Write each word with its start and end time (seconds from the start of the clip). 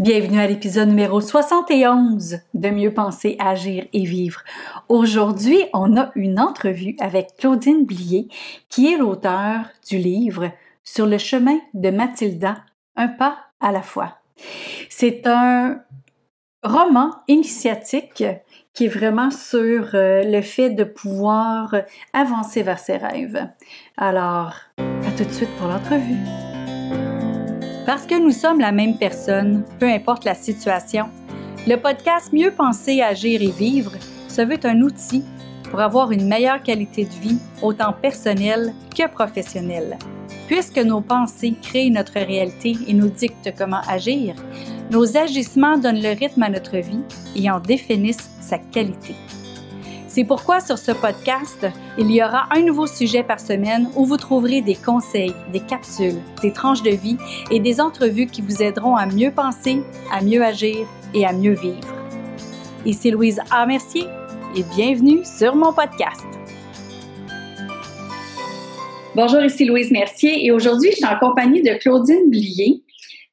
Bienvenue 0.00 0.40
à 0.40 0.48
l'épisode 0.48 0.88
numéro 0.88 1.20
71 1.20 2.40
de 2.52 2.70
Mieux 2.70 2.92
penser, 2.92 3.36
agir 3.38 3.86
et 3.92 4.04
vivre. 4.04 4.42
Aujourd'hui, 4.88 5.66
on 5.72 5.96
a 5.96 6.10
une 6.16 6.40
entrevue 6.40 6.96
avec 6.98 7.36
Claudine 7.38 7.86
Blier, 7.86 8.26
qui 8.68 8.92
est 8.92 8.96
l'auteur 8.96 9.66
du 9.88 9.98
livre 9.98 10.50
Sur 10.82 11.06
le 11.06 11.16
chemin 11.16 11.60
de 11.74 11.90
Mathilda, 11.90 12.56
un 12.96 13.06
pas 13.06 13.38
à 13.60 13.70
la 13.70 13.82
fois. 13.82 14.18
C'est 14.88 15.28
un 15.28 15.80
roman 16.64 17.10
initiatique 17.28 18.24
qui 18.72 18.86
est 18.86 18.88
vraiment 18.88 19.30
sur 19.30 19.90
euh, 19.94 20.24
le 20.24 20.42
fait 20.42 20.70
de 20.70 20.82
pouvoir 20.82 21.72
avancer 22.12 22.64
vers 22.64 22.80
ses 22.80 22.96
rêves. 22.96 23.46
Alors, 23.96 24.54
à 24.78 25.10
tout 25.16 25.22
de 25.22 25.32
suite 25.32 25.54
pour 25.56 25.68
l'entrevue. 25.68 26.53
Parce 27.86 28.06
que 28.06 28.18
nous 28.18 28.30
sommes 28.30 28.60
la 28.60 28.72
même 28.72 28.96
personne, 28.96 29.62
peu 29.78 29.86
importe 29.86 30.24
la 30.24 30.34
situation, 30.34 31.06
le 31.66 31.76
podcast 31.76 32.32
Mieux 32.32 32.50
penser, 32.50 33.02
agir 33.02 33.42
et 33.42 33.50
vivre 33.50 33.92
se 34.28 34.40
veut 34.40 34.58
un 34.64 34.80
outil 34.80 35.22
pour 35.70 35.80
avoir 35.80 36.10
une 36.10 36.26
meilleure 36.26 36.62
qualité 36.62 37.04
de 37.04 37.12
vie, 37.20 37.38
autant 37.60 37.92
personnelle 37.92 38.72
que 38.96 39.06
professionnelle. 39.08 39.98
Puisque 40.46 40.78
nos 40.78 41.02
pensées 41.02 41.54
créent 41.60 41.90
notre 41.90 42.14
réalité 42.14 42.74
et 42.86 42.94
nous 42.94 43.08
dictent 43.08 43.52
comment 43.56 43.80
agir, 43.86 44.34
nos 44.90 45.16
agissements 45.16 45.76
donnent 45.76 46.02
le 46.02 46.18
rythme 46.18 46.42
à 46.42 46.48
notre 46.48 46.78
vie 46.78 47.02
et 47.36 47.50
en 47.50 47.60
définissent 47.60 48.30
sa 48.40 48.58
qualité. 48.58 49.14
C'est 50.14 50.22
pourquoi 50.22 50.60
sur 50.60 50.78
ce 50.78 50.92
podcast, 50.92 51.66
il 51.98 52.08
y 52.12 52.22
aura 52.22 52.46
un 52.54 52.62
nouveau 52.62 52.86
sujet 52.86 53.24
par 53.24 53.40
semaine 53.40 53.88
où 53.96 54.04
vous 54.04 54.16
trouverez 54.16 54.60
des 54.60 54.76
conseils, 54.76 55.34
des 55.52 55.58
capsules, 55.58 56.20
des 56.40 56.52
tranches 56.52 56.84
de 56.84 56.90
vie 56.90 57.16
et 57.50 57.58
des 57.58 57.80
entrevues 57.80 58.26
qui 58.26 58.40
vous 58.40 58.62
aideront 58.62 58.94
à 58.94 59.06
mieux 59.06 59.32
penser, 59.32 59.82
à 60.12 60.22
mieux 60.22 60.40
agir 60.44 60.86
et 61.14 61.26
à 61.26 61.32
mieux 61.32 61.54
vivre. 61.54 61.92
Ici 62.86 63.10
Louise 63.10 63.40
A. 63.50 63.66
Mercier 63.66 64.04
et 64.54 64.62
bienvenue 64.76 65.24
sur 65.24 65.56
mon 65.56 65.72
podcast. 65.72 66.24
Bonjour, 69.16 69.42
ici 69.42 69.64
Louise 69.64 69.90
Mercier 69.90 70.46
et 70.46 70.52
aujourd'hui, 70.52 70.90
je 70.92 70.98
suis 70.98 71.06
en 71.06 71.18
compagnie 71.18 71.60
de 71.60 71.76
Claudine 71.80 72.30
Blier. 72.30 72.84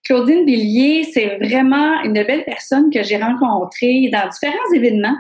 Claudine 0.03 0.45
Billier, 0.45 1.03
c'est 1.03 1.37
vraiment 1.37 2.01
une 2.03 2.13
belle 2.13 2.43
personne 2.45 2.89
que 2.89 3.03
j'ai 3.03 3.17
rencontrée 3.17 4.09
dans 4.11 4.27
différents 4.29 4.73
événements. 4.73 5.15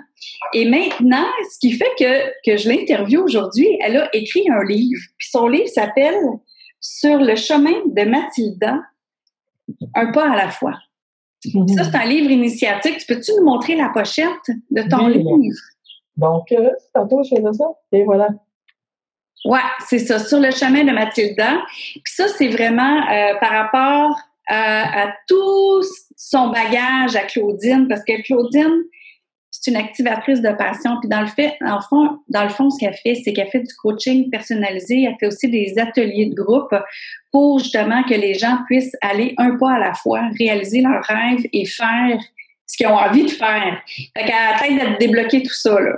Et 0.53 0.67
maintenant, 0.67 1.25
ce 1.51 1.59
qui 1.59 1.73
fait 1.73 1.91
que, 1.99 2.29
que 2.45 2.57
je 2.57 2.67
l'interviewe 2.67 3.21
aujourd'hui, 3.21 3.67
elle 3.81 3.97
a 3.97 4.15
écrit 4.15 4.43
un 4.49 4.63
livre. 4.63 5.01
Puis 5.17 5.29
son 5.29 5.47
livre 5.47 5.67
s'appelle 5.67 6.17
Sur 6.79 7.19
le 7.19 7.35
chemin 7.35 7.75
de 7.85 8.03
Mathilda, 8.09 8.79
un 9.95 10.11
pas 10.11 10.31
à 10.31 10.35
la 10.35 10.49
fois. 10.49 10.77
Mhm. 11.53 11.67
Ça, 11.69 11.83
c'est 11.85 11.95
un 11.95 12.05
livre 12.05 12.31
initiatique. 12.31 12.97
Tu 12.97 13.05
peux-tu 13.13 13.31
nous 13.37 13.45
montrer 13.45 13.75
la 13.75 13.89
pochette 13.89 14.27
de 14.71 14.81
ton 14.89 15.07
livre? 15.07 15.37
Donc, 16.17 16.51
euh, 16.51 16.69
tantôt, 16.93 17.23
je 17.23 17.35
fais 17.35 17.53
ça. 17.53 17.65
Et 17.91 18.03
voilà. 18.03 18.29
Ouais, 19.45 19.59
c'est 19.87 19.99
ça, 19.99 20.19
sur 20.19 20.39
le 20.39 20.51
chemin 20.51 20.83
de 20.83 20.91
Mathilda. 20.91 21.61
Puis 21.93 22.13
ça, 22.13 22.27
c'est 22.27 22.49
vraiment 22.49 22.97
euh, 23.09 23.35
par 23.39 23.51
rapport 23.51 24.19
à, 24.51 25.13
tout 25.27 25.81
son 26.17 26.49
bagage 26.49 27.15
à 27.15 27.23
Claudine, 27.23 27.87
parce 27.87 28.03
que 28.03 28.21
Claudine, 28.23 28.83
c'est 29.49 29.71
une 29.71 29.77
activatrice 29.77 30.41
de 30.41 30.51
passion. 30.51 30.97
Puis 30.99 31.09
dans 31.09 31.21
le 31.21 31.27
fait, 31.27 31.55
en 31.61 31.81
fond, 31.81 32.19
dans 32.29 32.43
le 32.43 32.49
fond, 32.49 32.69
ce 32.69 32.79
qu'elle 32.79 32.95
fait, 32.95 33.15
c'est 33.15 33.33
qu'elle 33.33 33.49
fait 33.49 33.59
du 33.59 33.73
coaching 33.75 34.29
personnalisé. 34.29 35.03
Elle 35.03 35.15
fait 35.19 35.27
aussi 35.27 35.49
des 35.49 35.77
ateliers 35.77 36.27
de 36.27 36.35
groupe 36.35 36.73
pour 37.31 37.59
justement 37.59 38.03
que 38.03 38.13
les 38.13 38.33
gens 38.33 38.57
puissent 38.67 38.95
aller 39.01 39.33
un 39.37 39.57
pas 39.57 39.73
à 39.73 39.79
la 39.79 39.93
fois, 39.93 40.29
réaliser 40.39 40.81
leurs 40.81 41.03
rêves 41.03 41.45
et 41.53 41.65
faire 41.65 42.19
ce 42.65 42.77
qu'ils 42.77 42.87
ont 42.87 42.95
envie 42.95 43.23
de 43.23 43.31
faire. 43.31 43.81
Fait 44.17 44.25
qu'elle 44.25 44.79
a 44.79 44.91
de 44.93 44.97
débloquer 44.97 45.43
tout 45.43 45.53
ça, 45.53 45.79
là. 45.79 45.97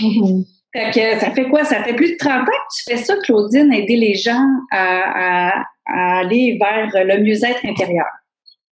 Mm-hmm. 0.00 0.46
Fait 0.72 0.90
que 0.92 1.20
ça 1.20 1.30
fait 1.32 1.48
quoi? 1.48 1.64
Ça 1.64 1.82
fait 1.82 1.94
plus 1.94 2.12
de 2.12 2.16
30 2.16 2.42
ans 2.42 2.44
que 2.44 2.74
tu 2.76 2.82
fais 2.90 3.02
ça, 3.02 3.16
Claudine, 3.24 3.72
aider 3.72 3.96
les 3.96 4.14
gens 4.14 4.46
à 4.70 5.64
aller 5.92 6.58
vers 6.60 7.04
le 7.04 7.22
mieux-être 7.22 7.64
intérieur. 7.64 8.06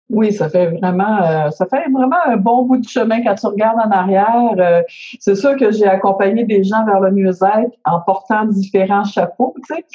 Oui, 0.10 0.32
ça 0.32 0.50
fait 0.50 0.68
vraiment, 0.68 1.22
euh, 1.22 1.50
ça 1.50 1.66
fait 1.66 1.84
vraiment 1.92 2.18
un 2.26 2.38
bon 2.38 2.64
bout 2.64 2.78
de 2.78 2.88
chemin 2.88 3.22
quand 3.24 3.36
tu 3.36 3.46
regardes 3.48 3.80
en 3.80 3.92
arrière. 3.92 4.54
Euh, 4.58 4.82
c'est 5.20 5.36
sûr 5.36 5.58
que 5.58 5.70
j'ai 5.72 5.86
accompagné 5.86 6.46
des 6.46 6.64
gens 6.64 6.86
vers 6.86 7.02
le 7.02 7.12
mieux-être 7.12 7.76
en 7.84 8.00
portant 8.06 8.46
différents 8.46 9.04
chapeaux, 9.04 9.54
tu 9.68 9.76
sais. 9.76 9.86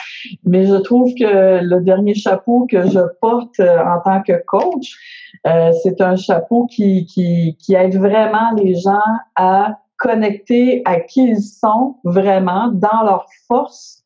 Mais 0.44 0.66
je 0.66 0.74
trouve 0.74 1.14
que 1.14 1.62
le 1.62 1.80
dernier 1.80 2.14
chapeau 2.14 2.66
que 2.70 2.82
je 2.90 3.00
porte 3.22 3.58
euh, 3.60 3.78
en 3.78 4.00
tant 4.00 4.22
que 4.22 4.34
coach, 4.46 4.94
c'est 5.82 6.00
un 6.00 6.14
chapeau 6.14 6.66
qui, 6.66 7.04
qui, 7.06 7.56
qui 7.58 7.74
aide 7.74 7.96
vraiment 7.96 8.52
les 8.56 8.74
gens 8.74 9.00
à 9.34 9.78
connecter 9.98 10.82
à 10.84 11.00
qui 11.00 11.30
ils 11.30 11.42
sont 11.42 11.96
vraiment 12.04 12.68
dans 12.68 13.02
leur 13.02 13.26
force 13.48 14.01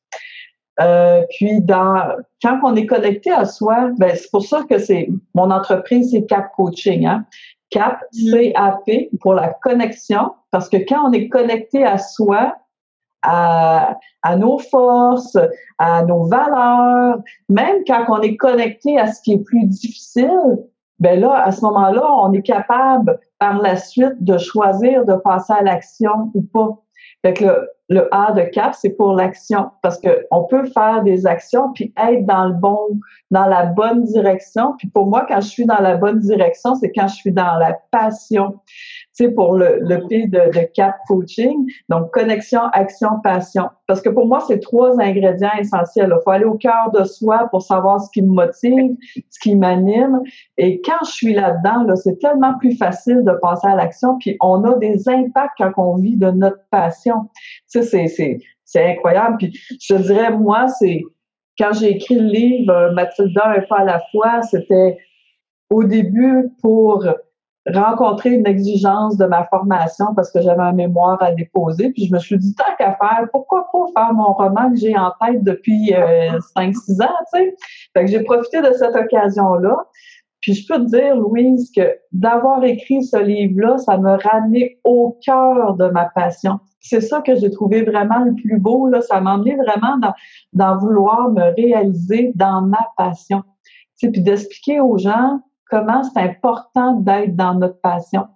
euh, 0.81 1.22
puis 1.31 1.60
dans 1.62 1.97
quand 2.42 2.59
on 2.62 2.76
est 2.76 2.87
connecté 2.87 3.31
à 3.31 3.44
soi, 3.44 3.91
ben 3.98 4.14
c'est 4.14 4.31
pour 4.31 4.44
ça 4.44 4.62
que 4.69 4.78
c'est 4.78 5.09
mon 5.34 5.50
entreprise 5.50 6.10
c'est 6.10 6.26
Cap 6.26 6.53
Coaching, 6.56 7.06
hein. 7.06 7.25
Cap 7.70 8.00
C 8.12 8.53
A 8.54 8.78
P 8.84 9.10
pour 9.20 9.34
la 9.34 9.48
connexion 9.48 10.32
parce 10.50 10.69
que 10.69 10.76
quand 10.76 11.09
on 11.09 11.12
est 11.12 11.28
connecté 11.28 11.84
à 11.84 11.98
soi, 11.98 12.56
à, 13.22 13.98
à 14.22 14.36
nos 14.36 14.59
forces, 14.59 15.38
à 15.78 16.04
nos 16.04 16.25
valeurs, 16.26 17.19
même 17.48 17.82
quand 17.86 18.04
on 18.09 18.20
est 18.20 18.36
connecté 18.36 18.98
à 18.98 19.12
ce 19.12 19.20
qui 19.22 19.32
est 19.32 19.44
plus 19.44 19.65
difficile, 19.65 20.59
ben 21.00 21.20
là 21.20 21.42
à 21.44 21.50
ce 21.50 21.62
moment-là, 21.62 22.04
on 22.22 22.32
est 22.32 22.42
capable 22.42 23.19
par 23.38 23.60
la 23.60 23.76
suite 23.76 24.22
de 24.22 24.38
choisir 24.38 25.04
de 25.04 25.15
passer 25.15 25.53
à 25.53 25.62
l'action 25.62 26.31
ou 26.34 26.42
pas. 26.42 26.78
Fait 27.22 27.34
que 27.34 27.69
le, 27.88 28.09
A 28.12 28.32
de 28.32 28.43
CAP, 28.43 28.75
c'est 28.75 28.91
pour 28.91 29.12
l'action 29.12 29.71
parce 29.82 29.99
que 29.99 30.27
on 30.31 30.44
peut 30.44 30.66
faire 30.66 31.03
des 31.03 31.27
actions 31.27 31.72
puis 31.72 31.93
être 31.97 32.27
dans 32.27 32.47
le 32.47 32.54
bon, 32.54 33.00
dans 33.31 33.47
la 33.47 33.66
bonne 33.66 34.04
direction. 34.04 34.75
Puis 34.78 34.88
pour 34.88 35.06
moi, 35.06 35.25
quand 35.28 35.41
je 35.41 35.49
suis 35.49 35.66
dans 35.66 35.81
la 35.81 35.97
bonne 35.97 36.19
direction, 36.19 36.75
c'est 36.75 36.93
quand 36.93 37.09
je 37.09 37.15
suis 37.15 37.32
dans 37.32 37.56
la 37.59 37.78
passion 37.91 38.60
sais, 39.25 39.31
pour 39.31 39.54
le, 39.54 39.78
le 39.81 40.06
P 40.06 40.27
de, 40.27 40.50
de 40.53 40.66
CAP 40.75 40.97
Coaching. 41.09 41.66
Donc, 41.88 42.12
connexion, 42.12 42.60
action, 42.72 43.21
passion. 43.22 43.69
Parce 43.87 44.00
que 44.00 44.09
pour 44.09 44.27
moi, 44.27 44.41
c'est 44.47 44.60
trois 44.60 45.00
ingrédients 45.00 45.50
essentiels. 45.59 46.12
Il 46.15 46.22
faut 46.25 46.31
aller 46.31 46.44
au 46.44 46.54
cœur 46.56 46.91
de 46.93 47.04
soi 47.04 47.49
pour 47.50 47.62
savoir 47.62 48.00
ce 48.00 48.10
qui 48.12 48.22
me 48.22 48.32
motive, 48.32 48.97
ce 49.31 49.38
qui 49.41 49.56
m'anime. 49.56 50.21
Et 50.59 50.81
quand 50.82 51.04
je 51.04 51.12
suis 51.12 51.34
là-dedans, 51.34 51.84
là, 51.84 51.97
c'est 51.97 52.19
tellement 52.19 52.59
plus 52.59 52.77
facile 52.77 53.22
de 53.25 53.32
passer 53.41 53.69
à 53.69 53.77
l'action. 53.77 54.19
Puis 54.19 54.37
on 54.41 54.65
a 54.65 54.77
des 54.78 55.09
impacts 55.09 55.59
quand 55.59 55.72
on 55.77 55.97
vit 55.97 56.16
de 56.16 56.31
notre 56.31 56.60
passion. 56.71 57.31
Tu 57.71 57.83
sais, 57.83 58.06
c'est, 58.09 58.38
c'est 58.65 58.84
incroyable. 58.84 59.37
Puis 59.38 59.59
je 59.81 59.94
dirais, 59.94 60.31
moi, 60.33 60.69
c'est 60.69 61.03
quand 61.59 61.72
j'ai 61.72 61.93
écrit 61.93 62.16
le 62.16 62.27
livre 62.27 62.93
Mathilda, 62.94 63.48
un 63.48 63.60
pas 63.62 63.78
à 63.78 63.84
la 63.84 64.03
fois, 64.12 64.43
c'était 64.43 64.98
au 65.71 65.84
début 65.84 66.50
pour 66.60 67.06
rencontrer 67.75 68.31
une 68.31 68.47
exigence 68.47 69.16
de 69.16 69.27
ma 69.27 69.44
formation 69.44 70.15
parce 70.15 70.31
que 70.31 70.41
j'avais 70.41 70.62
un 70.62 70.72
mémoire 70.72 71.21
à 71.22 71.32
déposer. 71.32 71.91
Puis 71.91 72.06
je 72.06 72.15
me 72.15 72.19
suis 72.19 72.38
dit, 72.38 72.54
tant 72.54 72.65
qu'à 72.78 72.94
faire, 72.94 73.27
pourquoi 73.32 73.69
pas 73.72 73.87
faire 73.94 74.15
mon 74.15 74.32
roman 74.32 74.71
que 74.71 74.77
j'ai 74.77 74.97
en 74.97 75.12
tête 75.21 75.43
depuis 75.43 75.93
euh, 75.94 76.38
5-6 76.56 77.03
ans, 77.03 77.09
tu 77.32 77.38
sais? 77.38 77.56
Fait 77.93 78.04
que 78.04 78.10
j'ai 78.10 78.22
profité 78.22 78.60
de 78.60 78.72
cette 78.72 78.94
occasion-là. 78.94 79.77
Puis 80.41 80.54
je 80.54 80.66
peux 80.69 80.78
te 80.78 80.91
dire, 80.91 81.16
Louise, 81.16 81.72
que 81.75 81.97
d'avoir 82.12 82.62
écrit 82.62 83.03
ce 83.03 83.16
livre-là, 83.16 83.78
ça 83.78 83.98
me 83.98 84.16
ramené 84.16 84.78
au 84.84 85.19
cœur 85.25 85.75
de 85.75 85.88
ma 85.88 86.04
passion. 86.04 86.60
C'est 86.78 87.00
ça 87.00 87.21
que 87.21 87.34
j'ai 87.34 87.50
trouvé 87.50 87.83
vraiment 87.83 88.21
le 88.21 88.33
plus 88.34 88.60
beau, 88.60 88.87
là. 88.87 89.00
Ça 89.00 89.21
m'a 89.21 89.34
emmené 89.34 89.56
vraiment 89.56 89.98
dans, 89.98 90.15
dans 90.53 90.78
vouloir 90.78 91.31
me 91.31 91.53
réaliser 91.56 92.31
dans 92.37 92.62
ma 92.62 92.87
passion. 92.97 93.43
Tu 93.98 94.06
sais, 94.06 94.12
puis 94.12 94.22
d'expliquer 94.22 94.78
aux 94.78 94.98
gens 94.98 95.41
comment 95.71 96.03
c'est 96.03 96.21
important 96.21 96.95
d'être 96.95 97.34
dans 97.36 97.54
notre 97.54 97.80
passion. 97.80 98.27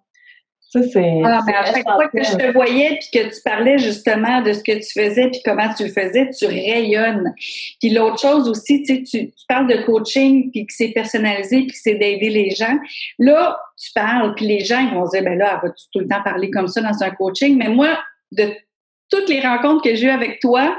Ça, 0.71 0.81
c'est, 0.85 1.21
ah, 1.25 1.41
à 1.44 1.65
chaque 1.65 1.82
fois 1.82 2.06
que 2.06 2.23
je 2.23 2.37
te 2.37 2.53
voyais 2.53 3.00
puis 3.00 3.21
que 3.21 3.35
tu 3.35 3.43
parlais 3.44 3.77
justement 3.79 4.41
de 4.41 4.53
ce 4.53 4.62
que 4.62 4.71
tu 4.71 5.00
faisais 5.00 5.29
puis 5.29 5.41
comment 5.44 5.69
tu 5.75 5.82
le 5.82 5.91
faisais, 5.91 6.31
tu 6.31 6.47
rayonnes. 6.47 7.35
Puis 7.81 7.91
l'autre 7.91 8.21
chose 8.21 8.49
aussi, 8.49 8.85
tu, 8.85 9.03
tu 9.03 9.32
parles 9.49 9.67
de 9.67 9.82
coaching 9.85 10.49
puis 10.53 10.67
que 10.67 10.73
c'est 10.73 10.91
personnalisé 10.91 11.62
puis 11.62 11.73
que 11.73 11.79
c'est 11.82 11.97
d'aider 11.97 12.31
les 12.31 12.50
gens. 12.50 12.79
Là, 13.19 13.59
tu 13.76 13.91
parles 13.93 14.33
puis 14.37 14.47
les 14.47 14.61
gens 14.61 14.79
ils 14.79 14.94
vont 14.94 15.06
se 15.06 15.11
dire 15.11 15.25
ben 15.25 15.37
là, 15.37 15.61
elle 15.61 15.69
va 15.69 15.75
tout 15.93 15.99
le 15.99 16.06
temps 16.06 16.23
parler 16.23 16.50
comme 16.53 16.69
ça 16.69 16.81
dans 16.81 17.03
un 17.03 17.11
coaching? 17.11 17.59
Mais 17.59 17.69
moi, 17.69 17.99
de 18.31 18.53
toutes 19.11 19.29
les 19.29 19.41
rencontres 19.41 19.83
que 19.83 19.97
j'ai 19.97 20.06
eues 20.06 20.11
avec 20.11 20.38
toi, 20.38 20.79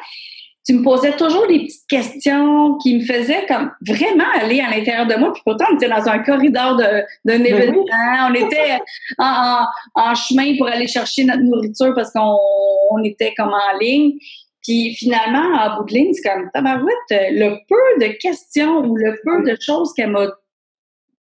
tu 0.66 0.76
me 0.76 0.84
posais 0.84 1.14
toujours 1.14 1.48
des 1.48 1.60
petites 1.60 1.88
questions 1.90 2.78
qui 2.78 2.98
me 2.98 3.02
faisaient 3.02 3.46
comme 3.48 3.72
vraiment 3.88 4.26
aller 4.40 4.60
à 4.60 4.70
l'intérieur 4.70 5.08
de 5.08 5.16
moi. 5.16 5.34
Puis 5.34 5.42
pourtant, 5.44 5.66
on 5.72 5.76
était 5.76 5.90
dans 5.90 6.08
un 6.08 6.20
corridor 6.20 6.78
d'un 6.78 7.04
ben 7.26 7.46
événement. 7.46 7.86
On 8.30 8.34
était 8.34 8.80
en, 9.18 10.16
chemin 10.16 10.56
pour 10.58 10.68
aller 10.68 10.88
chercher 10.88 11.24
notre 11.24 11.42
nourriture 11.42 11.94
parce 11.96 12.12
qu'on 12.12 13.04
était 13.04 13.34
comme 13.36 13.54
en 13.54 13.78
ligne. 13.80 14.14
Puis 14.62 14.94
finalement, 14.94 15.58
en 15.58 15.78
bout 15.78 15.86
de 15.86 15.94
ligne, 15.96 16.14
c'est 16.14 16.30
comme, 16.30 16.50
tabarouette, 16.54 17.10
le 17.10 17.58
peu 17.68 18.06
de 18.06 18.12
questions 18.20 18.86
ou 18.86 18.96
le 18.96 19.20
peu 19.24 19.44
de 19.50 19.58
choses 19.60 19.92
qu'elle 19.94 20.12
m'a 20.12 20.28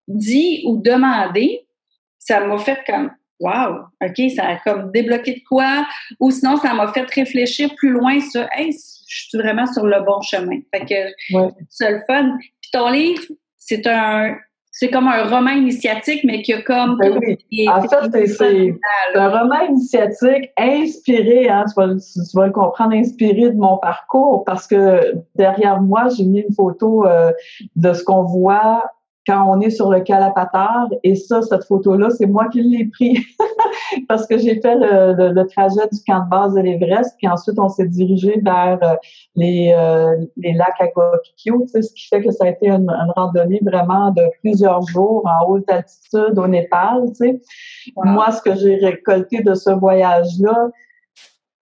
dit 0.06 0.62
ou 0.66 0.76
demandé, 0.76 1.66
ça 2.18 2.40
m'a 2.40 2.58
fait 2.58 2.78
comme 2.86 3.10
Wow, 3.40 3.86
OK, 4.02 4.30
ça 4.36 4.44
a 4.48 4.56
comme 4.58 4.92
débloqué 4.92 5.34
de 5.34 5.40
quoi? 5.48 5.86
Ou 6.20 6.30
sinon, 6.30 6.56
ça 6.58 6.74
m'a 6.74 6.92
fait 6.92 7.08
réfléchir 7.10 7.70
plus 7.76 7.90
loin 7.90 8.20
sur 8.20 8.46
Hey, 8.52 8.72
je 8.72 9.28
suis 9.28 9.38
vraiment 9.38 9.66
sur 9.66 9.86
le 9.86 10.00
bon 10.04 10.20
chemin. 10.20 10.60
Fait 10.72 10.84
que 10.84 11.48
c'est 11.68 11.90
le 11.90 12.00
fun. 12.06 12.36
Puis 12.60 12.70
ton 12.72 12.90
livre, 12.90 13.22
c'est 13.56 13.86
un 13.86 14.36
c'est 14.72 14.88
comme 14.88 15.08
un 15.08 15.24
roman 15.24 15.50
initiatique, 15.50 16.22
mais 16.24 16.42
qui 16.42 16.52
a 16.54 16.62
comme. 16.62 16.96
Ben 16.98 17.12
en 17.68 17.82
fait, 17.82 18.26
c'est 18.28 18.74
un 19.14 19.28
roman 19.28 19.60
initiatique 19.68 20.50
inspiré, 20.56 21.48
hein, 21.48 21.64
tu, 21.68 21.74
vas, 21.76 21.94
tu, 21.94 22.36
vas, 22.36 22.46
le 22.46 22.52
comprendre, 22.52 22.94
inspiré 22.94 23.50
de 23.50 23.56
mon 23.56 23.78
parcours, 23.78 24.44
parce 24.44 24.66
que 24.66 25.16
derrière 25.34 25.82
moi, 25.82 26.08
j'ai 26.16 26.24
mis 26.24 26.40
une 26.40 26.54
photo 26.54 27.04
euh, 27.04 27.32
de 27.76 27.92
ce 27.92 28.04
qu'on 28.04 28.22
voit 28.22 28.84
quand 29.26 29.46
on 29.48 29.60
est 29.60 29.70
sur 29.70 29.90
le 29.90 30.00
calapatar. 30.00 30.88
Et 31.02 31.14
ça, 31.14 31.42
cette 31.42 31.64
photo-là, 31.64 32.10
c'est 32.10 32.26
moi 32.26 32.48
qui 32.48 32.62
l'ai 32.62 32.86
pris 32.86 33.18
parce 34.08 34.26
que 34.26 34.38
j'ai 34.38 34.60
fait 34.60 34.76
le, 34.76 35.42
trajet 35.44 35.88
du 35.92 35.98
camp 36.06 36.24
de 36.24 36.28
base 36.28 36.54
de 36.54 36.60
l'Everest, 36.60 37.14
puis 37.18 37.28
ensuite 37.28 37.58
on 37.58 37.68
s'est 37.68 37.88
dirigé 37.88 38.40
vers 38.44 38.78
euh, 38.82 38.94
les, 39.36 39.74
euh, 39.76 40.24
les 40.36 40.52
lacs 40.52 40.80
Agokikyo, 40.80 41.66
ce 41.66 41.92
qui 41.92 42.08
fait 42.08 42.22
que 42.22 42.30
ça 42.30 42.44
a 42.44 42.48
été 42.48 42.68
une, 42.68 42.90
randonnée 43.16 43.60
vraiment 43.64 44.10
de 44.10 44.22
plusieurs 44.42 44.82
jours 44.82 45.24
en 45.26 45.48
haute 45.48 45.68
altitude 45.70 46.38
au 46.38 46.46
Népal. 46.46 47.04
Moi, 47.96 48.30
ce 48.30 48.42
que 48.42 48.54
j'ai 48.56 48.76
récolté 48.76 49.42
de 49.42 49.54
ce 49.54 49.70
voyage-là, 49.70 50.70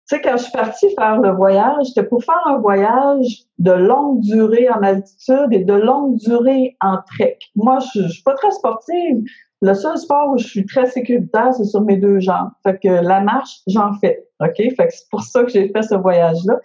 tu 0.09 0.15
sais, 0.15 0.21
quand 0.23 0.37
je 0.37 0.43
suis 0.43 0.51
partie 0.51 0.95
faire 0.95 1.21
le 1.21 1.29
voyage, 1.29 1.85
c'était 1.85 2.07
pour 2.07 2.23
faire 2.23 2.41
un 2.47 2.57
voyage 2.57 3.43
de 3.59 3.71
longue 3.71 4.21
durée 4.21 4.67
en 4.67 4.81
altitude 4.81 5.49
et 5.51 5.63
de 5.63 5.73
longue 5.73 6.17
durée 6.17 6.75
en 6.81 6.97
trek. 7.05 7.37
Moi, 7.55 7.77
je, 7.93 8.07
suis 8.07 8.23
pas 8.23 8.33
très 8.33 8.49
sportive. 8.49 9.23
Le 9.61 9.73
seul 9.75 9.97
sport 9.99 10.31
où 10.31 10.37
je 10.39 10.47
suis 10.47 10.65
très 10.65 10.87
sécuritaire, 10.87 11.53
c'est 11.53 11.65
sur 11.65 11.81
mes 11.81 11.97
deux 11.97 12.19
jambes. 12.19 12.49
Fait 12.63 12.79
que 12.81 12.87
la 12.87 13.21
marche, 13.21 13.59
j'en 13.67 13.93
fais. 14.01 14.25
OK? 14.39 14.55
Fait 14.55 14.75
que 14.75 14.91
c'est 14.91 15.09
pour 15.11 15.21
ça 15.21 15.43
que 15.43 15.51
j'ai 15.51 15.69
fait 15.69 15.83
ce 15.83 15.93
voyage-là. 15.93 16.55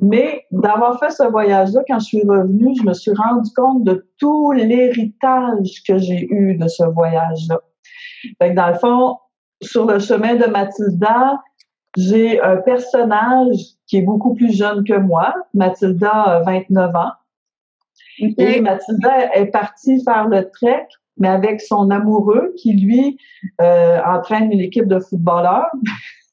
Mais 0.00 0.46
d'avoir 0.50 0.98
fait 0.98 1.10
ce 1.10 1.24
voyage-là, 1.24 1.82
quand 1.86 1.98
je 1.98 2.06
suis 2.06 2.22
revenue, 2.22 2.74
je 2.78 2.84
me 2.84 2.94
suis 2.94 3.12
rendu 3.12 3.50
compte 3.54 3.84
de 3.84 4.08
tout 4.18 4.52
l'héritage 4.52 5.82
que 5.86 5.98
j'ai 5.98 6.26
eu 6.30 6.56
de 6.56 6.68
ce 6.68 6.84
voyage-là. 6.84 7.60
Fait 8.40 8.50
que 8.50 8.54
dans 8.54 8.68
le 8.68 8.78
fond, 8.78 9.18
sur 9.60 9.84
le 9.84 9.98
chemin 9.98 10.36
de 10.36 10.46
Mathilda, 10.46 11.40
j'ai 11.96 12.40
un 12.40 12.56
personnage 12.56 13.56
qui 13.86 13.98
est 13.98 14.02
beaucoup 14.02 14.34
plus 14.34 14.56
jeune 14.56 14.84
que 14.84 14.98
moi. 14.98 15.34
Mathilda 15.54 16.10
a 16.10 16.40
29 16.40 16.94
ans. 16.96 17.12
Et 18.18 18.60
Mathilda 18.60 19.34
est 19.34 19.46
partie 19.46 20.02
faire 20.02 20.28
le 20.28 20.48
trek, 20.50 20.86
mais 21.18 21.28
avec 21.28 21.60
son 21.60 21.90
amoureux 21.90 22.54
qui, 22.56 22.72
lui, 22.72 23.18
euh, 23.60 23.98
entraîne 24.04 24.52
une 24.52 24.60
équipe 24.60 24.86
de 24.86 24.98
footballeurs. 24.98 25.70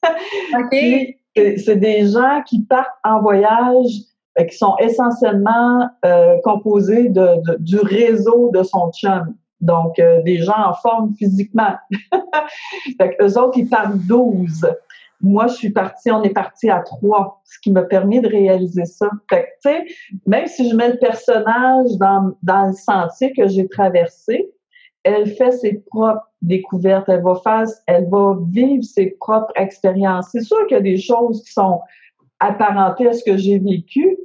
c'est 0.72 1.76
des 1.76 2.06
gens 2.08 2.42
qui 2.46 2.62
partent 2.62 2.88
en 3.04 3.20
voyage 3.20 3.90
et 4.36 4.46
qui 4.46 4.56
sont 4.56 4.74
essentiellement 4.78 5.88
euh, 6.04 6.36
composés 6.42 7.08
de, 7.08 7.58
du 7.58 7.78
réseau 7.78 8.50
de 8.52 8.62
son 8.62 8.90
chum. 8.92 9.34
Donc, 9.60 9.98
euh, 9.98 10.20
des 10.22 10.38
gens 10.38 10.58
en 10.58 10.74
forme 10.74 11.14
physiquement. 11.14 11.74
fait 12.98 13.16
eux 13.20 13.38
autres, 13.38 13.56
ils 13.56 13.68
partent 13.68 13.96
12. 14.06 14.66
Moi, 15.20 15.46
je 15.46 15.54
suis 15.54 15.70
partie, 15.70 16.10
on 16.10 16.22
est 16.22 16.34
parti 16.34 16.68
à 16.68 16.80
trois, 16.80 17.40
ce 17.44 17.58
qui 17.60 17.72
m'a 17.72 17.82
permis 17.82 18.20
de 18.20 18.28
réaliser 18.28 18.84
ça. 18.84 19.08
Fait 19.30 19.48
sais, 19.60 19.84
même 20.26 20.46
si 20.46 20.68
je 20.68 20.76
mets 20.76 20.90
le 20.90 20.98
personnage 20.98 21.90
dans, 21.98 22.32
dans 22.42 22.66
le 22.66 22.72
sentier 22.72 23.32
que 23.32 23.48
j'ai 23.48 23.68
traversé, 23.68 24.50
elle 25.02 25.26
fait 25.26 25.52
ses 25.52 25.74
propres 25.74 26.26
découvertes, 26.42 27.08
elle 27.08 27.22
va 27.22 27.36
faire, 27.42 27.64
elle 27.86 28.08
va 28.08 28.36
vivre 28.50 28.82
ses 28.82 29.16
propres 29.20 29.52
expériences. 29.56 30.28
C'est 30.32 30.42
sûr 30.42 30.66
qu'il 30.66 30.76
y 30.76 30.80
a 30.80 30.82
des 30.82 30.98
choses 30.98 31.42
qui 31.44 31.52
sont 31.52 31.80
apparentées 32.40 33.08
à 33.08 33.12
ce 33.12 33.22
que 33.24 33.36
j'ai 33.36 33.58
vécu, 33.58 34.16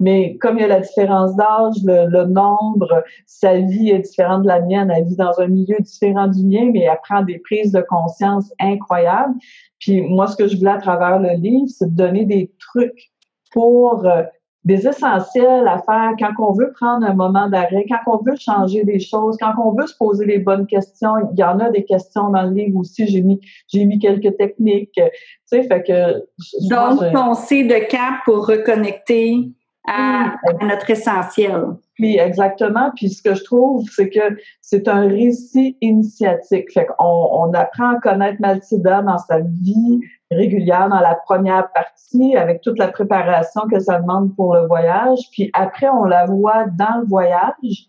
mais 0.00 0.36
comme 0.38 0.58
il 0.58 0.62
y 0.62 0.64
a 0.64 0.68
la 0.68 0.80
différence 0.80 1.34
d'âge, 1.36 1.74
le, 1.84 2.24
nombre, 2.24 3.04
sa 3.26 3.58
vie 3.58 3.90
est 3.90 4.00
différente 4.00 4.42
de 4.42 4.48
la 4.48 4.60
mienne, 4.60 4.92
elle 4.94 5.04
vit 5.04 5.16
dans 5.16 5.40
un 5.40 5.48
milieu 5.48 5.76
différent 5.80 6.28
du 6.28 6.44
mien, 6.44 6.70
mais 6.72 6.82
elle 6.82 6.98
prend 7.02 7.22
des 7.22 7.38
prises 7.38 7.72
de 7.72 7.80
conscience 7.80 8.52
incroyables. 8.60 9.34
Puis 9.80 10.00
moi, 10.02 10.26
ce 10.26 10.36
que 10.36 10.46
je 10.46 10.56
voulais 10.56 10.72
à 10.72 10.78
travers 10.78 11.18
le 11.18 11.34
livre, 11.34 11.68
c'est 11.68 11.90
de 11.90 11.96
donner 11.96 12.24
des 12.24 12.52
trucs 12.58 13.10
pour 13.52 14.06
euh, 14.06 14.22
des 14.64 14.86
essentiels 14.86 15.66
à 15.66 15.78
faire 15.78 16.12
quand 16.18 16.32
on 16.46 16.52
veut 16.52 16.72
prendre 16.72 17.06
un 17.06 17.14
moment 17.14 17.48
d'arrêt, 17.48 17.86
quand 17.88 18.12
on 18.12 18.22
veut 18.22 18.36
changer 18.38 18.84
des 18.84 19.00
choses, 19.00 19.36
quand 19.40 19.52
on 19.64 19.72
veut 19.72 19.86
se 19.86 19.96
poser 19.96 20.26
les 20.26 20.38
bonnes 20.38 20.66
questions. 20.66 21.12
Il 21.32 21.38
y 21.38 21.44
en 21.44 21.58
a 21.58 21.70
des 21.70 21.84
questions 21.84 22.30
dans 22.30 22.42
le 22.42 22.50
livre 22.50 22.78
aussi. 22.78 23.06
J'ai 23.06 23.22
mis, 23.22 23.40
j'ai 23.68 23.84
mis 23.84 23.98
quelques 23.98 24.36
techniques. 24.36 24.92
Tu 24.94 25.02
sais, 25.46 25.62
fait 25.62 25.82
que. 25.82 26.68
Donc, 26.68 27.12
penser 27.12 27.64
de 27.64 27.88
cap 27.88 28.16
pour 28.24 28.46
reconnecter 28.46 29.48
à, 29.86 30.34
notre 30.62 30.90
essentiel. 30.90 31.64
Oui, 31.98 32.18
exactement. 32.18 32.90
Puis 32.94 33.10
ce 33.10 33.22
que 33.22 33.34
je 33.34 33.44
trouve, 33.44 33.84
c'est 33.90 34.10
que 34.10 34.36
c'est 34.60 34.86
un 34.88 35.08
récit 35.08 35.76
initiatique. 35.80 36.72
Fait 36.72 36.86
qu'on 36.86 37.04
on 37.04 37.52
apprend 37.54 37.96
à 37.96 38.00
connaître 38.00 38.40
Mathilda 38.40 39.02
dans 39.02 39.18
sa 39.18 39.40
vie 39.40 40.00
régulière, 40.30 40.88
dans 40.88 41.00
la 41.00 41.14
première 41.14 41.72
partie, 41.72 42.36
avec 42.36 42.60
toute 42.60 42.78
la 42.78 42.88
préparation 42.88 43.62
que 43.70 43.80
ça 43.80 43.98
demande 43.98 44.34
pour 44.36 44.54
le 44.54 44.66
voyage. 44.66 45.20
Puis 45.32 45.50
après, 45.54 45.88
on 45.88 46.04
la 46.04 46.26
voit 46.26 46.66
dans 46.78 47.00
le 47.00 47.06
voyage. 47.06 47.88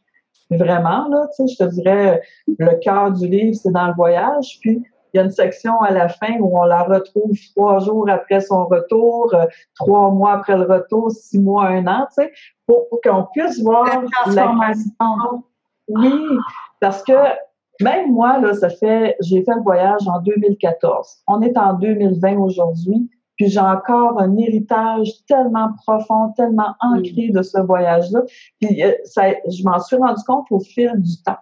Vraiment, 0.52 1.08
là, 1.10 1.28
tu 1.36 1.48
sais, 1.48 1.54
je 1.54 1.64
te 1.64 1.70
dirais, 1.70 2.22
le 2.48 2.80
cœur 2.80 3.12
du 3.12 3.28
livre, 3.28 3.56
c'est 3.56 3.72
dans 3.72 3.88
le 3.88 3.94
voyage. 3.94 4.58
Puis 4.62 4.84
il 5.14 5.18
y 5.18 5.20
a 5.20 5.24
une 5.24 5.32
section 5.32 5.80
à 5.82 5.92
la 5.92 6.10
fin 6.10 6.38
où 6.40 6.58
on 6.58 6.64
la 6.64 6.84
retrouve 6.84 7.36
trois 7.56 7.80
jours 7.80 8.10
après 8.10 8.42
son 8.42 8.66
retour, 8.66 9.34
euh, 9.34 9.46
trois 9.76 10.12
mois 10.12 10.34
après 10.34 10.58
le 10.58 10.64
retour, 10.64 11.12
six 11.12 11.40
mois, 11.40 11.68
un 11.68 11.88
an, 11.88 12.08
tu 12.08 12.24
sais, 12.24 12.32
pour, 12.66 12.88
qu'on 13.04 13.26
puisse 13.34 13.62
voir 13.62 13.86
la 13.86 14.08
transformation. 14.24 15.44
Oui, 15.88 16.22
parce 16.80 17.04
que 17.04 17.14
même 17.82 18.12
moi, 18.12 18.40
là, 18.40 18.54
ça 18.54 18.70
fait, 18.70 19.16
j'ai 19.22 19.44
fait 19.44 19.56
le 19.56 19.62
voyage 19.62 20.08
en 20.08 20.20
2014. 20.22 21.24
On 21.28 21.42
est 21.42 21.58
en 21.58 21.74
2020 21.74 22.38
aujourd'hui, 22.38 23.10
puis 23.38 23.48
j'ai 23.48 23.60
encore 23.60 24.20
un 24.20 24.36
héritage 24.38 25.10
tellement 25.28 25.70
profond, 25.86 26.34
tellement 26.36 26.76
ancré 26.82 27.30
de 27.30 27.42
ce 27.42 27.60
voyage-là. 27.60 28.22
Puis 28.60 28.84
euh, 28.84 28.92
ça, 29.06 29.30
je 29.48 29.64
m'en 29.64 29.80
suis 29.80 29.96
rendu 29.96 30.22
compte 30.28 30.46
au 30.52 30.60
fil 30.60 30.92
du 30.98 31.24
temps. 31.24 31.38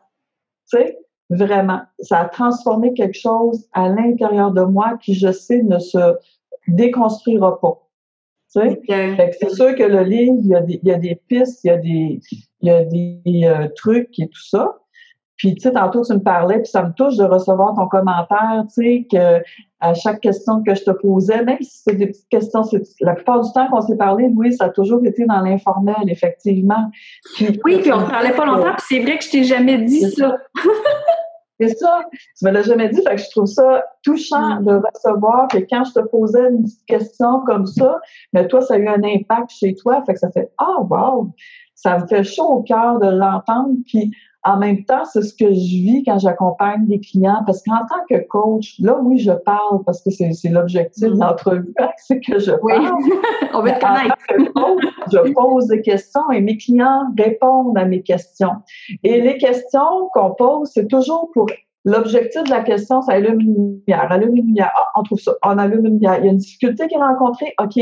Tu 0.69 0.77
sais, 0.77 0.99
Vraiment. 1.29 1.81
Ça 1.99 2.21
a 2.21 2.25
transformé 2.29 2.93
quelque 2.93 3.17
chose 3.17 3.67
à 3.73 3.89
l'intérieur 3.89 4.51
de 4.51 4.61
moi 4.61 4.97
qui, 5.01 5.13
je 5.13 5.31
sais, 5.31 5.61
ne 5.61 5.79
se 5.79 6.15
déconstruira 6.67 7.59
pas. 7.59 7.83
Tu 8.53 8.61
sais? 8.61 8.81
C'est 9.39 9.49
sûr 9.49 9.75
que 9.75 9.83
le 9.83 10.03
livre, 10.03 10.37
il 10.39 10.47
y, 10.47 10.55
a 10.55 10.61
des, 10.61 10.79
il 10.81 10.87
y 10.87 10.91
a 10.91 10.97
des 10.97 11.15
pistes, 11.15 11.63
il 11.65 11.67
y 11.67 11.71
a 11.71 11.77
des, 11.77 12.19
il 12.61 12.67
y 12.67 12.69
a 12.69 12.83
des 12.85 13.41
euh, 13.43 13.67
trucs 13.75 14.17
et 14.19 14.27
tout 14.27 14.43
ça. 14.43 14.77
Puis, 15.37 15.53
tu 15.53 15.61
sais, 15.61 15.71
tantôt, 15.71 16.03
tu 16.03 16.13
me 16.13 16.19
parlais, 16.19 16.59
puis 16.59 16.67
ça 16.67 16.83
me 16.83 16.91
touche 16.93 17.15
de 17.15 17.23
recevoir 17.23 17.75
ton 17.75 17.87
commentaire, 17.87 18.63
tu 18.73 18.83
sais, 18.83 19.07
que 19.11 19.43
à 19.79 19.93
chaque 19.93 20.21
question 20.21 20.63
que 20.63 20.73
je 20.73 20.83
te 20.83 20.91
posais, 20.91 21.43
même 21.43 21.61
si 21.61 21.83
c'est 21.83 21.95
des 21.95 22.07
petites 22.07 22.29
questions, 22.29 22.63
la 23.01 23.13
plupart 23.13 23.41
du 23.41 23.51
temps 23.53 23.67
qu'on 23.69 23.81
s'est 23.81 23.95
parlé, 23.95 24.27
Louis, 24.29 24.53
ça 24.55 24.65
a 24.65 24.69
toujours 24.69 25.05
été 25.05 25.25
dans 25.25 25.41
l'informel, 25.41 25.95
effectivement. 26.07 26.89
oui, 27.39 27.79
puis 27.81 27.91
on 27.91 28.01
ne 28.01 28.09
parlait 28.09 28.33
pas 28.33 28.45
longtemps, 28.45 28.73
puis 28.77 28.85
c'est 28.89 28.99
vrai 28.99 29.19
que 29.19 29.23
je 29.23 29.29
t'ai 29.29 29.43
jamais 29.43 29.77
dit 29.77 30.09
ça. 30.11 30.37
C'est 31.59 31.75
ça, 31.75 32.01
tu 32.37 32.45
me 32.45 32.51
l'as 32.51 32.61
jamais 32.61 32.89
dit, 32.89 33.01
fait 33.01 33.15
que 33.15 33.21
je 33.21 33.31
trouve 33.31 33.47
ça 33.47 33.83
touchant 34.03 34.61
mm. 34.61 34.65
de 34.65 34.73
recevoir 34.73 35.47
que 35.47 35.57
quand 35.57 35.83
je 35.85 35.93
te 35.93 36.07
posais 36.07 36.49
une 36.49 36.63
petite 36.63 36.85
question 36.85 37.41
comme 37.47 37.65
ça, 37.65 37.99
mais 38.31 38.47
toi, 38.47 38.61
ça 38.61 38.75
a 38.75 38.77
eu 38.77 38.87
un 38.87 39.03
impact 39.03 39.49
chez 39.49 39.73
toi, 39.73 40.03
fait 40.05 40.13
que 40.13 40.19
ça 40.19 40.29
fait 40.31 40.51
Ah 40.59 40.81
wow! 40.81 41.31
Ça 41.73 41.97
me 41.99 42.07
fait 42.07 42.23
chaud 42.23 42.47
au 42.47 42.61
cœur 42.63 42.99
de 42.99 43.07
l'entendre. 43.07 43.69
Puis 43.85 44.11
en 44.47 44.57
même 44.57 44.85
temps, 44.85 45.03
c'est 45.03 45.21
ce 45.21 45.33
que 45.33 45.47
je 45.47 45.83
vis 45.83 46.03
quand 46.05 46.19
j'accompagne 46.19 46.85
des 46.87 47.01
clients, 47.01 47.43
parce 47.45 47.61
qu'en 47.63 47.85
tant 47.89 48.03
que 48.09 48.25
coach, 48.27 48.75
là, 48.79 48.97
oui, 49.01 49.17
je 49.17 49.33
parle, 49.33 49.83
parce 49.85 50.01
que 50.01 50.09
c'est, 50.09 50.31
l'objectif 50.49 51.03
de 51.03 51.13
mm-hmm. 51.13 51.19
l'entrevue, 51.19 51.73
c'est 51.97 52.21
que 52.21 52.39
je 52.39 52.51
parle. 52.51 52.93
Oui. 52.97 53.11
On 53.53 53.61
veut 53.61 53.71
te 53.71 53.79
connaître. 53.79 54.15
je 55.11 55.33
pose 55.33 55.67
des 55.67 55.81
questions 55.81 56.31
et 56.31 56.39
mes 56.39 56.57
clients 56.57 57.03
répondent 57.17 57.77
à 57.77 57.83
mes 57.83 58.01
questions. 58.01 58.53
Et 59.03 59.19
les 59.19 59.37
questions 59.37 60.09
qu'on 60.13 60.33
pose, 60.33 60.71
c'est 60.73 60.87
toujours 60.87 61.29
pour 61.33 61.47
L'objectif 61.85 62.43
de 62.43 62.49
la 62.49 62.63
question, 62.63 63.01
c'est 63.01 63.13
allume 63.13 63.39
une 63.39 63.81
lumière. 63.87 64.11
Allume 64.11 64.35
une 64.35 64.47
lumière. 64.47 64.71
Ah, 64.75 64.87
on 64.99 65.03
trouve 65.03 65.21
ça. 65.21 65.33
On 65.41 65.57
allume 65.57 65.85
une 65.85 65.93
lumière. 65.93 66.17
Il 66.19 66.25
y 66.25 66.27
a 66.27 66.31
une 66.31 66.37
difficulté 66.37 66.85
qui 66.89 66.95
est 66.95 66.97
rencontrée. 66.97 67.53
OK. 67.61 67.79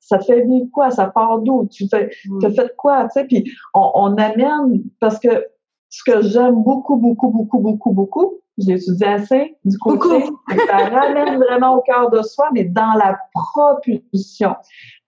Ça 0.00 0.18
te 0.18 0.24
fait 0.24 0.42
vivre 0.42 0.66
quoi? 0.72 0.92
Ça 0.92 1.06
part 1.06 1.40
d'où? 1.40 1.68
Tu 1.68 1.88
fais, 1.88 2.10
mm. 2.28 2.38
tu 2.38 2.54
fait 2.54 2.72
quoi? 2.76 3.08
Tu 3.08 3.08
sais, 3.14 3.24
puis 3.24 3.50
on, 3.74 3.90
on 3.94 4.16
amène, 4.18 4.84
parce 5.00 5.18
que 5.18 5.46
ce 5.90 6.02
que 6.04 6.22
j'aime 6.22 6.62
beaucoup, 6.62 6.96
beaucoup, 6.96 7.30
beaucoup, 7.30 7.58
beaucoup, 7.58 7.92
beaucoup, 7.92 8.40
j'ai 8.58 8.72
étudié 8.72 9.06
assez 9.06 9.56
du 9.64 9.78
côté, 9.78 10.24
ça 10.66 10.76
ramène 10.76 11.36
vraiment 11.36 11.76
au 11.76 11.80
cœur 11.80 12.10
de 12.10 12.22
soi, 12.22 12.48
mais 12.52 12.64
dans 12.64 12.94
la 12.94 13.18
propulsion. 13.32 14.56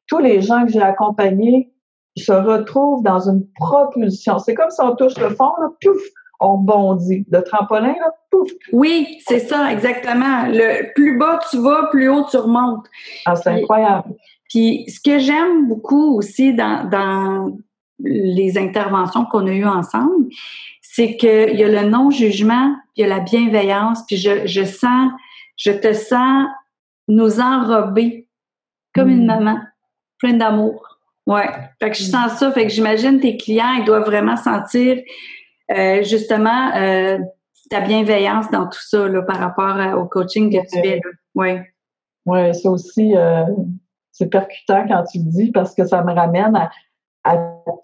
Tous 0.06 0.18
les 0.18 0.40
gens 0.40 0.64
que 0.66 0.72
j'ai 0.72 0.82
accompagnés 0.82 1.72
se 2.16 2.32
retrouvent 2.32 3.02
dans 3.02 3.28
une 3.28 3.46
propulsion. 3.54 4.38
C'est 4.38 4.54
comme 4.54 4.70
si 4.70 4.80
on 4.82 4.94
touche 4.94 5.18
le 5.18 5.30
fond, 5.30 5.52
là, 5.60 5.68
pouf, 5.82 6.00
on 6.40 6.56
rebondit. 6.58 7.24
Le 7.30 7.42
trampolin, 7.42 7.94
là, 7.94 8.14
pouf! 8.30 8.48
Oui, 8.72 9.18
c'est 9.26 9.40
ça, 9.40 9.72
exactement. 9.72 10.46
Le 10.46 10.92
plus 10.94 11.18
bas 11.18 11.38
tu 11.50 11.58
vas, 11.58 11.88
plus 11.90 12.08
haut 12.08 12.24
tu 12.30 12.36
remontes. 12.36 12.86
Ah, 13.26 13.36
c'est 13.36 13.50
incroyable. 13.50 14.14
Puis 14.48 14.84
ce 14.88 15.00
que 15.00 15.18
j'aime 15.18 15.68
beaucoup 15.68 16.16
aussi 16.16 16.54
dans, 16.54 16.88
dans 16.88 17.52
les 18.04 18.58
interventions 18.58 19.24
qu'on 19.26 19.46
a 19.46 19.52
eues 19.52 19.66
ensemble, 19.66 20.26
c'est 20.80 21.16
qu'il 21.16 21.56
y 21.56 21.64
a 21.64 21.68
le 21.68 21.88
non-jugement, 21.88 22.76
il 22.96 23.02
y 23.02 23.04
a 23.04 23.08
la 23.08 23.20
bienveillance, 23.20 24.04
puis 24.06 24.16
je, 24.16 24.46
je 24.46 24.64
sens, 24.64 25.12
je 25.56 25.70
te 25.70 25.92
sens 25.92 26.48
nous 27.08 27.40
enrober 27.40 28.26
comme 28.94 29.08
une 29.08 29.24
mm. 29.24 29.26
maman, 29.26 29.58
pleine 30.18 30.38
d'amour. 30.38 30.98
Ouais. 31.26 31.48
Fait 31.80 31.90
que 31.90 31.96
je 31.96 32.04
sens 32.04 32.32
ça. 32.32 32.50
Fait 32.52 32.64
que 32.64 32.72
j'imagine 32.72 33.20
tes 33.20 33.36
clients, 33.36 33.74
ils 33.78 33.84
doivent 33.84 34.06
vraiment 34.06 34.36
sentir 34.36 34.98
euh, 35.70 36.02
justement 36.02 36.74
euh, 36.74 37.18
ta 37.70 37.80
bienveillance 37.80 38.50
dans 38.50 38.66
tout 38.66 38.80
ça 38.80 39.06
là, 39.06 39.22
par 39.22 39.38
rapport 39.38 39.76
au 39.98 40.06
coaching 40.06 40.50
que 40.50 40.66
tu 40.68 40.80
fais. 40.82 41.00
Oui. 41.34 41.58
Oui, 42.26 42.54
c'est 42.54 42.68
aussi 42.68 43.16
euh, 43.16 43.44
c'est 44.12 44.28
percutant 44.28 44.86
quand 44.88 45.04
tu 45.04 45.18
le 45.18 45.24
dis 45.24 45.50
parce 45.52 45.74
que 45.74 45.86
ça 45.86 46.02
me 46.02 46.12
ramène 46.12 46.56
à, 46.56 46.70
à 47.24 47.38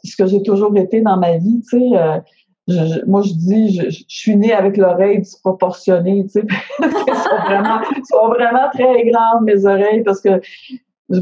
ce 0.04 0.16
que 0.16 0.26
j'ai 0.26 0.42
toujours 0.42 0.76
été 0.76 1.00
dans 1.00 1.16
ma 1.16 1.36
vie. 1.36 1.62
Tu 1.70 1.78
sais, 1.78 3.02
moi, 3.06 3.22
je 3.22 3.32
dis, 3.32 3.80
je, 3.80 4.04
suis 4.08 4.36
née 4.36 4.52
avec 4.52 4.76
l'oreille 4.76 5.20
disproportionnée, 5.20 6.24
tu 6.24 6.40
sais. 6.40 6.46
elles 6.82 6.92
sont 6.92 7.44
vraiment, 7.44 7.80
sont 8.04 8.28
vraiment 8.28 8.68
très 8.72 9.04
grandes, 9.04 9.44
mes 9.44 9.64
oreilles, 9.66 10.02
parce 10.02 10.20
que 10.20 10.40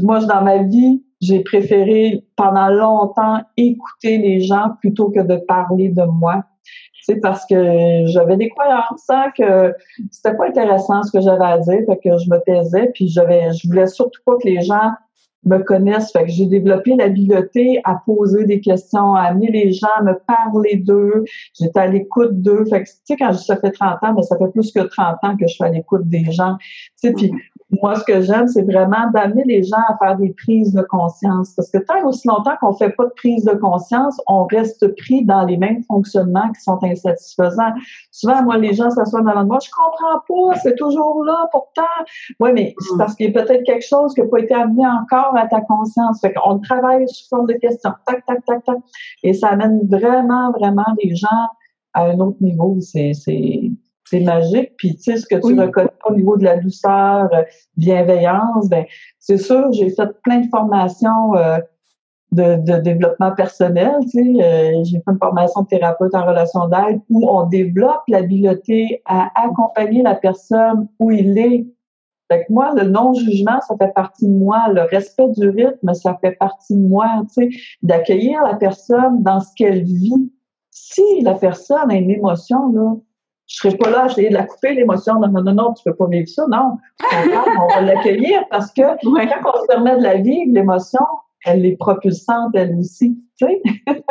moi, 0.01 0.19
dans 0.25 0.41
ma 0.41 0.63
vie, 0.63 1.03
j'ai 1.21 1.41
préféré 1.41 2.23
pendant 2.35 2.69
longtemps 2.69 3.41
écouter 3.57 4.17
les 4.17 4.41
gens 4.41 4.71
plutôt 4.79 5.09
que 5.09 5.21
de 5.21 5.37
parler 5.37 5.89
de 5.89 6.03
moi. 6.03 6.43
C'est 7.03 7.19
parce 7.21 7.45
que 7.45 8.05
j'avais 8.07 8.35
des 8.35 8.49
croyances, 8.49 9.07
hein, 9.09 9.31
que 9.37 9.75
c'était 10.09 10.35
pas 10.35 10.47
intéressant 10.47 11.03
ce 11.03 11.11
que 11.11 11.21
j'avais 11.21 11.45
à 11.45 11.59
dire, 11.59 11.81
que 12.03 12.17
je 12.17 12.29
me 12.31 12.39
taisais, 12.43 12.89
puis 12.95 13.07
j'avais, 13.07 13.53
je 13.53 13.67
voulais 13.67 13.85
surtout 13.85 14.21
pas 14.25 14.33
que 14.41 14.47
les 14.47 14.61
gens 14.61 14.91
me 15.45 15.59
connaissent. 15.59 16.11
Fait 16.11 16.25
que 16.25 16.31
j'ai 16.31 16.45
développé 16.47 16.95
l'habileté 16.95 17.79
à 17.83 18.01
poser 18.05 18.45
des 18.45 18.59
questions, 18.59 19.13
à 19.15 19.21
amener 19.23 19.51
les 19.51 19.71
gens 19.71 19.87
à 19.97 20.03
me 20.03 20.13
parler 20.27 20.77
d'eux. 20.77 21.23
J'étais 21.59 21.79
à 21.79 21.87
l'écoute 21.87 22.41
d'eux. 22.41 22.65
Fait 22.65 22.83
que, 22.83 22.89
tu 22.89 22.95
sais, 23.05 23.15
quand 23.17 23.33
ça 23.33 23.57
fait 23.57 23.71
30 23.71 24.03
ans, 24.03 24.13
mais 24.15 24.23
ça 24.23 24.37
fait 24.37 24.51
plus 24.51 24.71
que 24.71 24.81
30 24.81 25.17
ans 25.23 25.37
que 25.37 25.47
je 25.47 25.53
suis 25.53 25.63
à 25.63 25.69
l'écoute 25.69 26.07
des 26.09 26.31
gens. 26.31 26.57
Tu 27.01 27.09
sais, 27.09 27.13
puis 27.13 27.31
moi, 27.71 27.95
ce 27.95 28.03
que 28.03 28.21
j'aime, 28.21 28.47
c'est 28.47 28.61
vraiment 28.61 29.09
d'amener 29.11 29.43
les 29.43 29.63
gens 29.63 29.81
à 29.89 29.97
faire 29.97 30.17
des 30.17 30.33
prises 30.33 30.71
de 30.73 30.83
conscience. 30.83 31.53
Parce 31.55 31.71
que 31.71 31.79
tant 31.79 32.05
aussi 32.07 32.27
longtemps 32.27 32.55
qu'on 32.61 32.73
fait 32.73 32.91
pas 32.91 33.05
de 33.05 33.13
prise 33.15 33.43
de 33.43 33.53
conscience, 33.53 34.21
on 34.27 34.45
reste 34.45 34.87
pris 34.97 35.25
dans 35.25 35.43
les 35.45 35.57
mêmes 35.57 35.81
fonctionnements 35.83 36.51
qui 36.51 36.61
sont 36.61 36.77
insatisfaisants. 36.83 37.73
Souvent, 38.11 38.43
moi, 38.43 38.57
les 38.57 38.73
gens 38.73 38.91
s'assoient 38.91 39.21
devant 39.21 39.45
moi, 39.45 39.57
je 39.63 39.69
comprends 39.71 40.21
pas, 40.27 40.59
c'est 40.59 40.75
toujours 40.75 41.23
là, 41.25 41.47
pourtant. 41.51 41.81
Oui, 42.39 42.51
mais 42.53 42.75
c'est 42.79 42.93
mm. 42.93 42.97
parce 42.99 43.15
qu'il 43.15 43.25
y 43.25 43.37
a 43.37 43.43
peut-être 43.43 43.63
quelque 43.63 43.85
chose 43.85 44.13
qui 44.13 44.21
n'a 44.21 44.27
pas 44.27 44.39
été 44.39 44.53
amené 44.53 44.85
encore 44.85 45.35
à 45.35 45.47
ta 45.47 45.61
conscience. 45.61 46.21
Fait 46.21 46.33
qu'on 46.33 46.59
travaille 46.59 47.07
sous 47.09 47.27
forme 47.29 47.47
de 47.47 47.53
questions. 47.53 47.91
Tac, 48.05 48.23
tac, 48.25 48.45
tac, 48.45 48.63
tac. 48.63 48.77
Et 49.23 49.33
ça 49.33 49.49
amène 49.49 49.81
vraiment, 49.87 50.51
vraiment 50.51 50.85
les 51.03 51.15
gens 51.15 51.27
à 51.93 52.03
un 52.05 52.19
autre 52.19 52.37
niveau. 52.41 52.77
C'est, 52.79 53.13
c'est, 53.13 53.71
c'est 54.05 54.19
magique. 54.19 54.73
Puis, 54.77 54.95
tu 54.95 55.03
sais, 55.03 55.17
ce 55.17 55.25
que 55.25 55.35
tu 55.35 55.59
reconnais 55.59 55.89
au 56.07 56.15
niveau 56.15 56.37
de 56.37 56.43
la 56.43 56.57
douceur, 56.57 57.27
euh, 57.33 57.43
bienveillance, 57.75 58.69
ben, 58.69 58.85
c'est 59.19 59.37
sûr, 59.37 59.71
j'ai 59.73 59.89
fait 59.89 60.09
plein 60.23 60.41
de 60.41 60.49
formations 60.49 61.35
euh, 61.35 61.57
de, 62.31 62.55
de, 62.57 62.79
développement 62.79 63.31
personnel. 63.31 63.93
Tu 64.03 64.09
sais, 64.09 64.43
euh, 64.43 64.83
j'ai 64.83 64.97
fait 64.97 65.11
une 65.11 65.17
formation 65.17 65.61
de 65.63 65.67
thérapeute 65.67 66.13
en 66.13 66.25
relation 66.25 66.67
d'aide 66.67 67.01
où 67.09 67.27
on 67.29 67.47
développe 67.47 68.03
l'habileté 68.07 69.01
à 69.05 69.29
accompagner 69.35 70.03
la 70.03 70.15
personne 70.15 70.87
où 70.99 71.11
il 71.11 71.37
est. 71.37 71.65
Fait 72.31 72.43
que 72.45 72.53
moi, 72.53 72.73
le 72.75 72.89
non-jugement, 72.89 73.59
ça 73.67 73.75
fait 73.77 73.93
partie 73.93 74.27
de 74.27 74.33
moi. 74.33 74.67
Le 74.73 74.81
respect 74.81 75.29
du 75.29 75.49
rythme, 75.49 75.93
ça 75.93 76.17
fait 76.21 76.31
partie 76.31 76.75
de 76.75 76.87
moi. 76.87 77.07
Tu 77.33 77.51
sais, 77.51 77.57
d'accueillir 77.81 78.43
la 78.43 78.55
personne 78.55 79.21
dans 79.23 79.39
ce 79.39 79.49
qu'elle 79.55 79.83
vit. 79.83 80.31
Si 80.71 81.21
la 81.21 81.35
personne 81.35 81.89
a 81.89 81.95
une 81.95 82.09
émotion, 82.09 82.71
là, 82.73 82.95
je 83.47 83.57
serais 83.57 83.77
pas 83.77 83.89
là 83.89 84.03
à 84.03 84.05
essayer 84.07 84.29
de 84.29 84.33
la 84.33 84.43
couper, 84.43 84.73
l'émotion. 84.73 85.19
Non, 85.19 85.27
non, 85.27 85.43
non, 85.43 85.53
non, 85.53 85.73
tu 85.73 85.83
peux 85.83 85.95
pas 85.95 86.07
vivre 86.07 86.27
ça. 86.27 86.45
Non. 86.49 86.77
on 87.11 87.67
va 87.73 87.81
l'accueillir 87.81 88.43
parce 88.49 88.71
que 88.71 88.81
quand 89.03 89.51
on 89.53 89.61
se 89.61 89.67
permet 89.67 89.97
de 89.97 90.03
la 90.03 90.15
vivre, 90.15 90.51
l'émotion, 90.51 91.05
elle 91.45 91.65
est 91.65 91.77
propulsante, 91.77 92.55
elle 92.55 92.75
aussi. 92.75 93.17
Tu 93.37 93.45
sais? 93.45 93.61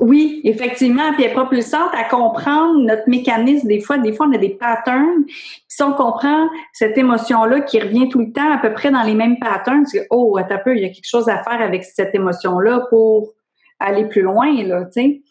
Oui, 0.00 0.40
effectivement. 0.44 1.12
Puis 1.12 1.24
elle 1.24 1.30
est 1.30 1.34
propulsante 1.34 1.90
à 1.92 2.04
comprendre 2.04 2.80
notre 2.80 3.08
mécanisme. 3.08 3.68
Des 3.68 3.80
fois, 3.80 3.98
des 3.98 4.12
fois, 4.12 4.26
on 4.26 4.32
a 4.32 4.38
des 4.38 4.50
patterns. 4.50 5.24
si 5.68 5.82
on 5.82 5.92
comprend 5.92 6.48
cette 6.72 6.96
émotion-là 6.96 7.60
qui 7.60 7.80
revient 7.80 8.08
tout 8.08 8.20
le 8.20 8.32
temps 8.32 8.52
à 8.52 8.58
peu 8.58 8.72
près 8.72 8.90
dans 8.90 9.02
les 9.02 9.14
mêmes 9.14 9.38
patterns, 9.38 9.84
c'est 9.86 10.00
que, 10.00 10.06
oh, 10.10 10.36
attends 10.38 10.54
un 10.54 10.58
peu, 10.58 10.76
il 10.76 10.82
y 10.82 10.84
a 10.84 10.88
quelque 10.88 11.08
chose 11.08 11.28
à 11.28 11.42
faire 11.42 11.60
avec 11.60 11.84
cette 11.84 12.14
émotion-là 12.14 12.86
pour 12.90 13.32
aller 13.80 14.06
plus 14.06 14.22
loin, 14.22 14.50
là, 14.64 14.84
tu 14.84 14.92
sais. 14.92 15.22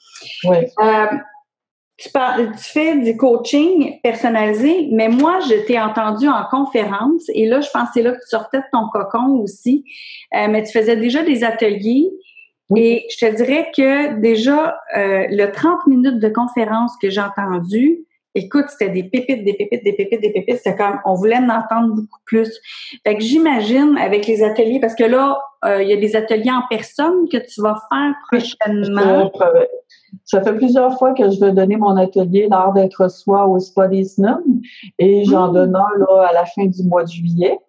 Oui. 0.43 0.57
Euh, 0.79 1.05
tu, 2.01 2.09
fais 2.57 2.97
du 2.97 3.15
coaching 3.15 3.99
personnalisé, 4.01 4.89
mais 4.91 5.09
moi, 5.09 5.39
je 5.41 5.65
t'ai 5.65 5.79
entendu 5.79 6.27
en 6.27 6.43
conférence 6.49 7.23
et 7.33 7.47
là, 7.47 7.61
je 7.61 7.69
pensais 7.69 8.01
là 8.01 8.11
que 8.11 8.17
tu 8.17 8.27
sortais 8.27 8.59
de 8.59 8.63
ton 8.71 8.87
cocon 8.89 9.39
aussi, 9.41 9.85
euh, 10.35 10.47
mais 10.49 10.63
tu 10.63 10.71
faisais 10.71 10.97
déjà 10.97 11.23
des 11.23 11.43
ateliers. 11.43 12.09
Et 12.75 13.05
je 13.09 13.25
te 13.25 13.35
dirais 13.35 13.69
que 13.75 14.19
déjà, 14.19 14.77
euh, 14.95 15.25
le 15.29 15.51
30 15.51 15.87
minutes 15.87 16.19
de 16.19 16.29
conférence 16.29 16.93
que 17.01 17.09
j'ai 17.09 17.21
entendu, 17.21 18.05
écoute, 18.35 18.65
c'était 18.69 18.89
des 18.89 19.03
pépites, 19.03 19.43
des 19.43 19.53
pépites, 19.53 19.83
des 19.83 19.93
pépites, 19.93 20.21
des 20.21 20.31
pépites. 20.31 20.57
C'était 20.57 20.75
comme, 20.75 20.99
on 21.05 21.13
voulait 21.13 21.37
en 21.37 21.49
entendre 21.49 21.95
beaucoup 21.95 22.19
plus. 22.25 22.59
Fait 23.05 23.15
que 23.15 23.23
j'imagine 23.23 23.97
avec 23.97 24.27
les 24.27 24.43
ateliers, 24.43 24.79
parce 24.79 24.95
que 24.95 25.03
là, 25.03 25.39
euh, 25.65 25.83
il 25.83 25.89
y 25.89 25.93
a 25.93 25.97
des 25.97 26.15
ateliers 26.15 26.51
en 26.51 26.63
personne 26.69 27.27
que 27.29 27.37
tu 27.37 27.61
vas 27.61 27.81
faire 27.89 28.13
prochainement. 28.31 29.31
Ça 30.25 30.41
fait 30.41 30.53
plusieurs 30.53 30.97
fois 30.97 31.13
que 31.13 31.29
je 31.29 31.39
vais 31.39 31.51
donner 31.51 31.77
mon 31.77 31.95
atelier 31.97 32.47
l'art 32.49 32.73
d'être 32.73 33.09
soi 33.09 33.47
au 33.47 33.59
Spa 33.59 33.87
des 33.87 34.05
et 34.99 35.23
j'en 35.25 35.49
mmh. 35.49 35.53
donne 35.53 35.75
un 35.75 35.99
là, 35.99 36.27
à 36.29 36.33
la 36.33 36.45
fin 36.45 36.65
du 36.65 36.83
mois 36.83 37.03
de 37.03 37.09
juillet. 37.09 37.59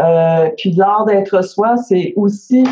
Euh, 0.00 0.50
puis 0.56 0.72
l'art 0.72 1.06
d'être 1.06 1.42
soi, 1.42 1.76
c'est 1.76 2.12
aussi 2.16 2.64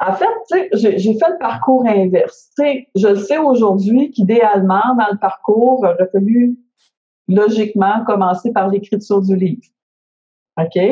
en 0.00 0.12
fait, 0.14 0.70
j'ai 0.74 1.14
fait 1.14 1.28
le 1.28 1.38
parcours 1.38 1.84
inverse. 1.84 2.50
je 2.94 3.14
sais 3.16 3.38
aujourd'hui 3.38 4.12
qu'idéalement, 4.12 4.94
dans 4.96 5.08
le 5.10 5.18
parcours, 5.18 5.80
il 5.82 5.88
aurait 5.88 6.08
fallu 6.12 6.56
logiquement 7.28 8.04
commencer 8.06 8.52
par 8.52 8.68
l'écriture 8.68 9.20
du 9.22 9.36
livre. 9.36 9.62
OK? 10.58 10.82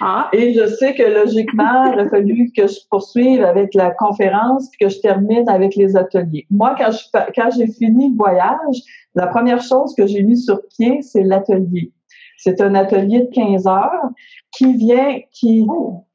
Ah. 0.00 0.28
Et 0.32 0.52
je 0.52 0.66
sais 0.66 0.94
que 0.94 1.02
logiquement, 1.02 1.84
il 1.84 1.94
aurait 1.94 2.08
fallu 2.08 2.50
que 2.56 2.66
je 2.66 2.80
poursuive 2.90 3.42
avec 3.44 3.74
la 3.74 3.90
conférence 3.92 4.68
puis 4.70 4.86
que 4.86 4.92
je 4.92 5.00
termine 5.00 5.48
avec 5.48 5.76
les 5.76 5.96
ateliers. 5.96 6.46
Moi, 6.50 6.74
quand 6.76 6.90
je, 6.90 7.04
quand 7.34 7.50
j'ai 7.56 7.68
fini 7.68 8.10
le 8.10 8.16
voyage, 8.16 8.82
la 9.14 9.28
première 9.28 9.62
chose 9.62 9.94
que 9.96 10.06
j'ai 10.06 10.22
mis 10.22 10.36
sur 10.36 10.60
pied, 10.76 11.02
c'est 11.02 11.22
l'atelier. 11.22 11.92
C'est 12.38 12.60
un 12.60 12.74
atelier 12.74 13.20
de 13.20 13.30
15 13.32 13.66
heures 13.66 14.10
qui 14.52 14.74
vient, 14.74 15.20
qui, 15.32 15.66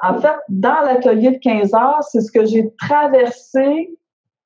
en 0.02 0.20
fait, 0.20 0.36
dans 0.50 0.82
l'atelier 0.86 1.32
de 1.32 1.38
15 1.38 1.74
heures, 1.74 2.04
c'est 2.04 2.22
ce 2.22 2.32
que 2.32 2.46
j'ai 2.46 2.72
traversé 2.78 3.98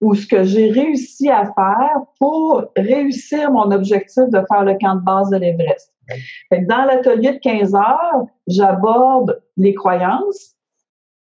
ou 0.05 0.13
ce 0.13 0.27
que 0.27 0.43
j'ai 0.43 0.69
réussi 0.69 1.31
à 1.31 1.45
faire 1.45 1.97
pour 2.19 2.63
réussir 2.77 3.50
mon 3.50 3.71
objectif 3.71 4.25
de 4.29 4.39
faire 4.47 4.63
le 4.63 4.77
camp 4.79 4.97
de 4.97 5.01
base 5.01 5.31
de 5.31 5.38
l'Everest. 5.38 5.91
Dans 6.51 6.83
l'atelier 6.85 7.31
de 7.31 7.39
15 7.39 7.74
heures, 7.74 8.27
j'aborde 8.45 9.41
les 9.57 9.74
croyances, 9.74 10.53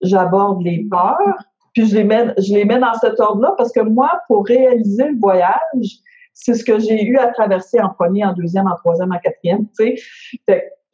j'aborde 0.03 0.61
les 0.61 0.85
peurs, 0.91 1.39
puis 1.73 1.87
je 1.87 1.95
les 1.95 2.03
mets, 2.03 2.35
je 2.37 2.53
les 2.53 2.65
mets 2.65 2.77
dans 2.77 2.93
cet 2.93 3.19
ordre-là 3.19 3.55
parce 3.57 3.71
que 3.71 3.79
moi, 3.79 4.11
pour 4.27 4.45
réaliser 4.45 5.07
le 5.07 5.17
voyage, 5.19 5.97
c'est 6.35 6.53
ce 6.53 6.63
que 6.63 6.77
j'ai 6.77 7.03
eu 7.03 7.17
à 7.17 7.31
traverser 7.31 7.81
en 7.81 7.89
premier, 7.89 8.25
en 8.25 8.33
deuxième, 8.33 8.67
en 8.67 8.75
troisième, 8.75 9.11
en 9.11 9.17
quatrième, 9.17 9.65
sais 9.73 9.95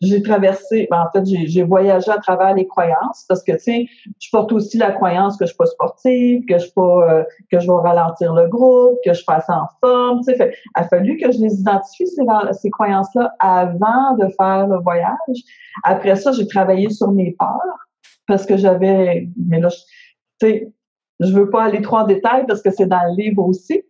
j'ai 0.06 0.22
traversé, 0.22 0.88
ben, 0.90 1.06
en 1.08 1.12
fait, 1.12 1.26
j'ai 1.26 1.64
voyagé 1.64 2.12
à 2.12 2.18
travers 2.18 2.54
les 2.54 2.68
croyances 2.68 3.26
parce 3.28 3.44
que, 3.44 3.54
tu 3.54 3.60
sais, 3.60 3.86
je 4.20 4.30
porte 4.32 4.52
aussi 4.52 4.78
la 4.78 4.92
croyance 4.92 5.38
que 5.38 5.46
je 5.46 5.50
suis 5.50 5.58
pas 5.58 5.66
sportive, 5.66 6.44
que 6.46 6.58
je 6.58 6.64
suis 6.64 6.74
pas, 6.74 7.10
euh, 7.10 7.24
que 7.52 7.60
je 7.60 7.68
vais 7.68 7.90
ralentir 7.90 8.34
le 8.34 8.48
groupe, 8.48 8.98
que 9.06 9.12
je 9.12 9.18
suis 9.18 9.26
pas 9.26 9.36
assez 9.36 9.52
en 9.52 9.68
forme, 9.82 10.20
tu 10.28 10.36
sais. 10.36 10.38
Il 10.38 10.70
a 10.76 10.84
fallu 10.88 11.18
que 11.18 11.32
je 11.32 11.40
les 11.40 11.60
identifie, 11.60 12.08
ces, 12.08 12.24
ces 12.54 12.70
croyances-là, 12.70 13.34
avant 13.40 14.16
de 14.18 14.28
faire 14.38 14.68
le 14.68 14.80
voyage. 14.80 15.38
Après 15.84 16.16
ça, 16.16 16.32
j'ai 16.32 16.48
travaillé 16.48 16.90
sur 16.90 17.12
mes 17.12 17.36
peurs 17.38 17.88
parce 18.28 18.46
que 18.46 18.58
j'avais, 18.58 19.28
mais 19.38 19.60
là, 19.60 19.70
tu 19.70 20.48
sais, 20.48 20.74
je 21.20 21.32
veux 21.32 21.50
pas 21.50 21.64
aller 21.64 21.82
trop 21.82 21.98
en 21.98 22.06
détail 22.06 22.46
parce 22.48 22.62
que 22.62 22.72
c'est 22.72 22.88
dans 22.88 23.04
le 23.08 23.22
livre 23.22 23.46
aussi. 23.46 23.84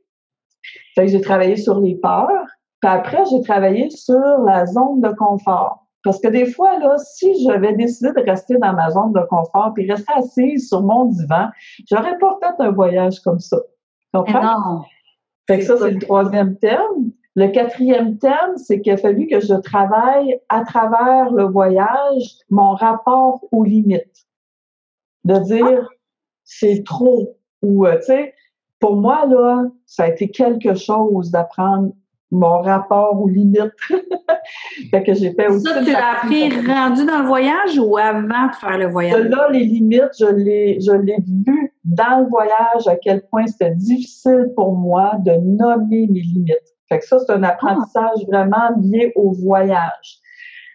Fait 0.95 1.05
que 1.05 1.11
j'ai 1.11 1.21
travaillé 1.21 1.55
sur 1.55 1.79
les 1.79 1.95
peurs. 1.95 2.45
Puis 2.81 2.91
après, 2.91 3.23
j'ai 3.31 3.41
travaillé 3.41 3.89
sur 3.89 4.19
la 4.45 4.65
zone 4.65 5.01
de 5.01 5.09
confort. 5.15 5.82
Parce 6.03 6.19
que 6.19 6.27
des 6.27 6.45
fois, 6.45 6.77
là, 6.79 6.97
si 6.97 7.43
j'avais 7.43 7.73
décidé 7.73 8.11
de 8.11 8.29
rester 8.29 8.57
dans 8.57 8.73
ma 8.73 8.89
zone 8.89 9.13
de 9.13 9.21
confort 9.29 9.71
puis 9.73 9.89
rester 9.89 10.13
assise 10.15 10.67
sur 10.67 10.83
mon 10.83 11.05
divan, 11.05 11.47
j'aurais 11.89 12.17
pas 12.17 12.37
fait 12.41 12.61
un 12.61 12.71
voyage 12.71 13.19
comme 13.21 13.39
ça. 13.39 13.57
Comprends? 14.13 14.41
Non. 14.41 14.81
Fait 15.47 15.59
que 15.59 15.65
ça, 15.65 15.77
c'est 15.77 15.91
le 15.91 15.99
troisième 15.99 16.57
terme. 16.57 17.11
Le 17.35 17.47
quatrième 17.47 18.17
thème, 18.17 18.57
c'est 18.57 18.81
qu'il 18.81 18.93
a 18.93 18.97
fallu 18.97 19.27
que 19.27 19.39
je 19.39 19.55
travaille 19.55 20.39
à 20.49 20.63
travers 20.63 21.31
le 21.31 21.45
voyage 21.45 22.37
mon 22.49 22.75
rapport 22.75 23.43
aux 23.51 23.63
limites. 23.63 24.27
De 25.23 25.39
dire, 25.39 25.89
c'est 26.43 26.83
trop. 26.85 27.37
Ou, 27.61 27.85
euh, 27.85 27.95
tu 27.97 28.07
sais, 28.07 28.33
pour 28.79 28.97
moi, 28.97 29.25
là, 29.25 29.63
ça 29.85 30.03
a 30.03 30.09
été 30.09 30.29
quelque 30.29 30.75
chose 30.75 31.31
d'apprendre 31.31 31.93
mon 32.33 32.61
rapport 32.61 33.21
aux 33.21 33.27
limites. 33.27 33.71
fait 34.91 35.03
que 35.03 35.13
j'ai 35.13 35.31
fait 35.33 35.47
aussi. 35.47 35.63
Ça, 35.63 35.83
tu 35.83 35.91
l'as 35.91 36.13
appris 36.13 36.49
rendu 36.49 37.05
dans 37.05 37.19
le 37.19 37.27
voyage 37.27 37.77
ou 37.77 37.97
avant 37.97 38.47
de 38.47 38.55
faire 38.59 38.77
le 38.77 38.87
voyage? 38.87 39.25
Là, 39.27 39.47
les 39.51 39.63
limites, 39.63 40.11
je 40.19 40.25
l'ai, 40.25 40.79
je 40.81 40.91
l'ai 40.91 41.17
vu 41.25 41.73
dans 41.85 42.21
le 42.21 42.29
voyage 42.29 42.87
à 42.87 42.95
quel 42.95 43.21
point 43.27 43.45
c'était 43.47 43.75
difficile 43.75 44.51
pour 44.55 44.75
moi 44.75 45.13
de 45.19 45.31
nommer 45.31 46.07
mes 46.07 46.21
limites. 46.21 46.73
Fait 46.89 46.99
que 46.99 47.05
ça, 47.05 47.19
c'est 47.19 47.31
un 47.31 47.43
apprentissage 47.43 48.25
vraiment 48.27 48.69
lié 48.81 49.13
au 49.15 49.31
voyage. 49.31 50.19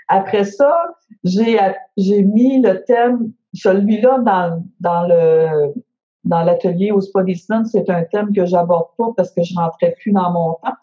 Après 0.08 0.44
ça, 0.44 0.74
j'ai, 1.24 1.58
j'ai 1.96 2.22
mis 2.22 2.62
le 2.62 2.82
thème, 2.84 3.32
celui-là 3.52 4.18
dans, 4.20 4.64
dans 4.80 5.06
le, 5.06 5.74
dans 6.28 6.42
l'atelier 6.42 6.92
au 6.92 7.00
Spa 7.00 7.24
c'est 7.64 7.90
un 7.90 8.04
thème 8.04 8.32
que 8.34 8.44
j'aborde 8.44 8.88
pas 8.96 9.08
parce 9.16 9.30
que 9.32 9.42
je 9.42 9.54
rentrais 9.54 9.94
plus 10.00 10.12
dans 10.12 10.30
mon 10.30 10.52
temps. 10.62 10.76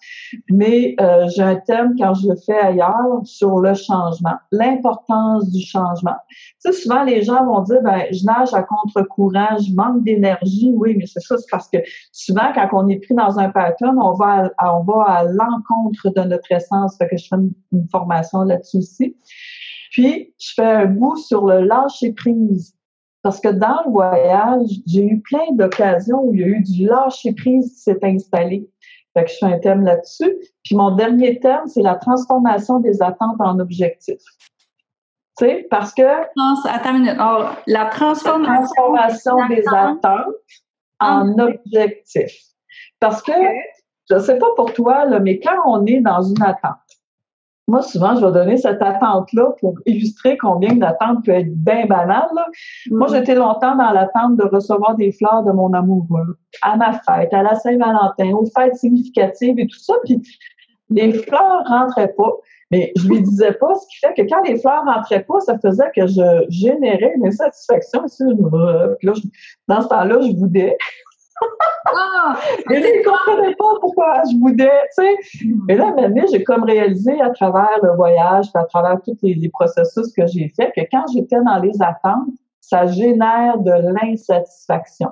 Mais 0.49 0.95
euh, 0.99 1.27
j'ai 1.33 1.43
un 1.43 1.55
thème 1.55 1.93
quand 1.97 2.13
je 2.15 2.29
le 2.29 2.35
fais 2.35 2.57
ailleurs 2.57 3.21
sur 3.23 3.59
le 3.59 3.73
changement, 3.73 4.35
l'importance 4.51 5.49
du 5.51 5.63
changement. 5.63 6.15
Tu 6.29 6.71
sais, 6.71 6.73
souvent 6.73 7.03
les 7.03 7.21
gens 7.21 7.45
vont 7.45 7.61
dire 7.61 7.81
ben 7.83 8.03
je 8.11 8.25
nage 8.25 8.53
à 8.53 8.63
contre-courant, 8.63 9.57
je 9.59 9.73
manque 9.73 10.03
d'énergie. 10.03 10.71
Oui, 10.75 10.95
mais 10.97 11.05
c'est 11.05 11.21
ça, 11.21 11.37
c'est 11.37 11.49
parce 11.49 11.69
que 11.69 11.77
souvent 12.11 12.51
quand 12.53 12.67
on 12.73 12.89
est 12.89 12.99
pris 12.99 13.15
dans 13.15 13.39
un 13.39 13.49
pattern, 13.49 13.97
on 14.01 14.13
va 14.13 14.49
à, 14.57 14.75
on 14.77 14.83
va 14.83 15.03
à 15.03 15.23
l'encontre 15.23 16.09
de 16.09 16.21
notre 16.27 16.51
essence. 16.51 16.97
Fait 16.97 17.07
que 17.07 17.17
je 17.17 17.27
fais 17.27 17.35
une, 17.35 17.53
une 17.71 17.87
formation 17.89 18.41
là-dessus 18.41 18.77
aussi. 18.77 19.15
Puis 19.91 20.33
je 20.39 20.53
fais 20.55 20.65
un 20.65 20.85
bout 20.87 21.15
sur 21.15 21.45
le 21.45 21.61
lâcher 21.61 22.13
prise. 22.13 22.75
Parce 23.25 23.41
que 23.41 23.47
dans 23.47 23.81
le 23.87 23.91
voyage, 23.91 24.67
j'ai 24.85 25.03
eu 25.03 25.19
plein 25.19 25.51
d'occasions 25.53 26.25
où 26.25 26.35
il 26.35 26.41
y 26.41 26.43
a 26.43 26.47
eu 26.47 26.61
du 26.61 26.85
lâcher-prise 26.85 27.73
qui 27.73 27.79
s'est 27.79 27.97
installé. 28.03 28.69
Fait 29.15 29.23
que 29.23 29.31
je 29.31 29.37
fais 29.37 29.45
un 29.47 29.57
thème 29.57 29.81
là-dessus. 29.81 30.31
Puis 30.63 30.75
mon 30.75 30.91
dernier 30.95 31.39
thème, 31.39 31.65
c'est 31.65 31.81
la 31.81 31.95
transformation 31.95 32.81
des 32.81 33.01
attentes 33.01 33.37
en 33.39 33.57
objectifs. 33.57 34.21
Tu 35.39 35.47
sais, 35.47 35.67
parce 35.71 35.91
que... 35.95 36.03
Attends 36.03 36.91
une 36.91 37.01
minute. 37.01 37.17
la 37.65 37.85
transformation, 37.85 39.47
des 39.47 39.63
attentes 39.69 40.27
en 40.99 41.39
objectifs. 41.39 42.43
Parce 42.99 43.23
que, 43.23 43.31
je 44.07 44.17
ne 44.17 44.19
sais 44.19 44.37
pas 44.37 44.53
pour 44.55 44.71
toi, 44.71 45.05
là, 45.05 45.19
mais 45.19 45.39
quand 45.39 45.63
on 45.65 45.83
est 45.87 46.01
dans 46.01 46.21
une 46.21 46.43
attente, 46.43 46.75
moi, 47.67 47.81
souvent, 47.81 48.15
je 48.15 48.23
vais 48.23 48.31
donner 48.31 48.57
cette 48.57 48.81
attente-là 48.81 49.53
pour 49.59 49.75
illustrer 49.87 50.37
combien 50.37 50.75
l'attente 50.75 51.25
peut 51.25 51.31
être 51.31 51.51
bien 51.55 51.87
banale. 51.87 52.29
Moi, 52.91 53.07
mm. 53.07 53.11
j'étais 53.11 53.35
longtemps 53.35 53.75
dans 53.75 53.91
l'attente 53.91 54.37
de 54.37 54.43
recevoir 54.43 54.95
des 54.95 55.11
fleurs 55.11 55.43
de 55.43 55.51
mon 55.51 55.73
amoureux 55.73 56.37
à 56.61 56.75
ma 56.77 56.93
fête, 56.93 57.33
à 57.33 57.41
la 57.41 57.55
Saint-Valentin, 57.55 58.31
aux 58.33 58.45
fêtes 58.45 58.75
significatives 58.75 59.57
et 59.57 59.65
tout 59.65 59.79
ça. 59.79 59.95
Puis 60.03 60.21
les 60.89 61.13
fleurs 61.13 61.63
rentraient 61.67 62.13
pas. 62.15 62.33
Mais 62.71 62.91
je 62.95 63.07
lui 63.07 63.21
disais 63.21 63.53
pas, 63.53 63.73
ce 63.75 63.87
qui 63.87 63.97
fait 63.99 64.13
que 64.15 64.27
quand 64.27 64.41
les 64.43 64.59
fleurs 64.59 64.83
rentraient 64.85 65.23
pas, 65.23 65.39
ça 65.39 65.57
faisait 65.59 65.91
que 65.95 66.07
je 66.07 66.45
générais 66.49 67.13
une 67.15 67.27
insatisfaction. 67.27 68.01
Puis 68.97 69.07
là, 69.07 69.13
dans 69.67 69.81
ce 69.81 69.87
temps-là, 69.87 70.19
je 70.21 70.33
boudais. 70.33 70.77
Ah, 71.85 72.35
et 72.71 72.79
là, 72.79 72.87
ils 72.89 72.99
ne 72.99 73.03
comprenaient 73.03 73.55
pas 73.55 73.73
pourquoi 73.79 74.21
je 74.29 74.37
boudais, 74.37 74.69
tu 74.97 75.03
sais. 75.03 75.45
Hmm. 75.45 75.69
Et 75.69 75.75
là, 75.75 75.93
maintenant, 75.95 76.23
j'ai 76.31 76.43
comme 76.43 76.63
réalisé 76.63 77.21
à 77.21 77.29
travers 77.29 77.77
le 77.83 77.95
voyage, 77.95 78.47
à 78.53 78.63
travers 78.65 79.01
tous 79.03 79.17
les, 79.21 79.49
processus 79.49 80.11
que 80.13 80.25
j'ai 80.27 80.51
faits, 80.55 80.73
que 80.75 80.81
quand 80.91 81.05
j'étais 81.13 81.41
dans 81.41 81.59
les 81.59 81.81
attentes, 81.81 82.29
ça 82.59 82.87
génère 82.87 83.59
de 83.59 83.71
l'insatisfaction. 83.71 85.09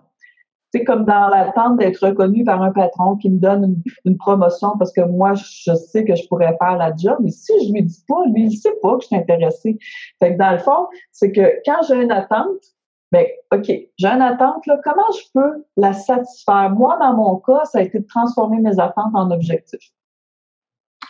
C'est 0.72 0.84
comme 0.84 1.06
dans 1.06 1.28
l'attente 1.28 1.78
d'être 1.78 2.08
reconnu 2.08 2.44
par 2.44 2.64
un 2.64 2.72
patron 2.72 3.16
qui 3.16 3.30
me 3.30 3.38
donne 3.38 3.76
une, 4.06 4.18
promotion 4.18 4.76
parce 4.80 4.92
que 4.92 5.02
moi, 5.02 5.34
je 5.36 5.76
sais 5.76 6.04
que 6.04 6.16
je 6.16 6.28
pourrais 6.28 6.58
faire 6.58 6.78
la 6.78 6.96
job, 6.96 7.18
mais 7.20 7.30
si 7.30 7.54
je 7.64 7.72
lui 7.72 7.84
dis 7.84 8.04
pas, 8.08 8.26
lui, 8.34 8.46
il 8.46 8.58
sait 8.58 8.74
pas 8.82 8.96
que 8.98 9.04
je 9.04 9.08
suis 9.08 9.16
intéressée. 9.16 9.78
Fait 10.20 10.34
que 10.34 10.40
dans 10.40 10.52
le 10.52 10.58
fond, 10.58 10.88
c'est 11.12 11.32
que 11.32 11.62
quand 11.64 11.84
j'ai 11.88 12.02
une 12.02 12.12
attente, 12.12 12.74
ben, 13.14 13.28
OK, 13.54 13.68
j'ai 13.68 14.08
une 14.08 14.24
attente, 14.24 14.66
là, 14.66 14.80
comment 14.84 15.12
je 15.12 15.22
peux 15.36 15.64
la 15.78 15.94
satisfaire? 15.94 16.72
Moi, 16.72 16.98
dans 17.00 17.14
mon 17.14 17.36
cas, 17.36 17.64
ça 17.66 17.78
a 17.78 17.82
été 17.84 18.00
de 18.00 18.08
transformer 18.08 18.58
mes 18.58 18.80
attentes 18.80 19.14
en 19.14 19.30
objectifs. 19.30 19.92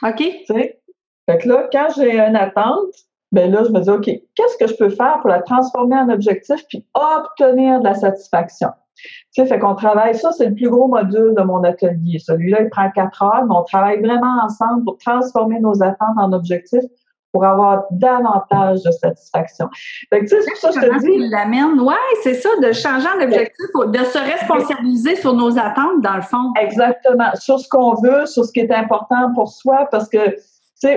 OK. 0.05 0.21
Fait 0.49 1.37
que 1.39 1.47
là, 1.47 1.69
quand 1.71 1.87
j'ai 1.95 2.19
une 2.19 2.35
attente, 2.35 2.93
ben 3.31 3.49
là, 3.49 3.63
je 3.63 3.71
me 3.71 3.79
dis, 3.79 3.89
OK, 3.89 4.03
qu'est-ce 4.03 4.57
que 4.57 4.67
je 4.67 4.75
peux 4.75 4.89
faire 4.89 5.19
pour 5.21 5.29
la 5.29 5.41
transformer 5.41 5.95
en 5.95 6.09
objectif 6.09 6.67
puis 6.67 6.85
obtenir 6.93 7.79
de 7.79 7.85
la 7.85 7.95
satisfaction? 7.95 8.71
Tu 8.97 9.05
sais, 9.31 9.45
fait 9.45 9.59
qu'on 9.59 9.75
travaille, 9.75 10.13
ça, 10.13 10.33
c'est 10.33 10.49
le 10.49 10.55
plus 10.55 10.69
gros 10.69 10.89
module 10.89 11.33
de 11.35 11.41
mon 11.41 11.63
atelier. 11.63 12.19
Celui-là, 12.19 12.63
il 12.63 12.69
prend 12.69 12.91
quatre 12.91 13.23
heures, 13.23 13.45
mais 13.47 13.55
on 13.55 13.63
travaille 13.63 14.01
vraiment 14.01 14.43
ensemble 14.43 14.83
pour 14.83 14.97
transformer 14.97 15.61
nos 15.61 15.81
attentes 15.81 16.17
en 16.17 16.33
objectifs 16.33 16.83
pour 17.33 17.43
avoir 17.43 17.85
davantage 17.89 18.83
de 18.83 18.91
satisfaction. 18.91 19.67
Fait 20.09 20.19
que, 20.19 20.25
tu 20.25 20.29
sais, 20.29 20.41
c'est 20.41 20.55
ça 20.55 20.69
que 20.69 20.85
je 20.85 20.87
te 20.87 20.99
dis. 20.99 21.29
l'amène, 21.29 21.81
ouais, 21.81 21.95
c'est 22.21 22.35
ça, 22.35 22.49
de 22.61 22.71
changer 22.71 23.07
d'objectif, 23.19 23.65
de 23.87 24.03
se 24.05 24.19
responsabiliser 24.19 25.15
sur 25.15 25.33
nos 25.33 25.57
attentes, 25.57 26.01
dans 26.01 26.15
le 26.15 26.21
fond. 26.21 26.53
Exactement. 26.61 27.31
Sur 27.35 27.59
ce 27.59 27.67
qu'on 27.67 27.95
veut, 27.95 28.27
sur 28.27 28.45
ce 28.45 28.51
qui 28.51 28.59
est 28.59 28.71
important 28.71 29.33
pour 29.33 29.49
soi, 29.49 29.87
parce 29.89 30.07
que 30.07 30.37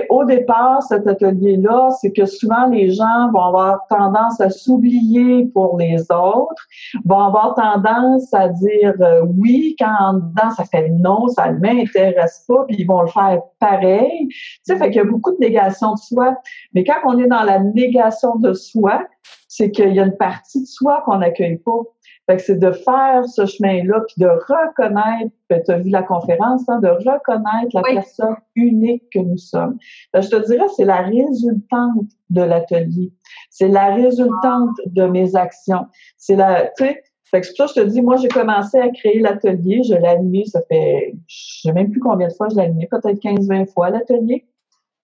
au 0.09 0.25
départ, 0.25 0.83
cet 0.83 1.07
atelier-là, 1.07 1.89
c'est 2.01 2.11
que 2.11 2.25
souvent 2.25 2.67
les 2.67 2.91
gens 2.91 3.31
vont 3.31 3.43
avoir 3.43 3.87
tendance 3.89 4.39
à 4.41 4.49
s'oublier 4.49 5.45
pour 5.53 5.77
les 5.77 6.01
autres, 6.11 6.63
vont 7.05 7.19
avoir 7.19 7.55
tendance 7.55 8.33
à 8.33 8.49
dire 8.49 8.93
euh, 9.01 9.21
oui 9.37 9.75
quand 9.79 9.95
en 9.99 10.13
dedans 10.13 10.49
ça 10.55 10.65
fait 10.65 10.89
non, 10.89 11.27
ça 11.27 11.51
ne 11.51 11.59
m'intéresse 11.59 12.45
pas, 12.47 12.65
puis 12.67 12.77
ils 12.79 12.85
vont 12.85 13.01
le 13.01 13.07
faire 13.07 13.39
pareil. 13.59 14.27
Tu 14.27 14.59
sais, 14.63 14.77
fait 14.77 14.87
qu'il 14.87 14.97
y 14.97 14.99
a 14.99 15.05
beaucoup 15.05 15.31
de 15.31 15.39
négation 15.39 15.93
de 15.93 15.99
soi. 15.99 16.35
Mais 16.73 16.83
quand 16.83 16.97
on 17.05 17.17
est 17.17 17.27
dans 17.27 17.43
la 17.43 17.59
négation 17.59 18.35
de 18.35 18.53
soi, 18.53 19.03
c'est 19.47 19.71
qu'il 19.71 19.93
y 19.93 19.99
a 19.99 20.05
une 20.05 20.17
partie 20.17 20.61
de 20.61 20.67
soi 20.67 21.01
qu'on 21.05 21.17
n'accueille 21.17 21.57
pas. 21.57 21.79
Fait 22.27 22.35
que 22.35 22.43
c'est 22.43 22.59
de 22.59 22.71
faire 22.71 23.25
ce 23.25 23.45
chemin-là, 23.45 24.01
puis 24.01 24.15
de 24.17 24.27
reconnaître, 24.27 25.31
tu 25.49 25.71
as 25.71 25.77
vu 25.77 25.89
la 25.89 26.03
conférence, 26.03 26.67
hein, 26.67 26.79
de 26.79 26.89
reconnaître 26.89 27.73
la 27.73 27.81
personne 27.81 28.35
unique 28.55 29.03
que 29.13 29.19
nous 29.19 29.37
sommes. 29.37 29.77
je 30.13 30.27
te 30.27 30.45
dirais, 30.45 30.67
c'est 30.75 30.83
la 30.83 31.03
résultante 31.03 32.11
de 32.29 32.41
l'atelier. 32.41 33.13
C'est 33.49 33.69
la 33.69 33.95
résultante 33.95 34.75
de 34.85 35.05
mes 35.05 35.37
actions. 35.37 35.85
C'est 36.17 36.35
la, 36.35 36.67
tu 36.77 36.85
sais, 36.85 37.03
fait 37.31 37.41
que 37.41 37.47
ça, 37.47 37.65
je 37.67 37.73
te 37.73 37.85
dis, 37.85 38.01
moi, 38.01 38.17
j'ai 38.17 38.29
commencé 38.29 38.77
à 38.77 38.89
créer 38.89 39.19
l'atelier. 39.19 39.81
Je 39.83 39.95
l'ai 39.95 40.07
animé, 40.07 40.45
ça 40.45 40.61
fait, 40.69 41.13
je 41.27 41.61
sais 41.61 41.73
même 41.73 41.91
plus 41.91 41.99
combien 41.99 42.27
de 42.27 42.33
fois 42.33 42.47
je 42.49 42.55
l'ai 42.55 42.63
animé, 42.63 42.87
peut-être 42.89 43.21
15-20 43.21 43.71
fois 43.71 43.89
l'atelier. 43.89 44.47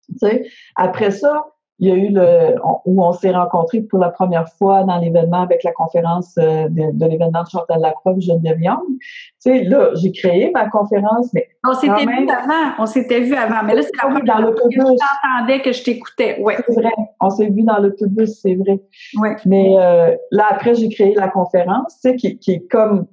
Tu 0.09 0.17
sais, 0.19 0.45
après 0.75 1.11
ça, 1.11 1.52
il 1.79 1.87
y 1.87 1.91
a 1.91 1.95
eu 1.95 2.09
le 2.09 2.55
où 2.85 3.03
on 3.03 3.11
s'est 3.13 3.31
rencontrés 3.31 3.81
pour 3.81 3.99
la 3.99 4.09
première 4.09 4.47
fois 4.47 4.83
dans 4.83 4.97
l'événement 4.99 5.41
avec 5.41 5.63
la 5.63 5.71
conférence 5.71 6.35
euh, 6.37 6.67
de, 6.69 7.05
l'événement 7.05 7.43
de 7.43 7.49
Chantal 7.49 7.81
Lacroix 7.81 8.13
Geneviève 8.19 8.61
Young. 8.61 8.83
Tu 8.99 8.99
sais, 9.39 9.63
là, 9.63 9.89
j'ai 9.95 10.11
créé 10.11 10.51
ma 10.51 10.69
conférence, 10.69 11.33
mais 11.33 11.47
on 11.67 11.73
s'était 11.73 12.05
vu 12.05 12.29
avant, 12.29 12.73
on 12.79 12.85
s'était 12.85 13.21
vu 13.21 13.35
avant, 13.35 13.63
mais 13.65 13.75
là 13.75 13.81
c'est 13.81 13.95
la 14.01 14.09
première 14.09 14.35
dans 14.35 14.41
l'autobus. 14.41 14.77
Que 14.77 14.83
je 14.83 14.97
t'entendais, 14.97 15.61
que 15.61 15.71
je 15.71 15.83
t'écoutais. 15.83 16.39
Ouais. 16.39 16.57
C'est 16.67 16.73
vrai, 16.73 16.91
on 17.19 17.29
s'est 17.29 17.49
vu 17.49 17.63
dans 17.63 17.79
l'autobus, 17.79 18.39
c'est 18.41 18.55
vrai. 18.55 18.79
Ouais. 19.17 19.35
Mais 19.45 19.73
euh, 19.77 20.15
là 20.31 20.45
après 20.51 20.75
j'ai 20.75 20.89
créé 20.89 21.13
la 21.15 21.27
conférence, 21.27 21.99
tu 22.01 22.09
sais, 22.09 22.15
qui, 22.15 22.37
qui 22.37 22.51
est 22.53 22.67
comme 22.69 23.07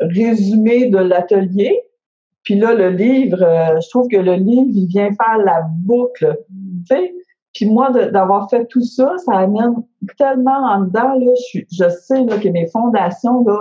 résumé 0.00 0.86
de 0.86 0.98
l'atelier. 0.98 1.82
Puis 2.42 2.56
là, 2.56 2.74
le 2.74 2.90
livre, 2.90 3.42
euh, 3.42 3.80
je 3.80 3.88
trouve 3.90 4.08
que 4.08 4.16
le 4.16 4.34
livre, 4.34 4.70
il 4.72 4.86
vient 4.86 5.10
faire 5.10 5.38
la 5.38 5.62
boucle. 5.68 6.36
Tu 6.88 6.96
sais, 6.96 7.14
puis 7.54 7.66
moi, 7.66 7.90
d'avoir 7.90 8.48
fait 8.48 8.66
tout 8.66 8.84
ça, 8.84 9.14
ça 9.18 9.38
amène 9.38 9.74
tellement 10.16 10.64
en 10.64 10.80
dedans, 10.82 11.14
là, 11.18 11.32
je, 11.52 11.60
je 11.70 11.88
sais 11.88 12.24
là, 12.24 12.38
que 12.38 12.48
mes 12.48 12.66
fondations, 12.68 13.44
là, 13.44 13.60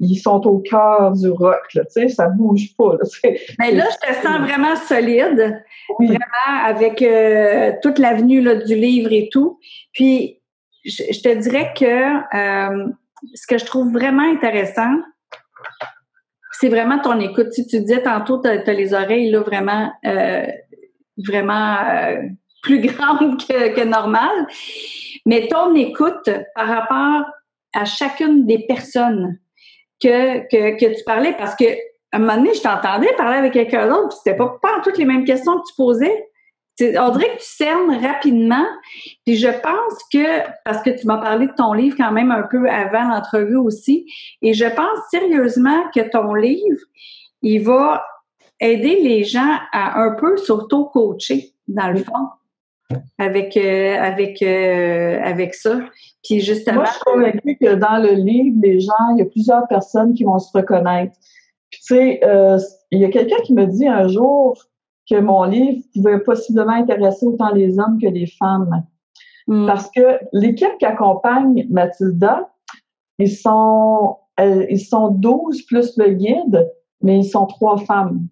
ils 0.00 0.16
sont 0.16 0.46
au 0.46 0.58
cœur 0.58 1.12
du 1.12 1.28
rock, 1.28 1.74
là, 1.74 1.84
tu 1.84 1.92
sais, 1.92 2.08
ça 2.08 2.28
bouge 2.28 2.74
pas. 2.76 2.96
Là, 2.96 3.30
Mais 3.58 3.72
là, 3.72 3.84
je 3.90 4.08
te 4.08 4.14
sens 4.14 4.40
vraiment 4.40 4.74
solide, 4.76 5.62
vraiment 5.98 6.64
avec 6.64 7.02
euh, 7.02 7.72
toute 7.82 7.98
l'avenue 7.98 8.42
du 8.64 8.74
livre 8.74 9.12
et 9.12 9.28
tout. 9.30 9.58
Puis, 9.92 10.40
je, 10.84 11.20
te 11.20 11.34
dirais 11.38 11.72
que 11.76 11.84
euh, 11.84 12.88
ce 13.34 13.46
que 13.46 13.58
je 13.58 13.66
trouve 13.66 13.92
vraiment 13.92 14.22
intéressant, 14.22 14.94
c'est 16.52 16.70
vraiment 16.70 16.98
ton 16.98 17.20
écoute. 17.20 17.52
Si 17.52 17.66
tu 17.66 17.80
disais 17.80 18.02
tantôt, 18.02 18.40
tu 18.40 18.48
as, 18.48 18.72
les 18.72 18.94
oreilles 18.94 19.30
là, 19.30 19.40
vraiment, 19.40 19.92
euh, 20.06 20.46
vraiment 21.18 21.76
plus 22.62 22.80
grande 22.86 23.40
que, 23.40 23.74
que 23.74 23.84
normale. 23.84 24.46
Mais 25.26 25.48
ton 25.48 25.74
écoute 25.74 26.30
par 26.54 26.68
rapport 26.68 27.24
à 27.74 27.84
chacune 27.84 28.46
des 28.46 28.66
personnes 28.66 29.38
que, 30.02 30.40
que, 30.48 30.78
que 30.78 30.96
tu 30.96 31.04
parlais, 31.04 31.32
parce 31.32 31.54
que 31.54 31.64
à 32.12 32.16
un 32.16 32.20
moment 32.20 32.36
donné, 32.36 32.54
je 32.54 32.62
t'entendais 32.62 33.12
parler 33.16 33.38
avec 33.38 33.52
quelqu'un 33.52 33.88
d'autre, 33.88 34.08
puis 34.08 34.18
c'était 34.24 34.36
pas, 34.36 34.58
pas 34.60 34.80
toutes 34.82 34.98
les 34.98 35.04
mêmes 35.04 35.24
questions 35.24 35.58
que 35.58 35.68
tu 35.68 35.74
posais. 35.76 36.26
On 36.80 37.10
dirait 37.10 37.36
que 37.36 37.40
tu 37.40 37.46
cernes 37.46 37.94
rapidement. 38.02 38.66
Puis 39.26 39.36
je 39.36 39.48
pense 39.48 40.02
que, 40.12 40.40
parce 40.64 40.82
que 40.82 40.90
tu 40.90 41.06
m'as 41.06 41.18
parlé 41.18 41.46
de 41.46 41.52
ton 41.52 41.72
livre 41.72 41.96
quand 41.96 42.10
même 42.10 42.32
un 42.32 42.42
peu 42.42 42.68
avant 42.68 43.08
l'entrevue 43.08 43.56
aussi, 43.56 44.06
et 44.42 44.54
je 44.54 44.64
pense 44.64 44.98
sérieusement 45.10 45.84
que 45.94 46.00
ton 46.00 46.34
livre, 46.34 46.80
il 47.42 47.62
va 47.62 48.04
aider 48.60 49.00
les 49.00 49.24
gens 49.24 49.58
à 49.72 50.00
un 50.00 50.14
peu 50.14 50.36
s'auto-coacher, 50.36 51.54
dans 51.68 51.90
le 51.90 51.98
fond, 51.98 52.28
avec, 53.18 53.56
euh, 53.56 53.96
avec, 54.00 54.42
euh, 54.42 55.20
avec 55.22 55.54
ça. 55.54 55.78
Puis 56.24 56.40
justement. 56.40 56.76
Moi, 56.76 56.84
je 56.86 56.92
suis 56.92 57.00
convaincue 57.04 57.58
que 57.60 57.74
dans 57.74 58.02
le 58.02 58.14
livre, 58.14 58.58
les 58.62 58.80
gens, 58.80 58.92
il 59.14 59.18
y 59.18 59.22
a 59.22 59.26
plusieurs 59.26 59.66
personnes 59.68 60.14
qui 60.14 60.24
vont 60.24 60.38
se 60.38 60.56
reconnaître. 60.56 61.12
Puis, 61.70 61.80
tu 61.80 61.94
sais, 61.94 62.20
euh, 62.24 62.58
il 62.90 63.00
y 63.00 63.04
a 63.04 63.10
quelqu'un 63.10 63.40
qui 63.44 63.54
me 63.54 63.66
dit 63.66 63.86
un 63.86 64.08
jour 64.08 64.56
que 65.08 65.18
mon 65.18 65.44
livre 65.44 65.82
pouvait 65.94 66.20
possiblement 66.20 66.72
intéresser 66.72 67.26
autant 67.26 67.52
les 67.52 67.78
hommes 67.78 67.98
que 68.00 68.08
les 68.08 68.26
femmes. 68.26 68.84
Hmm. 69.46 69.66
Parce 69.66 69.90
que 69.90 70.18
l'équipe 70.32 70.76
qui 70.78 70.84
accompagne 70.84 71.66
Mathilda, 71.70 72.50
ils 73.18 73.30
sont, 73.30 74.16
ils 74.38 74.80
sont 74.80 75.08
12 75.10 75.62
plus 75.66 75.96
le 75.96 76.10
guide, 76.10 76.70
mais 77.02 77.18
ils 77.18 77.28
sont 77.28 77.46
trois 77.46 77.76
femmes. 77.78 78.28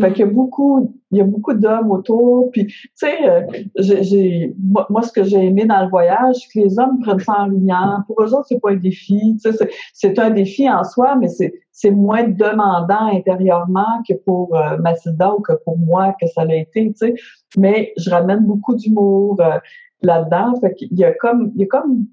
Fait 0.00 0.12
qu'il 0.12 0.26
y 0.26 0.28
a 0.28 0.32
beaucoup, 0.32 0.92
il 1.12 1.18
y 1.18 1.20
a 1.20 1.24
beaucoup 1.24 1.54
d'hommes 1.54 1.92
autour. 1.92 2.50
Puis, 2.50 2.66
tu 2.66 2.88
sais, 2.94 3.28
euh, 3.28 3.42
j'ai, 3.78 4.52
moi, 4.58 5.02
ce 5.02 5.12
que 5.12 5.22
j'ai 5.22 5.44
aimé 5.44 5.66
dans 5.66 5.82
le 5.82 5.88
voyage, 5.88 6.34
c'est 6.34 6.52
que 6.52 6.64
les 6.66 6.78
hommes 6.80 6.98
prennent 7.00 7.20
ça 7.20 7.42
en 7.42 7.48
riant. 7.48 8.02
Pour 8.08 8.20
eux 8.22 8.34
autres, 8.34 8.46
c'est 8.48 8.60
pas 8.60 8.72
un 8.72 8.76
défi. 8.76 9.36
Tu 9.42 9.52
sais, 9.52 9.68
c'est 9.92 10.18
un 10.18 10.30
défi 10.30 10.68
en 10.68 10.82
soi, 10.82 11.14
mais 11.14 11.28
c'est, 11.28 11.54
c'est 11.70 11.92
moins 11.92 12.24
demandant 12.24 13.06
intérieurement 13.12 14.02
que 14.08 14.14
pour 14.14 14.56
euh, 14.56 14.78
Mathilda 14.78 15.32
ou 15.32 15.40
que 15.40 15.52
pour 15.64 15.78
moi 15.78 16.14
que 16.20 16.26
ça 16.26 16.44
l'a 16.44 16.56
été. 16.56 16.88
Tu 16.88 16.94
sais, 16.96 17.14
mais 17.56 17.92
je 17.96 18.10
ramène 18.10 18.40
beaucoup 18.40 18.74
d'humour 18.74 19.40
euh, 19.40 19.58
là-dedans. 20.02 20.54
Fait 20.60 20.74
qu'il 20.74 20.92
y 20.98 21.04
a 21.04 21.12
comme, 21.12 21.52
il 21.54 21.60
y 21.60 21.64
a 21.64 21.68
comme 21.68 22.06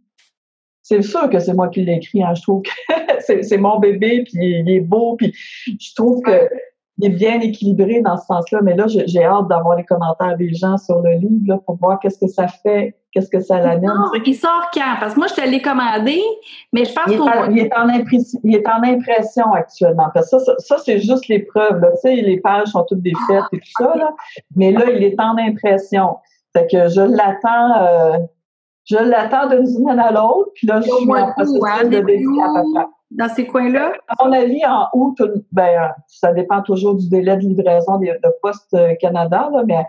c'est 0.83 1.01
sûr 1.01 1.29
que 1.29 1.39
c'est 1.39 1.53
moi 1.53 1.69
qui 1.69 1.83
l'ai 1.83 1.93
écrit. 1.93 2.21
Hein. 2.21 2.33
Je 2.35 2.41
trouve 2.43 2.61
que 2.61 3.41
c'est 3.43 3.57
mon 3.57 3.79
bébé, 3.79 4.23
puis 4.25 4.59
il 4.59 4.69
est 4.69 4.81
beau, 4.81 5.15
puis 5.15 5.33
je 5.65 5.95
trouve 5.95 6.21
que 6.21 6.49
il 7.01 7.05
est 7.07 7.15
bien 7.15 7.39
équilibré 7.39 8.01
dans 8.01 8.17
ce 8.17 8.25
sens-là. 8.25 8.59
Mais 8.61 8.75
là, 8.75 8.85
j'ai 8.87 9.23
hâte 9.23 9.47
d'avoir 9.47 9.75
les 9.75 9.83
commentaires 9.83 10.37
des 10.37 10.53
gens 10.53 10.77
sur 10.77 11.01
le 11.01 11.13
livre 11.13 11.47
là, 11.47 11.59
pour 11.65 11.77
voir 11.77 11.99
qu'est-ce 11.99 12.19
que 12.19 12.27
ça 12.27 12.47
fait, 12.47 12.95
qu'est-ce 13.11 13.29
que 13.29 13.39
ça 13.39 13.59
l'amène. 13.59 13.85
Non, 13.85 14.11
il 14.23 14.35
sort 14.35 14.69
quand? 14.73 14.95
Parce 14.99 15.15
que 15.15 15.19
moi, 15.19 15.27
je 15.27 15.33
te 15.33 15.49
l'ai 15.49 15.61
commandé, 15.61 16.21
mais 16.71 16.85
je 16.85 16.93
pense 16.93 17.05
qu'il 17.05 17.57
il, 17.57 17.59
est 17.59 17.73
en 17.75 17.89
il 18.43 18.55
est 18.55 18.67
en 18.67 18.83
impression 18.83 19.51
actuellement. 19.53 20.09
Parce 20.13 20.29
que 20.29 20.39
ça, 20.39 20.53
ça, 20.59 20.77
c'est 20.77 20.99
juste 20.99 21.27
l'épreuve. 21.27 21.81
Tu 21.81 22.01
sais, 22.01 22.15
les 22.15 22.39
pages 22.39 22.67
sont 22.67 22.85
toutes 22.87 23.01
défaites 23.01 23.45
et 23.51 23.57
tout 23.57 23.71
ça. 23.77 23.95
Là. 23.95 24.13
Mais 24.55 24.71
là, 24.71 24.91
il 24.91 25.03
est 25.03 25.19
en 25.19 25.37
impression. 25.37 26.17
Fait 26.53 26.67
que 26.69 26.87
je 26.89 27.01
l'attends. 27.01 27.81
Euh, 27.81 28.17
je 28.85 28.97
l'attends 28.97 29.47
d'une 29.47 29.67
semaine 29.67 29.99
à 29.99 30.11
l'autre, 30.11 30.49
puis 30.55 30.67
là, 30.67 30.81
je 30.81 30.89
suis 30.89 31.11
en 31.11 31.31
processus 31.31 31.61
hein, 31.63 31.83
de 31.87 31.99
dédicace 31.99 32.87
dans 33.11 33.29
ces 33.29 33.45
coins-là? 33.45 33.93
À 34.07 34.25
mon 34.25 34.31
avis, 34.31 34.65
en 34.65 34.87
août, 34.93 35.21
ben, 35.51 35.91
ça 36.07 36.33
dépend 36.33 36.61
toujours 36.61 36.95
du 36.95 37.09
délai 37.09 37.35
de 37.37 37.41
livraison 37.41 37.97
de, 37.97 38.17
Poste 38.41 38.75
Canada, 38.99 39.49
là, 39.53 39.63
mais 39.65 39.85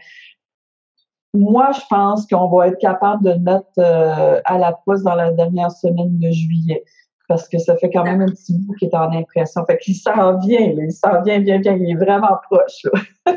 moi, 1.34 1.70
je 1.72 1.80
pense 1.88 2.26
qu'on 2.26 2.48
va 2.48 2.68
être 2.68 2.78
capable 2.78 3.24
de 3.24 3.32
mettre 3.34 3.66
euh, 3.78 4.40
à 4.44 4.58
la 4.58 4.72
poste 4.72 5.04
dans 5.04 5.14
la 5.14 5.32
dernière 5.32 5.70
semaine 5.70 6.18
de 6.18 6.30
juillet. 6.30 6.84
Parce 7.28 7.48
que 7.48 7.56
ça 7.58 7.76
fait 7.76 7.88
quand 7.90 8.04
même 8.04 8.20
un 8.20 8.26
petit 8.26 8.58
bout 8.58 8.74
qui 8.74 8.84
est 8.84 8.94
en 8.94 9.10
impression. 9.12 9.64
Fait 9.64 9.78
qu'il 9.78 9.94
s'en 9.94 10.38
vient, 10.38 10.60
il 10.60 10.92
s'en 10.92 11.22
vient 11.22 11.40
bien, 11.40 11.58
bien, 11.60 11.74
il 11.74 11.90
est 11.90 11.94
vraiment 11.94 12.36
proche. 12.50 12.86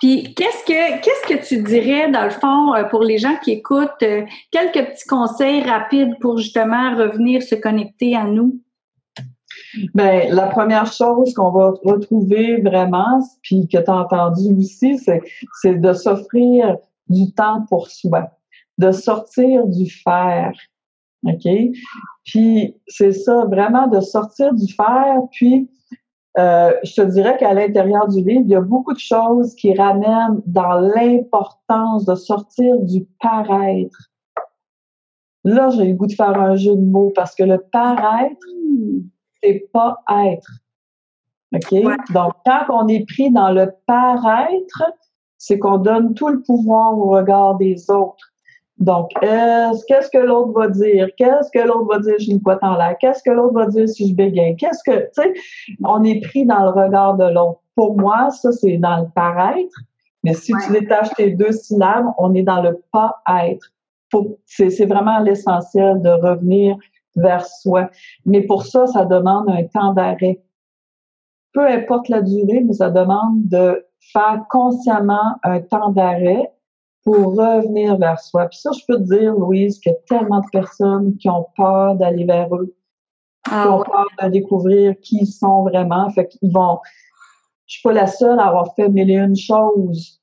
Puis 0.00 0.34
qu'est-ce 0.34 0.64
que 1.28 1.46
tu 1.46 1.62
dirais 1.62 2.10
dans 2.10 2.24
le 2.24 2.30
fond 2.30 2.74
euh, 2.74 2.84
pour 2.84 3.02
les 3.02 3.18
gens 3.18 3.36
qui 3.42 3.52
écoutent 3.52 4.02
euh, 4.02 4.24
quelques 4.50 4.90
petits 4.90 5.06
conseils 5.06 5.62
rapides 5.62 6.18
pour 6.20 6.38
justement 6.38 6.96
revenir 6.96 7.42
se 7.42 7.54
connecter 7.54 8.14
à 8.16 8.24
nous? 8.24 8.60
Bien, 9.94 10.28
la 10.30 10.46
première 10.46 10.92
chose 10.92 11.32
qu'on 11.34 11.50
va 11.50 11.72
retrouver 11.84 12.60
vraiment, 12.60 13.20
puis 13.42 13.68
que 13.68 13.78
tu 13.78 13.90
as 13.90 13.96
entendu 13.96 14.52
aussi, 14.58 14.98
c'est, 14.98 15.22
c'est 15.60 15.74
de 15.74 15.92
s'offrir 15.92 16.76
du 17.08 17.32
temps 17.32 17.64
pour 17.68 17.88
soi, 17.88 18.30
de 18.78 18.90
sortir 18.90 19.66
du 19.66 19.90
faire. 19.90 20.52
OK? 21.24 21.48
Puis 22.24 22.76
c'est 22.86 23.12
ça, 23.12 23.44
vraiment 23.46 23.88
de 23.88 24.00
sortir 24.00 24.54
du 24.54 24.72
faire, 24.72 25.20
puis 25.32 25.68
euh, 26.38 26.72
je 26.84 26.94
te 26.94 27.02
dirais 27.02 27.36
qu'à 27.36 27.52
l'intérieur 27.52 28.06
du 28.06 28.18
livre, 28.18 28.42
il 28.44 28.50
y 28.50 28.54
a 28.54 28.60
beaucoup 28.60 28.92
de 28.92 28.98
choses 28.98 29.54
qui 29.56 29.74
ramènent 29.74 30.40
dans 30.46 30.78
l'importance 30.78 32.04
de 32.04 32.14
sortir 32.14 32.78
du 32.80 33.06
paraître. 33.20 34.10
Là, 35.44 35.70
j'ai 35.70 35.86
le 35.86 35.94
goût 35.94 36.06
de 36.06 36.12
faire 36.12 36.38
un 36.38 36.54
jeu 36.54 36.76
de 36.76 36.84
mots 36.84 37.12
parce 37.14 37.34
que 37.34 37.42
le 37.42 37.58
paraître, 37.58 38.46
c'est 39.42 39.68
pas 39.72 39.98
être. 40.26 40.50
OK? 41.54 41.72
Donc, 42.12 42.32
quand 42.44 42.64
on 42.68 42.86
est 42.88 43.04
pris 43.06 43.32
dans 43.32 43.50
le 43.50 43.72
paraître, 43.86 44.82
c'est 45.38 45.58
qu'on 45.58 45.78
donne 45.78 46.14
tout 46.14 46.28
le 46.28 46.42
pouvoir 46.42 46.96
au 46.96 47.10
regard 47.10 47.56
des 47.56 47.90
autres. 47.90 48.27
Donc, 48.78 49.10
qu'est-ce 49.20 50.08
que 50.10 50.18
l'autre 50.18 50.52
va 50.52 50.68
dire? 50.68 51.08
Qu'est-ce 51.16 51.50
que 51.50 51.66
l'autre 51.66 51.86
va 51.86 51.98
dire? 51.98 52.14
Si 52.18 52.30
une 52.30 52.38
boîte 52.38 52.62
en 52.62 52.76
l'air? 52.76 52.96
Qu'est-ce 53.00 53.22
que 53.22 53.30
l'autre 53.30 53.54
va 53.54 53.66
dire 53.66 53.88
si 53.88 54.08
je 54.08 54.14
bégaye? 54.14 54.56
Qu'est-ce 54.56 54.84
que, 54.84 55.00
tu 55.06 55.22
sais, 55.22 55.34
on 55.84 56.04
est 56.04 56.20
pris 56.20 56.46
dans 56.46 56.62
le 56.62 56.70
regard 56.70 57.16
de 57.16 57.24
l'autre. 57.24 57.60
Pour 57.74 57.98
moi, 57.98 58.30
ça, 58.30 58.52
c'est 58.52 58.78
dans 58.78 58.98
le 58.98 59.08
paraître. 59.14 59.74
Mais 60.22 60.34
si 60.34 60.52
tu 60.64 60.72
détaches 60.72 61.10
tes 61.16 61.30
deux 61.30 61.52
syllabes, 61.52 62.06
on 62.18 62.34
est 62.34 62.42
dans 62.42 62.62
le 62.62 62.80
pas-être. 62.92 63.72
C'est 64.46 64.86
vraiment 64.86 65.18
l'essentiel 65.20 66.00
de 66.00 66.10
revenir 66.10 66.76
vers 67.16 67.44
soi. 67.46 67.90
Mais 68.26 68.42
pour 68.42 68.64
ça, 68.64 68.86
ça 68.86 69.04
demande 69.04 69.50
un 69.50 69.64
temps 69.64 69.92
d'arrêt. 69.92 70.40
Peu 71.52 71.66
importe 71.66 72.08
la 72.08 72.22
durée, 72.22 72.62
mais 72.64 72.74
ça 72.74 72.90
demande 72.90 73.48
de 73.48 73.84
faire 74.12 74.44
consciemment 74.50 75.36
un 75.42 75.60
temps 75.60 75.90
d'arrêt 75.90 76.52
pour 77.08 77.36
revenir 77.36 77.96
vers 77.96 78.20
soi. 78.20 78.48
Puis 78.48 78.58
ça, 78.58 78.70
je 78.78 78.84
peux 78.86 78.98
te 78.98 79.18
dire, 79.18 79.32
Louise, 79.32 79.78
qu'il 79.80 79.92
y 79.92 79.94
a 79.94 79.98
tellement 80.06 80.40
de 80.40 80.46
personnes 80.52 81.16
qui 81.16 81.30
ont 81.30 81.46
peur 81.56 81.94
d'aller 81.94 82.26
vers 82.26 82.54
eux, 82.54 82.76
ah 83.50 83.62
qui 83.62 83.68
ont 83.68 83.82
peur 83.82 84.06
de 84.22 84.28
découvrir 84.28 84.94
qui 85.00 85.20
ils 85.20 85.26
sont 85.26 85.62
vraiment. 85.62 86.10
Fait 86.10 86.28
qu'ils 86.28 86.52
vont. 86.52 86.80
Je 87.64 87.76
suis 87.76 87.82
pas 87.82 87.94
la 87.94 88.06
seule 88.06 88.38
à 88.38 88.48
avoir 88.48 88.74
fait 88.74 88.90
mille 88.90 89.10
et 89.10 89.16
une 89.16 89.36
choses 89.36 90.20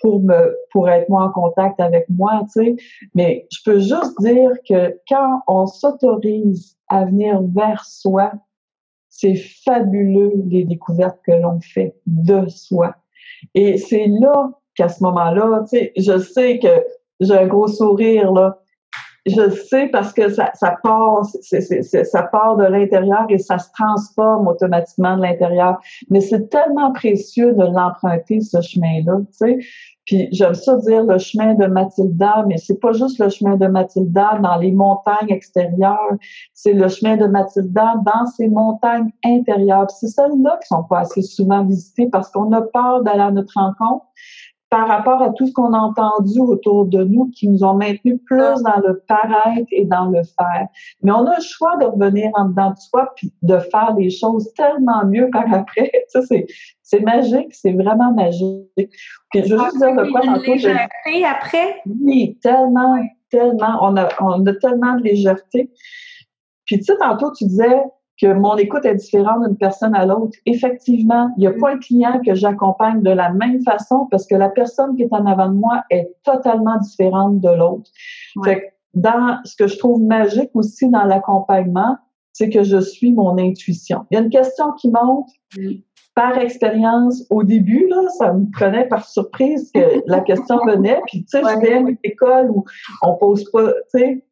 pour 0.00 0.22
me 0.22 0.56
pour 0.70 0.88
être 0.88 1.06
moi 1.10 1.24
en 1.24 1.32
contact 1.32 1.78
avec 1.80 2.06
moi, 2.08 2.40
tu 2.44 2.64
sais. 2.64 2.76
Mais 3.14 3.46
je 3.52 3.58
peux 3.66 3.80
juste 3.80 4.18
dire 4.20 4.52
que 4.66 4.98
quand 5.10 5.42
on 5.46 5.66
s'autorise 5.66 6.78
à 6.88 7.04
venir 7.04 7.42
vers 7.54 7.84
soi, 7.84 8.32
c'est 9.10 9.34
fabuleux 9.34 10.32
les 10.46 10.64
découvertes 10.64 11.20
que 11.26 11.32
l'on 11.32 11.60
fait 11.60 11.94
de 12.06 12.48
soi. 12.48 12.94
Et 13.54 13.76
c'est 13.76 14.06
là 14.06 14.50
qu'à 14.74 14.88
ce 14.88 15.02
moment-là, 15.02 15.64
tu 15.68 15.78
sais, 15.78 15.92
je 15.96 16.18
sais 16.18 16.58
que 16.58 16.84
j'ai 17.20 17.36
un 17.36 17.46
gros 17.46 17.68
sourire, 17.68 18.32
là. 18.32 18.58
Je 19.24 19.50
sais 19.50 19.86
parce 19.86 20.12
que 20.12 20.30
ça, 20.30 20.50
ça 20.54 20.74
part, 20.82 21.24
ça 21.24 22.22
part 22.24 22.56
de 22.56 22.64
l'intérieur 22.64 23.24
et 23.28 23.38
ça 23.38 23.56
se 23.58 23.68
transforme 23.78 24.48
automatiquement 24.48 25.16
de 25.16 25.22
l'intérieur. 25.22 25.80
Mais 26.10 26.20
c'est 26.20 26.48
tellement 26.48 26.92
précieux 26.92 27.52
de 27.52 27.62
l'emprunter, 27.62 28.40
ce 28.40 28.60
chemin-là, 28.60 29.18
tu 29.20 29.26
sais. 29.30 29.58
Puis 30.04 30.28
j'aime 30.32 30.54
ça 30.54 30.76
dire 30.78 31.04
le 31.04 31.18
chemin 31.18 31.54
de 31.54 31.66
Mathilda, 31.66 32.44
mais 32.48 32.56
c'est 32.58 32.80
pas 32.80 32.92
juste 32.92 33.20
le 33.20 33.28
chemin 33.28 33.56
de 33.56 33.68
Mathilda 33.68 34.40
dans 34.42 34.56
les 34.56 34.72
montagnes 34.72 35.30
extérieures, 35.30 36.16
c'est 36.54 36.72
le 36.72 36.88
chemin 36.88 37.16
de 37.16 37.26
Mathilda 37.26 37.94
dans 38.04 38.26
ces 38.26 38.48
montagnes 38.48 39.10
intérieures. 39.24 39.88
c'est 39.90 40.08
celles-là 40.08 40.58
qui 40.60 40.66
sont 40.66 40.82
pas 40.82 41.00
assez 41.00 41.22
souvent 41.22 41.64
visitées 41.64 42.08
parce 42.10 42.30
qu'on 42.30 42.50
a 42.52 42.62
peur 42.62 43.02
d'aller 43.02 43.20
à 43.20 43.30
notre 43.30 43.52
rencontre 43.54 44.06
par 44.72 44.88
rapport 44.88 45.20
à 45.20 45.28
tout 45.34 45.46
ce 45.46 45.52
qu'on 45.52 45.74
a 45.74 45.78
entendu 45.78 46.40
autour 46.40 46.86
de 46.86 47.04
nous 47.04 47.26
qui 47.26 47.46
nous 47.46 47.62
ont 47.62 47.74
maintenus 47.74 48.18
plus 48.24 48.38
dans 48.38 48.80
le 48.82 49.02
paraître 49.06 49.68
et 49.70 49.84
dans 49.84 50.06
le 50.06 50.22
faire. 50.22 50.66
Mais 51.02 51.12
on 51.12 51.26
a 51.26 51.36
le 51.36 51.42
choix 51.42 51.76
de 51.76 51.84
revenir 51.84 52.30
en 52.36 52.46
dedans 52.46 52.70
de 52.70 52.78
soi 52.78 53.12
puis 53.14 53.30
de 53.42 53.58
faire 53.58 53.92
des 53.92 54.08
choses 54.08 54.50
tellement 54.54 55.04
mieux 55.04 55.28
par 55.30 55.44
après. 55.52 55.92
Ça, 56.08 56.22
c'est, 56.22 56.46
c'est 56.82 57.00
magique, 57.00 57.54
c'est 57.54 57.74
vraiment 57.74 58.14
magique. 58.14 58.70
Puis 58.78 59.44
je 59.44 59.54
veux 59.54 59.62
juste 59.62 59.76
dire 59.76 59.94
de 59.94 60.10
quoi 60.10 60.22
tantôt. 60.22 60.40
légèreté 60.40 61.26
après? 61.30 61.82
Oui, 61.84 62.38
tellement, 62.42 62.96
tellement. 63.30 63.76
On 63.82 63.94
a, 63.98 64.08
on 64.20 64.46
a 64.46 64.54
tellement 64.54 64.94
de 64.94 65.02
légèreté. 65.02 65.70
Puis 66.64 66.78
tu 66.78 66.84
sais, 66.84 66.96
tantôt, 66.96 67.30
tu 67.32 67.44
disais, 67.44 67.82
que 68.22 68.32
mon 68.32 68.56
écoute 68.56 68.84
est 68.84 68.94
différente 68.94 69.44
d'une 69.44 69.56
personne 69.56 69.96
à 69.96 70.06
l'autre. 70.06 70.38
Effectivement, 70.46 71.30
il 71.36 71.40
n'y 71.40 71.46
a 71.48 71.52
pas 71.52 71.72
un 71.72 71.78
client 71.78 72.20
que 72.24 72.34
j'accompagne 72.34 73.02
de 73.02 73.10
la 73.10 73.32
même 73.32 73.60
façon 73.62 74.06
parce 74.12 74.26
que 74.26 74.36
la 74.36 74.48
personne 74.48 74.94
qui 74.94 75.02
est 75.02 75.12
en 75.12 75.26
avant 75.26 75.48
de 75.48 75.54
moi 75.54 75.82
est 75.90 76.08
totalement 76.22 76.78
différente 76.78 77.40
de 77.40 77.48
l'autre. 77.48 77.90
Fait 78.44 78.74
dans 78.94 79.38
ce 79.44 79.56
que 79.56 79.66
je 79.66 79.76
trouve 79.76 80.02
magique 80.02 80.50
aussi 80.54 80.88
dans 80.88 81.04
l'accompagnement, 81.04 81.96
c'est 82.32 82.48
que 82.48 82.62
je 82.62 82.78
suis 82.78 83.12
mon 83.12 83.36
intuition. 83.38 84.06
Il 84.10 84.14
y 84.14 84.18
a 84.18 84.22
une 84.22 84.30
question 84.30 84.72
qui 84.72 84.90
monte 84.90 85.28
par 86.14 86.38
expérience 86.38 87.24
au 87.30 87.42
début, 87.42 87.88
là, 87.88 88.06
ça 88.18 88.32
me 88.34 88.44
prenait 88.52 88.86
par 88.86 89.08
surprise 89.08 89.70
que 89.74 90.02
la 90.06 90.20
question 90.20 90.58
venait. 90.66 91.00
Puis, 91.06 91.24
tu 91.24 91.38
sais, 91.38 91.40
je 91.40 91.66
viens 91.66 91.82
d'une 91.82 91.98
école 92.04 92.50
où 92.50 92.64
on 93.02 93.16
pose 93.16 93.50
pas, 93.50 93.72
tu 93.72 93.98
sais, 93.98 94.24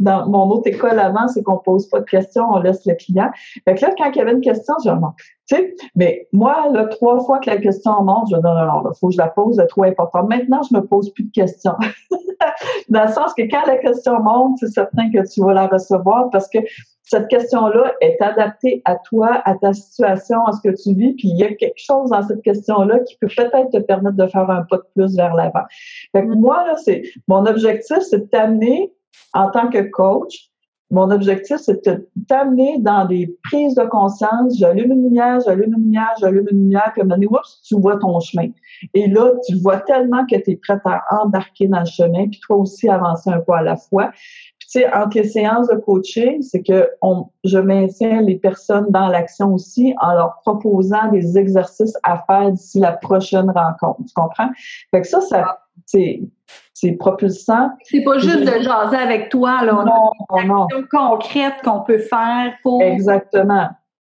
dans 0.00 0.28
mon 0.28 0.50
autre 0.50 0.68
école 0.68 0.98
avant, 0.98 1.28
c'est 1.28 1.42
qu'on 1.42 1.58
pose 1.58 1.88
pas 1.88 2.00
de 2.00 2.04
questions, 2.04 2.44
on 2.50 2.58
laisse 2.58 2.84
le 2.86 2.94
client. 2.94 3.30
Fait 3.66 3.74
que 3.74 3.82
là, 3.82 3.92
quand 3.96 4.10
il 4.10 4.16
y 4.16 4.20
avait 4.20 4.32
une 4.32 4.40
question, 4.40 4.74
je 4.84 4.90
demande, 4.90 5.12
tu 5.46 5.56
sais, 5.56 5.74
mais 5.94 6.26
moi, 6.32 6.68
là, 6.72 6.86
trois 6.86 7.20
fois 7.24 7.38
que 7.38 7.50
la 7.50 7.58
question 7.58 8.02
monte, 8.02 8.28
je 8.30 8.36
dis 8.36 8.42
non, 8.42 8.54
non, 8.54 8.66
non, 8.66 8.90
il 8.90 8.98
faut 8.98 9.08
que 9.08 9.14
je 9.14 9.18
la 9.18 9.28
pose, 9.28 9.56
c'est 9.56 9.66
trop 9.66 9.84
important. 9.84 10.24
Maintenant, 10.24 10.62
je 10.62 10.76
me 10.76 10.84
pose 10.84 11.12
plus 11.12 11.24
de 11.24 11.32
questions. 11.32 11.74
dans 12.88 13.04
le 13.04 13.12
sens 13.12 13.34
que 13.34 13.42
quand 13.42 13.66
la 13.66 13.78
question 13.78 14.20
monte, 14.20 14.58
c'est 14.58 14.72
certain 14.72 15.10
que 15.10 15.26
tu 15.28 15.42
vas 15.42 15.54
la 15.54 15.66
recevoir 15.66 16.30
parce 16.30 16.48
que 16.48 16.58
cette 17.06 17.28
question-là 17.28 17.92
est 18.00 18.20
adaptée 18.22 18.80
à 18.86 18.96
toi, 18.96 19.42
à 19.44 19.54
ta 19.56 19.74
situation, 19.74 20.44
à 20.46 20.52
ce 20.52 20.60
que 20.66 20.74
tu 20.74 20.94
vis, 20.94 21.12
puis 21.14 21.28
il 21.28 21.36
y 21.36 21.44
a 21.44 21.52
quelque 21.52 21.78
chose 21.78 22.10
dans 22.10 22.22
cette 22.22 22.42
question-là 22.42 23.00
qui 23.00 23.16
peut 23.18 23.28
peut-être 23.28 23.70
te 23.70 23.78
permettre 23.78 24.16
de 24.16 24.26
faire 24.26 24.48
un 24.48 24.62
pas 24.62 24.78
de 24.78 24.84
plus 24.94 25.14
vers 25.14 25.34
l'avant. 25.34 25.64
Fait 26.12 26.22
que 26.22 26.32
moi, 26.34 26.64
là, 26.66 26.76
c'est, 26.76 27.02
mon 27.28 27.44
objectif, 27.44 27.98
c'est 28.00 28.20
de 28.20 28.24
t'amener 28.24 28.92
en 29.32 29.50
tant 29.50 29.68
que 29.68 29.82
coach, 29.90 30.50
mon 30.90 31.10
objectif, 31.10 31.56
c'est 31.56 31.84
de 31.86 32.08
t'amener 32.28 32.78
dans 32.78 33.04
des 33.06 33.36
prises 33.44 33.74
de 33.74 33.84
conscience. 33.84 34.56
J'allume 34.58 34.92
une 34.92 35.04
lumière, 35.04 35.40
j'allume 35.44 35.72
une 35.74 35.82
lumière, 35.82 36.12
j'allume 36.20 36.46
une 36.50 36.58
lumière, 36.58 36.92
puis 36.92 37.02
à 37.02 37.16
oups, 37.30 37.62
tu 37.66 37.80
vois 37.80 37.96
ton 37.96 38.20
chemin. 38.20 38.50
Et 38.92 39.08
là, 39.08 39.32
tu 39.46 39.56
vois 39.56 39.78
tellement 39.80 40.24
que 40.26 40.36
tu 40.36 40.52
es 40.52 40.56
prête 40.56 40.82
à 40.84 41.02
embarquer 41.10 41.66
dans 41.68 41.80
le 41.80 41.86
chemin, 41.86 42.28
puis 42.28 42.38
toi 42.46 42.58
aussi 42.58 42.88
avancer 42.88 43.30
un 43.30 43.40
peu 43.40 43.52
à 43.54 43.62
la 43.62 43.76
fois. 43.76 44.12
Sais, 44.74 44.92
entre 44.92 45.18
les 45.18 45.28
séances 45.28 45.68
de 45.68 45.76
coaching, 45.76 46.42
c'est 46.42 46.64
que 46.64 46.90
on, 47.00 47.26
je 47.44 47.58
maintiens 47.58 48.22
les 48.22 48.34
personnes 48.34 48.86
dans 48.88 49.06
l'action 49.06 49.54
aussi 49.54 49.94
en 50.00 50.14
leur 50.14 50.40
proposant 50.44 51.12
des 51.12 51.38
exercices 51.38 51.96
à 52.02 52.24
faire 52.26 52.50
d'ici 52.50 52.80
la 52.80 52.90
prochaine 52.90 53.48
rencontre. 53.50 54.00
Tu 54.00 54.12
comprends? 54.16 54.48
Fait 54.90 55.02
que 55.02 55.06
ça, 55.06 55.20
ça 55.20 55.60
c'est 55.86 56.22
c'est 56.72 56.90
propulsant. 56.90 57.68
C'est 57.84 58.02
pas 58.02 58.18
juste 58.18 58.40
de 58.40 58.62
jaser 58.64 58.96
avec 58.96 59.28
toi, 59.28 59.64
là. 59.64 59.78
On 60.30 60.42
non, 60.42 60.66
a 60.66 60.76
une 60.76 60.88
concrète 60.88 61.54
qu'on 61.62 61.82
peut 61.82 61.98
faire 61.98 62.54
pour 62.64 62.82
Exactement. 62.82 63.68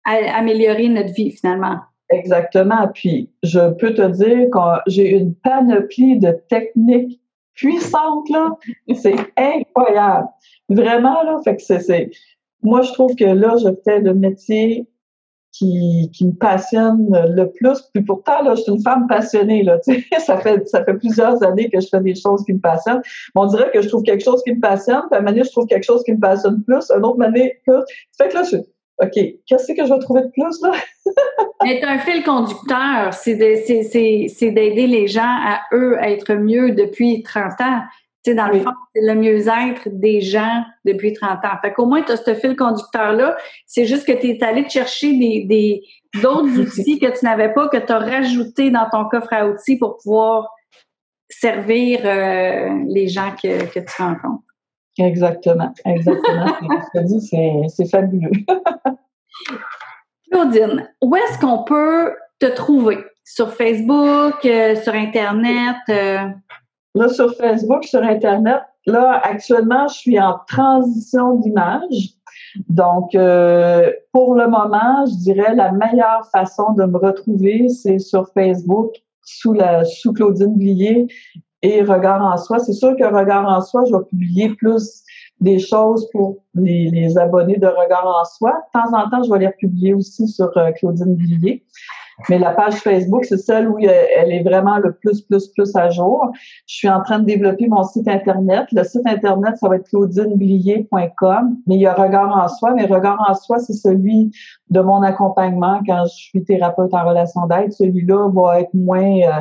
améliorer 0.04 0.88
notre 0.88 1.12
vie, 1.12 1.30
finalement. 1.30 1.76
Exactement. 2.10 2.88
Puis, 2.92 3.30
je 3.44 3.70
peux 3.74 3.94
te 3.94 4.02
dire 4.08 4.50
que 4.50 4.90
j'ai 4.90 5.10
une 5.10 5.36
panoplie 5.36 6.18
de 6.18 6.32
techniques 6.48 7.20
puissantes, 7.58 8.30
là. 8.30 8.56
C'est 8.94 9.16
incroyable. 9.36 10.28
Vraiment, 10.68 11.22
là. 11.24 11.40
Fait 11.44 11.56
que 11.56 11.62
c'est, 11.62 12.10
moi, 12.62 12.82
je 12.82 12.92
trouve 12.92 13.14
que 13.16 13.24
là, 13.24 13.56
je 13.56 13.68
fais 13.84 14.00
le 14.00 14.14
métier 14.14 14.86
qui, 15.52 16.10
qui 16.14 16.26
me 16.26 16.32
passionne 16.32 17.08
le 17.10 17.50
plus. 17.50 17.82
Puis 17.92 18.04
pourtant, 18.04 18.42
là, 18.42 18.54
je 18.54 18.62
suis 18.62 18.72
une 18.72 18.82
femme 18.82 19.06
passionnée. 19.08 19.64
Là, 19.64 19.78
ça, 20.18 20.38
fait, 20.38 20.68
ça 20.68 20.84
fait 20.84 20.94
plusieurs 20.94 21.42
années 21.42 21.68
que 21.68 21.80
je 21.80 21.88
fais 21.88 22.00
des 22.00 22.14
choses 22.14 22.44
qui 22.44 22.52
me 22.52 22.60
passionnent. 22.60 23.02
on 23.34 23.46
dirait 23.46 23.70
que 23.72 23.82
je 23.82 23.88
trouve 23.88 24.02
quelque 24.02 24.22
chose 24.22 24.42
qui 24.44 24.52
me 24.52 24.60
passionne, 24.60 25.02
puis 25.10 25.18
à 25.18 25.22
un 25.22 25.24
moment 25.24 25.42
je 25.42 25.50
trouve 25.50 25.66
quelque 25.66 25.84
chose 25.84 26.02
qui 26.04 26.12
me 26.12 26.20
passionne 26.20 26.62
plus, 26.62 26.90
un 26.90 27.02
autre 27.02 27.18
moment 27.18 27.32
plus. 27.32 27.82
Fait 28.16 28.28
que 28.28 28.34
là, 28.34 28.42
je 28.44 28.58
OK, 29.00 29.12
qu'est-ce 29.46 29.72
que 29.72 29.86
je 29.86 29.92
vais 29.92 30.00
trouver 30.00 30.22
de 30.22 30.30
plus, 30.30 30.60
là? 30.62 30.72
Mais 31.64 31.84
un 31.84 31.98
fil 31.98 32.22
conducteur, 32.22 33.12
c'est 33.14 33.34
d'aider 33.36 34.86
les 34.86 35.06
gens 35.06 35.22
à, 35.22 35.60
eux, 35.72 35.98
à 35.98 36.10
être 36.10 36.34
mieux 36.34 36.72
depuis 36.72 37.22
30 37.22 37.60
ans 37.60 37.82
dans 38.34 38.48
le 38.48 38.60
fond, 38.60 38.72
c'est 38.94 39.02
le 39.02 39.14
mieux-être 39.14 39.88
des 39.88 40.20
gens 40.20 40.64
depuis 40.84 41.12
30 41.12 41.44
ans. 41.44 41.56
Fait 41.62 41.72
qu'au 41.72 41.86
moins, 41.86 42.02
tu 42.02 42.12
as 42.12 42.16
ce 42.16 42.34
fil 42.34 42.56
conducteur-là. 42.56 43.36
C'est 43.66 43.84
juste 43.84 44.06
que 44.06 44.12
tu 44.12 44.28
es 44.28 44.42
allé 44.42 44.64
te 44.64 44.70
chercher 44.70 45.12
des, 45.12 45.82
d'autres 46.20 46.58
outils 46.58 46.98
que 46.98 47.18
tu 47.18 47.24
n'avais 47.24 47.52
pas, 47.52 47.68
que 47.68 47.76
tu 47.76 47.92
as 47.92 47.98
rajouté 47.98 48.70
dans 48.70 48.88
ton 48.90 49.08
coffre 49.08 49.32
à 49.32 49.46
outils 49.46 49.76
pour 49.76 49.98
pouvoir 49.98 50.48
servir 51.28 52.00
euh, 52.04 52.84
les 52.86 53.08
gens 53.08 53.32
que, 53.32 53.64
que, 53.66 53.80
tu 53.80 54.02
rencontres. 54.02 54.42
Exactement, 54.98 55.72
exactement. 55.84 56.46
c'est 57.68 57.88
fabuleux. 57.88 58.30
Claudine, 60.30 60.88
où 61.02 61.14
est-ce 61.16 61.38
qu'on 61.38 61.64
peut 61.64 62.12
te 62.40 62.46
trouver? 62.46 62.98
Sur 63.24 63.52
Facebook, 63.52 64.44
euh, 64.44 64.74
sur 64.76 64.94
Internet? 64.94 65.76
Euh? 65.90 66.28
Là, 66.94 67.08
sur 67.08 67.34
Facebook, 67.36 67.84
sur 67.84 68.02
Internet, 68.02 68.62
là, 68.86 69.20
actuellement, 69.22 69.86
je 69.88 69.94
suis 69.94 70.20
en 70.20 70.38
transition 70.48 71.36
d'image. 71.36 72.14
Donc, 72.68 73.14
euh, 73.14 73.92
pour 74.12 74.34
le 74.34 74.48
moment, 74.48 75.06
je 75.06 75.16
dirais 75.22 75.54
la 75.54 75.70
meilleure 75.72 76.26
façon 76.32 76.72
de 76.72 76.84
me 76.84 76.96
retrouver, 76.96 77.68
c'est 77.68 77.98
sur 77.98 78.28
Facebook, 78.32 78.94
sous 79.22 79.52
la 79.52 79.84
sous 79.84 80.12
Claudine 80.12 80.56
Blier 80.56 81.06
et 81.62 81.82
Regard 81.82 82.24
en 82.24 82.36
soi. 82.36 82.58
C'est 82.58 82.72
sûr 82.72 82.94
que 82.96 83.04
Regard 83.04 83.46
en 83.46 83.60
soi, 83.60 83.84
je 83.88 83.94
vais 83.94 84.04
publier 84.04 84.50
plus 84.50 85.02
des 85.40 85.58
choses 85.58 86.08
pour 86.12 86.38
les, 86.54 87.16
abonnés 87.16 87.58
de 87.58 87.66
Regard 87.66 88.06
en 88.06 88.24
soi. 88.24 88.52
De 88.52 88.80
temps 88.80 88.96
en 88.96 89.08
temps, 89.10 89.22
je 89.22 89.32
vais 89.32 89.40
les 89.40 89.46
republier 89.48 89.94
aussi 89.94 90.26
sur 90.28 90.50
euh, 90.56 90.70
Claudine 90.72 91.14
Blier. 91.14 91.64
Mais 92.28 92.38
la 92.38 92.50
page 92.50 92.74
Facebook, 92.74 93.24
c'est 93.24 93.38
celle 93.38 93.68
où 93.68 93.78
elle 93.78 94.32
est 94.32 94.42
vraiment 94.42 94.78
le 94.78 94.92
plus, 94.92 95.22
plus, 95.22 95.46
plus 95.48 95.76
à 95.76 95.88
jour. 95.88 96.30
Je 96.66 96.74
suis 96.74 96.90
en 96.90 97.00
train 97.02 97.20
de 97.20 97.24
développer 97.24 97.68
mon 97.68 97.84
site 97.84 98.08
Internet. 98.08 98.66
Le 98.72 98.82
site 98.82 99.06
Internet, 99.06 99.56
ça 99.56 99.68
va 99.68 99.76
être 99.76 99.88
claudineblier.com, 99.88 101.56
mais 101.66 101.76
il 101.76 101.80
y 101.80 101.86
a 101.86 101.94
Regard 101.94 102.36
en 102.36 102.48
soi. 102.48 102.72
Mais 102.74 102.86
Regard 102.86 103.24
en 103.28 103.34
soi, 103.34 103.60
c'est 103.60 103.72
celui 103.72 104.32
de 104.70 104.80
mon 104.80 105.02
accompagnement 105.02 105.80
quand 105.86 106.06
je 106.06 106.14
suis 106.14 106.44
thérapeute 106.44 106.92
en 106.92 107.08
relation 107.08 107.46
d'aide. 107.46 107.72
Celui-là 107.72 108.28
va 108.34 108.60
être 108.60 108.74
moins, 108.74 109.20
euh, 109.20 109.40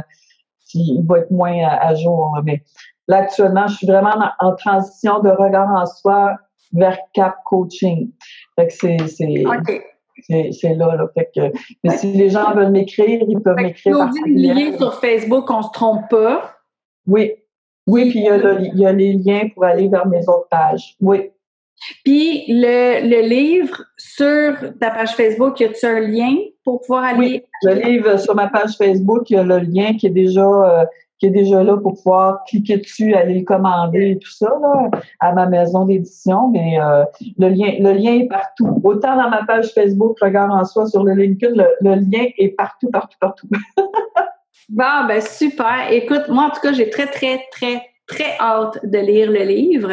il 0.73 1.05
va 1.07 1.19
être 1.19 1.31
moins 1.31 1.57
à, 1.63 1.93
jour. 1.95 2.37
Mais 2.43 2.63
là, 3.07 3.17
actuellement, 3.17 3.67
je 3.67 3.75
suis 3.77 3.87
vraiment 3.87 4.15
en, 4.39 4.55
transition 4.55 5.19
de 5.19 5.29
Regard 5.29 5.69
en 5.69 5.85
soi 5.85 6.35
vers 6.73 6.97
Cap 7.13 7.37
Coaching. 7.45 8.11
Fait 8.55 8.67
que 8.67 8.73
c'est, 8.73 8.97
c'est, 9.07 10.51
c'est 10.51 10.73
là, 10.73 10.95
là. 10.95 11.07
Fait 11.13 11.29
que, 11.33 11.57
mais 11.83 11.97
si 11.97 12.11
les 12.13 12.29
gens 12.29 12.53
veulent 12.53 12.71
m'écrire, 12.71 13.21
ils 13.27 13.39
peuvent 13.39 13.55
m'écrire. 13.55 13.95
Claudine 13.95 14.35
liens 14.35 14.77
sur 14.77 14.95
Facebook, 14.95 15.49
on 15.49 15.61
se 15.61 15.71
trompe 15.71 16.09
pas. 16.09 16.55
Oui. 17.05 17.33
Oui, 17.87 18.09
puis 18.09 18.19
il 18.19 18.25
y, 18.25 18.29
a 18.29 18.59
il 18.59 18.79
y, 18.79 18.85
a 18.85 18.91
les 18.91 19.13
liens 19.13 19.47
pour 19.53 19.63
aller 19.63 19.87
vers 19.87 20.05
mes 20.07 20.27
autres 20.27 20.49
pages. 20.49 20.97
Oui. 20.99 21.31
Puis 22.03 22.43
le, 22.49 23.07
le 23.07 23.27
livre 23.27 23.81
sur 23.95 24.55
ta 24.79 24.91
page 24.91 25.15
Facebook, 25.15 25.59
y 25.61 25.65
a-tu 25.65 25.85
un 25.85 25.99
lien? 26.01 26.35
Pour 26.67 26.81
pouvoir 26.81 27.05
aller? 27.05 27.17
Oui, 27.17 27.43
le 27.63 27.75
livre 27.75 28.19
sur 28.19 28.35
ma 28.35 28.49
page 28.49 28.75
Facebook, 28.77 29.29
il 29.29 29.35
y 29.35 29.39
a 29.39 29.43
le 29.43 29.59
lien 29.59 29.93
qui 29.93 30.07
est 30.07 30.09
déjà 30.09 30.45
euh, 30.45 30.83
qui 31.17 31.27
est 31.27 31.29
déjà 31.31 31.63
là 31.63 31.77
pour 31.77 31.93
pouvoir 31.93 32.43
cliquer 32.43 32.75
dessus, 32.75 33.13
aller 33.13 33.39
le 33.39 33.45
commander 33.45 34.11
et 34.11 34.19
tout 34.19 34.29
ça 34.29 34.53
là, 34.61 34.89
à 35.21 35.31
ma 35.31 35.45
maison 35.45 35.85
d'édition. 35.85 36.49
Mais 36.49 36.77
euh, 36.77 37.05
le 37.37 37.47
lien, 37.47 37.71
le 37.79 37.93
lien 37.93 38.15
est 38.15 38.27
partout. 38.27 38.81
Autant 38.83 39.15
dans 39.15 39.29
ma 39.29 39.45
page 39.45 39.69
Facebook, 39.73 40.17
regarde 40.21 40.51
en 40.51 40.65
soi 40.65 40.87
sur 40.87 41.05
le 41.05 41.13
LinkedIn, 41.13 41.53
le, 41.55 41.95
lien 41.95 42.25
est 42.37 42.49
partout, 42.49 42.89
partout, 42.91 43.17
partout. 43.21 43.47
bon, 44.69 45.07
ben 45.07 45.21
super. 45.21 45.89
Écoute, 45.89 46.27
moi 46.27 46.47
en 46.47 46.49
tout 46.49 46.59
cas, 46.59 46.73
j'ai 46.73 46.89
très, 46.89 47.07
très, 47.07 47.45
très, 47.49 47.81
très 48.07 48.37
hâte 48.41 48.85
de 48.85 48.97
lire 48.97 49.31
le 49.31 49.43
livre. 49.43 49.91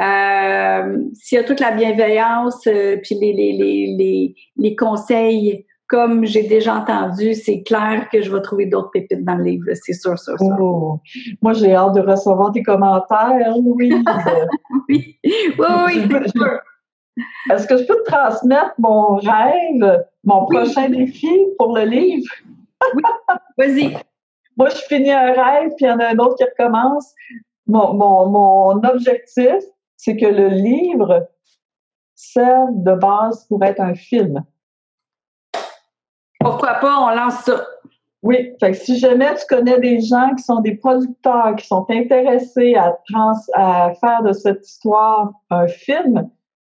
Euh, 0.00 0.98
S'il 1.14 1.38
y 1.38 1.40
a 1.40 1.44
toute 1.44 1.60
la 1.60 1.70
bienveillance, 1.70 2.66
euh, 2.66 2.98
puis 3.02 3.14
les, 3.14 3.32
les, 3.32 3.52
les, 3.52 3.96
les, 3.96 4.34
les 4.58 4.76
conseils 4.76 5.64
comme 5.88 6.24
j'ai 6.24 6.44
déjà 6.44 6.76
entendu, 6.76 7.34
c'est 7.34 7.62
clair 7.62 8.08
que 8.10 8.22
je 8.22 8.32
vais 8.32 8.40
trouver 8.40 8.66
d'autres 8.66 8.90
pépites 8.90 9.24
dans 9.24 9.36
le 9.36 9.44
livre, 9.44 9.66
c'est 9.74 9.92
sûr, 9.92 10.18
sûr, 10.18 10.38
sûr. 10.38 10.56
Oh. 10.60 11.00
Moi, 11.42 11.52
j'ai 11.52 11.74
hâte 11.74 11.94
de 11.94 12.00
recevoir 12.00 12.52
tes 12.52 12.62
commentaires, 12.62 13.54
oui. 13.64 13.92
oui, 14.88 15.18
oui, 15.28 15.54
oui, 15.58 16.08
c'est 16.10 16.28
sûr. 16.30 16.60
Est-ce 17.50 17.66
que 17.66 17.76
je 17.76 17.84
peux 17.84 17.96
te 18.02 18.10
transmettre 18.10 18.72
mon 18.78 19.16
rêve, 19.16 20.04
mon 20.24 20.46
prochain 20.46 20.88
défi 20.88 21.30
pour 21.58 21.76
le 21.76 21.84
livre? 21.84 22.32
oui, 22.94 23.02
vas-y. 23.58 23.96
Moi, 24.56 24.68
je 24.68 24.80
finis 24.88 25.10
un 25.10 25.32
rêve, 25.32 25.72
puis 25.76 25.84
il 25.84 25.88
y 25.88 25.90
en 25.90 25.98
a 25.98 26.08
un 26.08 26.18
autre 26.18 26.36
qui 26.36 26.44
recommence. 26.44 27.12
Mon, 27.66 27.94
mon, 27.94 28.28
mon 28.28 28.84
objectif, 28.84 29.64
c'est 29.96 30.16
que 30.16 30.26
le 30.26 30.48
livre 30.48 31.28
serve 32.14 32.70
de 32.72 32.94
base 32.94 33.44
pour 33.46 33.62
être 33.64 33.80
un 33.80 33.94
film. 33.94 34.44
Pourquoi 36.44 36.74
pas, 36.74 36.98
on 37.00 37.14
lance 37.14 37.40
ça. 37.44 37.64
Oui, 38.22 38.52
fait 38.58 38.72
que 38.72 38.76
si 38.78 38.98
jamais 38.98 39.34
tu 39.34 39.44
connais 39.48 39.78
des 39.80 40.00
gens 40.00 40.34
qui 40.34 40.42
sont 40.42 40.60
des 40.60 40.76
producteurs, 40.76 41.56
qui 41.56 41.66
sont 41.66 41.84
intéressés 41.90 42.74
à, 42.74 42.96
à 43.54 43.92
faire 43.94 44.22
de 44.22 44.32
cette 44.32 44.66
histoire 44.66 45.32
un 45.50 45.66
film, 45.66 46.30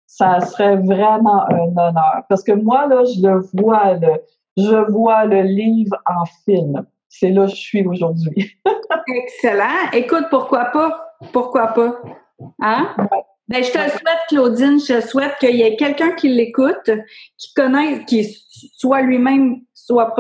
ça 0.07 0.41
serait 0.41 0.77
vraiment 0.77 1.45
un 1.51 1.69
honneur. 1.77 2.23
Parce 2.29 2.43
que 2.43 2.53
moi, 2.53 2.87
là, 2.87 3.03
je 3.05 3.27
le 3.27 3.41
vois, 3.55 3.95
le, 3.95 4.23
je 4.57 4.91
vois 4.91 5.25
le 5.25 5.43
livre 5.43 5.97
en 6.07 6.25
film. 6.45 6.85
C'est 7.09 7.31
là 7.31 7.47
que 7.47 7.51
je 7.51 7.57
suis 7.57 7.87
aujourd'hui. 7.87 8.57
Excellent. 9.09 9.91
Écoute, 9.93 10.27
pourquoi 10.31 10.67
pas? 10.67 11.17
Pourquoi 11.33 11.69
pas? 11.69 11.95
Hein? 12.61 12.95
Ben, 13.51 13.65
je 13.65 13.73
te 13.73 13.79
souhaite, 13.79 14.21
Claudine, 14.29 14.79
je 14.79 15.01
souhaite 15.01 15.37
qu'il 15.41 15.57
y 15.57 15.63
ait 15.63 15.75
quelqu'un 15.75 16.13
qui 16.13 16.29
l'écoute, 16.29 16.89
qui 17.37 17.53
connaisse, 17.53 18.05
qui 18.07 18.25
soit 18.77 19.03
lui-même, 19.03 19.63
soit 19.75 20.15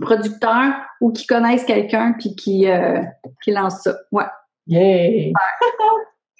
producteur 0.00 0.74
ou 1.00 1.10
qui 1.10 1.26
connaisse 1.26 1.64
quelqu'un 1.64 2.14
puis 2.16 2.36
qui, 2.36 2.70
euh, 2.70 3.00
qui 3.42 3.50
lance 3.50 3.82
ça. 3.82 3.98
Ouais. 4.12 4.22
Yeah! 4.68 5.32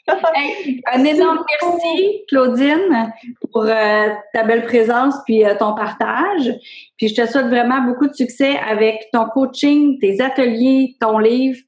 un 0.93 1.05
énorme 1.05 1.45
merci, 1.61 2.25
Claudine, 2.29 3.13
pour 3.51 3.65
euh, 3.65 4.09
ta 4.33 4.45
belle 4.45 4.67
présence 4.67 5.17
puis 5.27 5.45
euh, 5.45 5.57
ton 5.59 5.75
partage. 5.75 6.55
Puis 6.97 7.09
je 7.09 7.21
te 7.21 7.27
souhaite 7.27 7.49
vraiment 7.49 7.83
beaucoup 7.83 8.07
de 8.07 8.15
succès 8.15 8.57
avec 8.57 9.09
ton 9.13 9.25
coaching, 9.27 9.99
tes 9.99 10.21
ateliers, 10.21 10.97
ton 11.01 11.19
livre, 11.19 11.59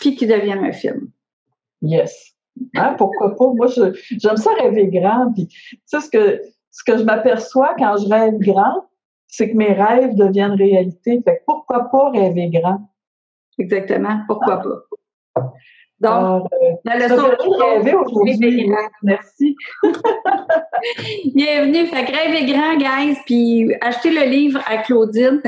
puis 0.00 0.16
qu'il 0.16 0.28
devienne 0.28 0.64
un 0.64 0.72
film. 0.72 1.10
Yes. 1.82 2.33
Hein, 2.74 2.94
pourquoi 2.98 3.36
pas? 3.36 3.52
Moi, 3.54 3.66
j'aime 3.68 4.36
ça 4.36 4.50
rêver 4.54 4.88
grand. 4.88 5.32
Puis, 5.32 5.48
tu 5.48 5.78
sais, 5.86 6.00
ce 6.00 6.10
que, 6.10 6.40
ce 6.70 6.84
que 6.84 6.98
je 6.98 7.04
m'aperçois 7.04 7.74
quand 7.78 7.96
je 7.96 8.08
rêve 8.08 8.38
grand, 8.38 8.86
c'est 9.26 9.50
que 9.50 9.56
mes 9.56 9.72
rêves 9.72 10.14
deviennent 10.14 10.54
réalité. 10.54 11.20
Fait 11.24 11.42
pourquoi 11.46 11.90
pas 11.90 12.10
rêver 12.10 12.50
grand? 12.50 12.88
Exactement. 13.58 14.20
Pourquoi 14.26 14.62
pas? 14.62 15.42
Donc, 16.00 16.46
euh, 16.52 16.72
la 16.84 16.96
leçon 16.98 17.16
de 17.16 17.62
rêver 17.62 17.94
aujourd'hui. 17.94 18.70
Merci. 19.02 19.56
Bienvenue. 21.34 21.86
Fait 21.86 22.04
que 22.04 22.12
rêvez 22.12 22.52
grand, 22.52 22.76
guys. 22.76 23.16
Puis 23.26 23.74
achetez 23.80 24.10
le 24.10 24.28
livre 24.28 24.60
à 24.66 24.78
Claudine 24.78 25.40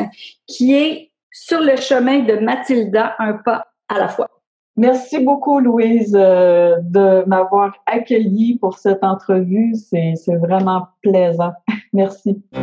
qui 0.46 0.74
est 0.74 1.10
Sur 1.30 1.60
le 1.60 1.76
chemin 1.76 2.20
de 2.20 2.36
Mathilda, 2.36 3.14
un 3.18 3.34
pas 3.34 3.66
à 3.88 3.98
la 3.98 4.08
fois. 4.08 4.30
Merci 4.78 5.20
beaucoup, 5.20 5.58
Louise, 5.58 6.14
euh, 6.14 6.76
de 6.82 7.24
m'avoir 7.26 7.72
accueillie 7.86 8.58
pour 8.58 8.78
cette 8.78 9.02
entrevue. 9.02 9.74
C'est 9.74 10.36
vraiment 10.36 10.88
plaisant. 11.00 11.52
Merci. 11.94 12.42
Ça 12.52 12.60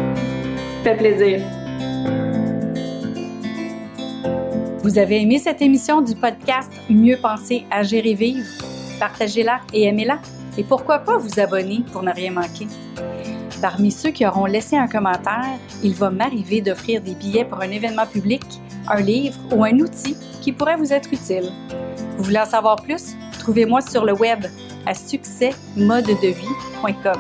fait 0.84 0.96
plaisir. 0.96 1.40
Vous 4.84 5.00
avez 5.00 5.22
aimé 5.22 5.40
cette 5.40 5.62
émission 5.64 6.02
du 6.02 6.14
podcast 6.14 6.72
Mieux 6.88 7.18
penser, 7.20 7.66
agir 7.72 8.06
et 8.06 8.14
vivre? 8.14 8.46
Partagez-la 9.00 9.62
et 9.74 9.86
aimez-la. 9.86 10.20
Et 10.56 10.64
pourquoi 10.64 11.00
pas 11.00 11.18
vous 11.18 11.40
abonner 11.40 11.84
pour 11.92 12.04
ne 12.04 12.12
rien 12.12 12.32
manquer? 12.32 12.68
Parmi 13.60 13.90
ceux 13.90 14.12
qui 14.12 14.28
auront 14.28 14.46
laissé 14.46 14.78
un 14.78 14.88
commentaire, 14.88 15.58
il 15.84 15.96
va 15.96 16.12
m'arriver 16.12 16.62
d'offrir 16.62 17.02
des 17.02 17.16
billets 17.16 17.46
pour 17.46 17.62
un 17.62 17.72
événement 17.72 18.06
public, 18.06 18.44
un 18.88 19.02
livre 19.02 19.40
ou 19.56 19.64
un 19.64 19.80
outil 19.80 20.16
qui 20.42 20.52
pourrait 20.52 20.76
vous 20.76 20.94
être 20.94 21.12
utile. 21.12 21.50
Vous 22.18 22.24
voulez 22.24 22.40
en 22.40 22.46
savoir 22.46 22.82
plus? 22.82 23.16
Trouvez-moi 23.40 23.82
sur 23.82 24.06
le 24.06 24.14
web 24.14 24.46
à 24.86 24.94
succèsmodedevie.com. 24.94 27.20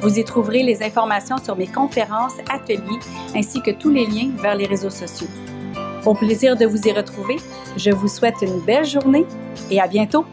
Vous 0.00 0.18
y 0.18 0.24
trouverez 0.24 0.62
les 0.62 0.82
informations 0.82 1.36
sur 1.38 1.56
mes 1.56 1.66
conférences, 1.66 2.34
ateliers 2.50 3.00
ainsi 3.34 3.60
que 3.62 3.72
tous 3.72 3.90
les 3.90 4.06
liens 4.06 4.30
vers 4.36 4.54
les 4.54 4.66
réseaux 4.66 4.90
sociaux. 4.90 5.28
Au 6.04 6.14
plaisir 6.14 6.56
de 6.56 6.66
vous 6.66 6.86
y 6.86 6.92
retrouver, 6.92 7.36
je 7.76 7.90
vous 7.90 8.08
souhaite 8.08 8.36
une 8.42 8.60
belle 8.60 8.84
journée 8.84 9.24
et 9.70 9.80
à 9.80 9.86
bientôt! 9.86 10.26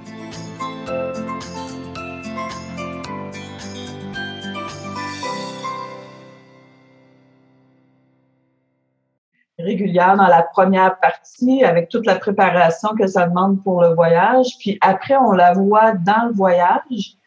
Régulière 9.76 10.16
dans 10.16 10.28
la 10.28 10.44
première 10.44 10.98
partie 11.00 11.64
avec 11.64 11.90
toute 11.90 12.06
la 12.06 12.16
préparation 12.16 12.90
que 12.98 13.08
ça 13.08 13.28
demande 13.28 13.62
pour 13.64 13.82
le 13.82 13.90
voyage. 13.90 14.48
Puis 14.60 14.78
après, 14.82 15.16
on 15.18 15.32
la 15.32 15.54
voit 15.54 15.92
dans 15.94 16.28
le 16.28 16.34
voyage. 16.34 17.18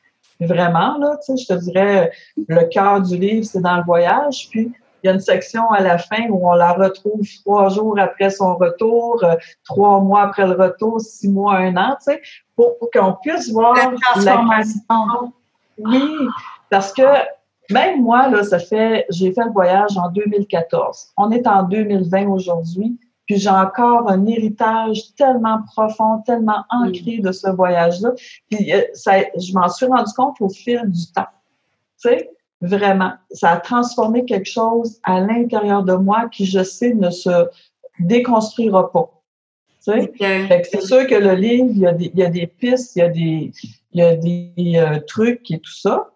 Vraiment, 0.41 0.99
là, 0.99 1.17
tu 1.25 1.37
sais, 1.37 1.43
je 1.43 1.55
te 1.55 1.61
dirais, 1.65 2.13
le 2.37 2.65
cœur 2.65 3.03
du 3.03 3.17
livre, 3.17 3.45
c'est 3.45 3.61
dans 3.61 3.77
le 3.77 3.83
voyage. 3.85 4.49
Puis 4.51 4.73
il 5.03 5.07
y 5.07 5.11
a 5.11 5.13
une 5.13 5.21
section 5.21 5.71
à 5.71 5.81
la 5.81 5.99
fin 5.99 6.29
où 6.29 6.49
on 6.49 6.55
la 6.55 6.73
retrouve 6.73 7.27
trois 7.45 7.69
jours 7.69 7.99
après 7.99 8.31
son 8.31 8.57
retour, 8.57 9.23
euh, 9.23 9.37
trois 9.65 10.01
mois 10.01 10.23
après 10.23 10.47
le 10.47 10.55
retour, 10.55 11.01
six 11.01 11.29
mois, 11.29 11.57
un 11.57 11.77
an, 11.77 11.97
tu 11.97 12.13
sais, 12.13 12.23
pour, 12.57 12.75
qu'on 12.93 13.15
puisse 13.23 13.53
voir 13.53 13.75
la 13.75 13.93
transformation. 14.01 15.33
Oui, 15.79 16.13
parce 16.71 16.93
que 16.93 17.03
même 17.71 18.03
moi, 18.03 18.29
là, 18.29 18.43
ça 18.43 18.59
fait, 18.59 19.07
j'ai 19.11 19.33
fait 19.33 19.45
le 19.45 19.53
voyage 19.53 19.97
en 19.97 20.11
2014. 20.11 21.09
On 21.17 21.31
est 21.31 21.47
en 21.47 21.65
2020 21.65 22.29
aujourd'hui, 22.29 22.99
puis 23.27 23.37
j'ai 23.37 23.51
encore 23.51 24.11
un 24.11 24.27
héritage 24.27 25.15
tellement 25.17 25.61
profond, 25.75 26.23
tellement 26.25 26.65
ancré 26.71 27.19
de 27.19 27.31
ce 27.31 27.51
voyage-là. 27.51 28.13
Puis 28.51 28.73
euh, 28.73 28.83
ça, 28.95 29.21
je 29.37 29.53
m'en 29.53 29.69
suis 29.69 29.87
rendu 29.87 30.11
compte 30.17 30.41
au 30.41 30.49
fil 30.49 30.83
du 30.87 31.13
temps. 31.13 31.27
Tu 32.01 32.09
sais, 32.09 32.31
vraiment, 32.63 33.13
ça 33.31 33.53
a 33.53 33.57
transformé 33.59 34.25
quelque 34.25 34.49
chose 34.49 34.99
à 35.03 35.21
l'intérieur 35.21 35.83
de 35.83 35.93
moi 35.93 36.29
qui, 36.31 36.47
je 36.47 36.63
sais, 36.63 36.95
ne 36.95 37.11
se 37.11 37.49
déconstruira 38.01 38.91
pas. 38.91 39.11
Tu 39.85 39.93
sais? 39.93 40.63
c'est 40.71 40.83
sûr 40.83 41.07
que 41.07 41.15
le 41.15 41.35
livre, 41.35 41.69
il 41.71 41.79
y, 41.79 41.87
a 41.87 41.93
des, 41.93 42.11
il 42.15 42.19
y 42.19 42.25
a 42.25 42.31
des 42.31 42.47
pistes, 42.47 42.97
il 42.97 42.99
y 43.01 43.03
a 43.03 43.09
des, 43.09 43.53
il 43.93 44.01
y 44.01 44.03
a 44.03 44.17
des 44.17 44.73
euh, 44.77 45.01
trucs 45.07 45.51
et 45.51 45.59
tout 45.59 45.75
ça. 45.75 46.09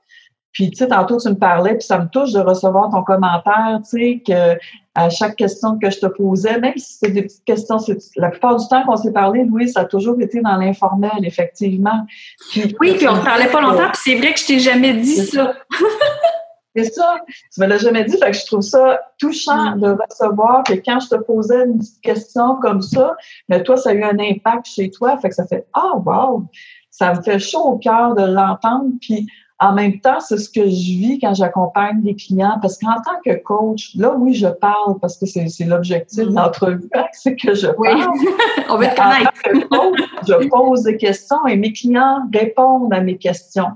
Puis, 0.52 0.70
tu 0.70 0.76
sais, 0.76 0.88
tantôt, 0.88 1.18
tu 1.18 1.28
me 1.28 1.34
parlais, 1.34 1.74
puis 1.74 1.86
ça 1.86 1.98
me 1.98 2.08
touche 2.08 2.32
de 2.32 2.40
recevoir 2.40 2.90
ton 2.90 3.02
commentaire, 3.02 3.80
tu 3.84 3.98
sais, 3.98 4.22
que 4.26 4.58
à 4.94 5.08
chaque 5.08 5.36
question 5.36 5.78
que 5.78 5.90
je 5.90 6.00
te 6.00 6.06
posais, 6.06 6.60
même 6.60 6.76
si 6.76 6.98
c'est 7.00 7.10
des 7.10 7.22
petites 7.22 7.44
questions, 7.44 7.78
la 8.16 8.28
plupart 8.28 8.56
du 8.56 8.68
temps 8.68 8.84
qu'on 8.84 8.96
s'est 8.96 9.12
parlé, 9.12 9.44
Louis, 9.44 9.70
ça 9.70 9.80
a 9.80 9.84
toujours 9.86 10.20
été 10.20 10.40
dans 10.40 10.56
l'informel, 10.56 11.24
effectivement. 11.24 12.06
oui, 12.54 12.94
puis 12.98 13.08
on 13.08 13.16
ne 13.16 13.24
parlait 13.24 13.48
pas 13.48 13.62
longtemps, 13.62 13.88
puis 13.92 14.02
c'est 14.04 14.16
vrai 14.16 14.34
que 14.34 14.40
je 14.40 14.46
t'ai 14.46 14.58
jamais 14.58 14.92
dit 14.92 15.16
ça. 15.16 15.54
c'est 16.76 16.92
ça, 16.92 17.16
tu 17.52 17.60
me 17.60 17.66
l'as 17.66 17.78
jamais 17.78 18.04
dit, 18.04 18.18
fait 18.18 18.30
que 18.30 18.36
je 18.36 18.46
trouve 18.46 18.60
ça 18.60 19.00
touchant 19.18 19.76
mm. 19.76 19.80
de 19.80 19.96
recevoir 20.08 20.62
que 20.64 20.74
quand 20.74 21.00
je 21.00 21.08
te 21.08 21.16
posais 21.16 21.64
une 21.64 21.78
petite 21.78 22.00
question 22.02 22.56
comme 22.56 22.82
ça, 22.82 23.16
mais 23.48 23.62
toi, 23.62 23.76
ça 23.76 23.90
a 23.90 23.92
eu 23.94 24.02
un 24.02 24.18
impact 24.18 24.66
chez 24.66 24.90
toi, 24.90 25.16
fait 25.18 25.30
que 25.30 25.34
ça 25.34 25.46
fait 25.46 25.66
«Ah, 25.72 25.92
wow!» 25.96 26.44
Ça 26.90 27.14
me 27.14 27.22
fait 27.22 27.38
chaud 27.38 27.62
au 27.64 27.78
cœur 27.78 28.14
de 28.14 28.22
l'entendre, 28.22 28.90
puis 29.00 29.26
en 29.62 29.72
même 29.74 30.00
temps, 30.00 30.18
c'est 30.18 30.38
ce 30.38 30.50
que 30.50 30.62
je 30.62 30.68
vis 30.68 31.20
quand 31.20 31.34
j'accompagne 31.34 32.02
des 32.02 32.16
clients, 32.16 32.58
parce 32.60 32.78
qu'en 32.78 33.00
tant 33.04 33.20
que 33.24 33.40
coach, 33.42 33.92
là, 33.94 34.12
oui, 34.18 34.34
je 34.34 34.48
parle 34.48 34.98
parce 35.00 35.16
que 35.16 35.26
c'est, 35.26 35.46
l'objectif 35.64 36.24
de 36.24 36.30
mm-hmm. 36.30 36.34
l'entrevue, 36.34 36.90
c'est 37.12 37.36
que 37.36 37.54
je 37.54 37.68
parle. 37.68 38.10
Oui. 38.12 38.28
On 38.68 38.76
veut 38.76 38.86
te 38.86 38.96
connaître. 38.96 39.68
Coach, 39.70 40.00
je 40.26 40.48
pose 40.48 40.82
des 40.82 40.96
questions 40.96 41.46
et 41.46 41.56
mes 41.56 41.72
clients 41.72 42.22
répondent 42.34 42.92
à 42.92 43.00
mes 43.00 43.16
questions. 43.16 43.68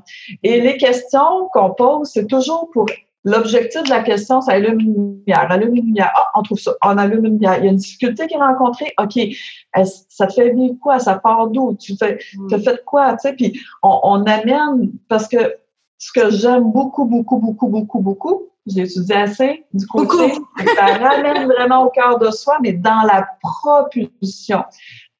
Et 0.42 0.60
les 0.60 0.76
questions 0.76 1.48
qu'on 1.52 1.70
pose, 1.70 2.10
c'est 2.12 2.26
toujours 2.26 2.68
pour 2.72 2.86
L'objectif 3.26 3.82
de 3.82 3.90
la 3.90 4.04
question, 4.04 4.40
c'est 4.40 4.52
allume 4.52 4.78
une 4.78 4.94
lumière. 4.94 5.50
Allume 5.50 5.74
une 5.74 5.86
lumière. 5.86 6.12
Ah, 6.14 6.28
on 6.36 6.42
trouve 6.42 6.60
ça. 6.60 6.74
On 6.84 6.96
allume 6.96 7.24
une 7.24 7.32
lumière. 7.32 7.58
Il 7.58 7.64
y 7.64 7.66
a 7.66 7.70
une 7.72 7.76
difficulté 7.76 8.28
qui 8.28 8.34
est 8.34 8.38
rencontrée. 8.38 8.94
OK. 9.02 9.18
Ça 9.84 10.28
te 10.28 10.32
fait 10.32 10.50
vivre 10.50 10.76
quoi? 10.80 11.00
Ça 11.00 11.16
part 11.16 11.48
d'où? 11.48 11.76
Tu 11.76 11.96
fais, 11.96 12.20
mm. 12.36 12.46
tu 12.48 12.60
fait 12.60 12.84
quoi? 12.84 13.14
Tu 13.14 13.22
sais, 13.22 13.32
puis 13.32 13.60
on, 13.82 13.98
on 14.04 14.24
amène, 14.26 14.92
parce 15.08 15.26
que 15.26 15.56
ce 15.98 16.12
que 16.12 16.30
j'aime 16.30 16.70
beaucoup, 16.72 17.04
beaucoup, 17.04 17.38
beaucoup, 17.38 17.68
beaucoup, 17.68 18.00
beaucoup, 18.00 18.42
j'ai 18.66 18.82
étudié 18.82 19.14
assez 19.14 19.64
du 19.72 19.86
côté, 19.86 20.34
ça 20.74 20.86
ramène 20.98 21.46
vraiment 21.46 21.84
au 21.84 21.90
cœur 21.90 22.18
de 22.18 22.30
soi, 22.30 22.58
mais 22.62 22.72
dans 22.72 23.02
la 23.02 23.28
propulsion. 23.40 24.64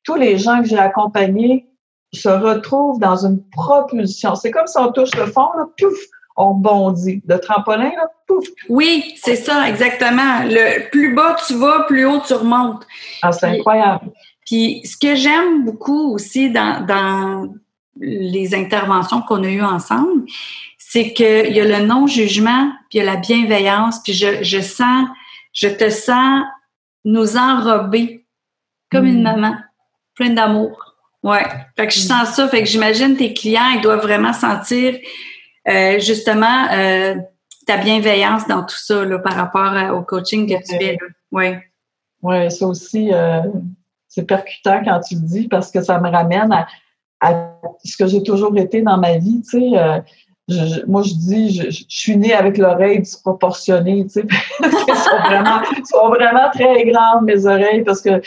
Tous 0.02 0.16
les 0.16 0.38
gens 0.38 0.62
que 0.62 0.68
j'ai 0.68 0.78
accompagnés 0.78 1.68
se 2.12 2.28
retrouvent 2.28 2.98
dans 2.98 3.24
une 3.24 3.42
propulsion. 3.50 4.34
C'est 4.34 4.50
comme 4.50 4.66
si 4.66 4.78
on 4.78 4.92
touche 4.92 5.14
le 5.16 5.26
fond, 5.26 5.48
là, 5.56 5.66
pouf, 5.78 5.96
on 6.36 6.54
bondit. 6.54 7.22
Le 7.26 7.38
trampolin, 7.38 7.90
là, 7.90 8.10
pouf. 8.26 8.44
Oui, 8.68 9.14
c'est 9.16 9.36
ça, 9.36 9.68
exactement. 9.68 10.42
Le 10.44 10.88
plus 10.90 11.14
bas 11.14 11.36
tu 11.46 11.54
vas, 11.54 11.84
plus 11.84 12.04
haut 12.04 12.20
tu 12.26 12.34
remontes. 12.34 12.86
Ah, 13.22 13.32
c'est 13.32 13.46
incroyable. 13.46 14.10
Puis 14.44 14.82
ce 14.84 14.96
que 14.96 15.14
j'aime 15.14 15.64
beaucoup 15.64 16.12
aussi 16.12 16.50
dans, 16.50 16.84
dans 16.86 17.48
les 18.00 18.54
interventions 18.54 19.22
qu'on 19.22 19.42
a 19.44 19.48
eues 19.48 19.62
ensemble, 19.62 20.24
c'est 20.78 21.12
qu'il 21.12 21.52
y 21.52 21.61
a 21.61 21.64
le 21.64 21.87
non-jugement, 21.87 22.70
puis 22.88 22.98
il 22.98 22.98
y 22.98 23.00
a 23.00 23.04
la 23.04 23.16
bienveillance, 23.16 24.02
puis 24.02 24.12
je, 24.12 24.42
je 24.42 24.60
sens, 24.60 25.08
je 25.52 25.68
te 25.68 25.90
sens 25.90 26.44
nous 27.04 27.37
enrober 27.37 28.27
comme 28.90 29.06
une 29.06 29.21
mm. 29.21 29.23
maman, 29.23 29.56
pleine 30.14 30.35
d'amour. 30.35 30.94
Ouais. 31.23 31.44
Fait 31.77 31.87
que 31.87 31.92
je 31.92 32.00
sens 32.00 32.29
ça, 32.31 32.48
fait 32.48 32.62
que 32.62 32.68
j'imagine 32.68 33.16
tes 33.16 33.35
clients, 33.35 33.71
ils 33.75 33.81
doivent 33.81 34.02
vraiment 34.02 34.33
sentir 34.33 34.96
euh, 35.68 35.98
justement 35.98 36.68
euh, 36.73 37.16
ta 37.66 37.79
bienveillance 37.79 38.46
dans 38.46 38.62
tout 38.62 38.77
ça 38.79 39.04
là, 39.04 39.18
par 39.18 39.35
rapport 39.35 39.96
au 39.96 40.02
coaching 40.02 40.48
que 40.48 40.62
tu 40.64 40.79
fais. 40.79 40.98
Oui. 41.33 41.56
Oui, 42.23 42.50
ça 42.50 42.66
aussi, 42.66 43.12
euh, 43.12 43.42
c'est 44.08 44.25
percutant 44.25 44.83
quand 44.85 45.00
tu 45.00 45.16
le 45.16 45.21
dis 45.21 45.48
parce 45.48 45.71
que 45.71 45.83
ça 45.83 45.98
me 45.98 46.08
ramène 46.08 46.52
à, 46.52 46.66
à 47.21 47.52
ce 47.85 47.96
que 47.96 48.06
j'ai 48.06 48.23
toujours 48.23 48.56
été 48.56 48.83
dans 48.83 48.98
ma 48.98 49.19
vie. 49.19 49.42
Tu 49.50 49.60
sais, 49.60 50.02
moi, 50.87 51.02
je 51.02 51.14
dis, 51.14 51.60
je, 51.71 51.85
suis 51.88 52.17
née 52.17 52.33
avec 52.33 52.58
l'oreille 52.58 53.00
disproportionnée, 53.00 54.04
tu 54.04 54.21
sais. 54.21 54.27
Elles 54.62 54.96
sont 54.96 55.19
vraiment, 55.25 55.62
sont 55.85 56.08
vraiment 56.08 56.50
très 56.52 56.85
grandes, 56.85 57.25
mes 57.25 57.46
oreilles, 57.46 57.83
parce 57.83 58.00
que 58.00 58.21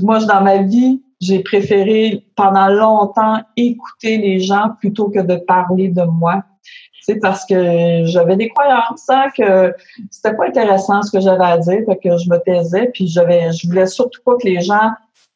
moi, 0.00 0.24
dans 0.24 0.40
ma 0.40 0.58
vie, 0.58 1.02
j'ai 1.20 1.40
préféré 1.40 2.24
pendant 2.36 2.68
longtemps 2.68 3.40
écouter 3.56 4.18
les 4.18 4.40
gens 4.40 4.70
plutôt 4.80 5.08
que 5.08 5.20
de 5.20 5.36
parler 5.36 5.88
de 5.88 6.02
moi. 6.02 6.42
C'est 7.02 7.20
parce 7.20 7.44
que 7.44 8.04
j'avais 8.06 8.36
des 8.36 8.48
croyances, 8.48 9.10
hein, 9.10 9.26
que 9.36 9.74
c'était 10.10 10.34
pas 10.34 10.46
intéressant 10.46 11.02
ce 11.02 11.12
que 11.12 11.20
j'avais 11.20 11.44
à 11.44 11.58
dire, 11.58 11.82
que 12.02 12.16
je 12.16 12.30
me 12.30 12.38
taisais, 12.38 12.90
puis 12.94 13.06
je 13.08 13.66
voulais 13.66 13.86
surtout 13.86 14.22
pas 14.24 14.36
que 14.36 14.48
les 14.48 14.62
gens 14.62 14.92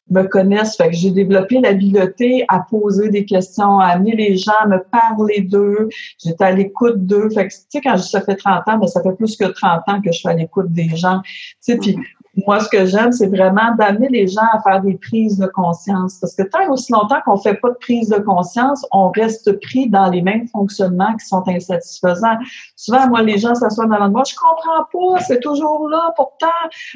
me 0.09 0.23
connaissent. 0.23 0.75
Fait 0.75 0.89
que 0.89 0.95
j'ai 0.95 1.11
développé 1.11 1.59
l'habileté 1.59 2.45
à 2.47 2.59
poser 2.59 3.09
des 3.09 3.25
questions, 3.25 3.79
à 3.79 3.87
amener 3.87 4.15
les 4.15 4.37
gens 4.37 4.53
à 4.59 4.67
me 4.67 4.79
parler 4.91 5.41
d'eux. 5.41 5.89
J'étais 6.23 6.43
à 6.43 6.51
l'écoute 6.51 7.05
d'eux. 7.05 7.29
Fait 7.29 7.47
que, 7.47 7.53
tu 7.53 7.59
sais, 7.69 7.81
quand 7.81 7.97
ça 7.97 8.21
fait 8.21 8.35
30 8.35 8.67
ans, 8.67 8.79
mais 8.79 8.87
ça 8.87 9.01
fait 9.01 9.15
plus 9.15 9.35
que 9.35 9.45
30 9.45 9.81
ans 9.87 10.01
que 10.01 10.11
je 10.11 10.19
suis 10.19 10.29
à 10.29 10.33
l'écoute 10.33 10.71
des 10.71 10.95
gens. 10.95 11.21
Tu 11.23 11.73
sais, 11.73 11.77
puis 11.77 11.97
moi, 12.35 12.59
ce 12.59 12.69
que 12.69 12.85
j'aime, 12.85 13.11
c'est 13.11 13.27
vraiment 13.27 13.75
d'amener 13.77 14.07
les 14.09 14.27
gens 14.27 14.45
à 14.53 14.61
faire 14.61 14.81
des 14.81 14.95
prises 14.95 15.37
de 15.37 15.47
conscience. 15.47 16.17
Parce 16.19 16.35
que 16.35 16.43
tant 16.43 16.71
aussi 16.71 16.91
longtemps 16.91 17.19
qu'on 17.25 17.37
fait 17.37 17.55
pas 17.55 17.69
de 17.69 17.77
prise 17.79 18.09
de 18.09 18.19
conscience, 18.19 18.85
on 18.91 19.09
reste 19.09 19.59
pris 19.61 19.89
dans 19.89 20.09
les 20.09 20.21
mêmes 20.21 20.47
fonctionnements 20.47 21.15
qui 21.15 21.25
sont 21.25 21.43
insatisfaisants. 21.47 22.37
Souvent, 22.75 23.07
moi, 23.09 23.23
les 23.23 23.37
gens 23.37 23.55
s'assoient 23.55 23.85
devant 23.85 24.09
moi, 24.09 24.23
je 24.27 24.35
comprends 24.35 24.85
pas, 24.91 25.21
c'est 25.21 25.39
toujours 25.39 25.89
là, 25.89 26.13
pourtant. 26.15 26.47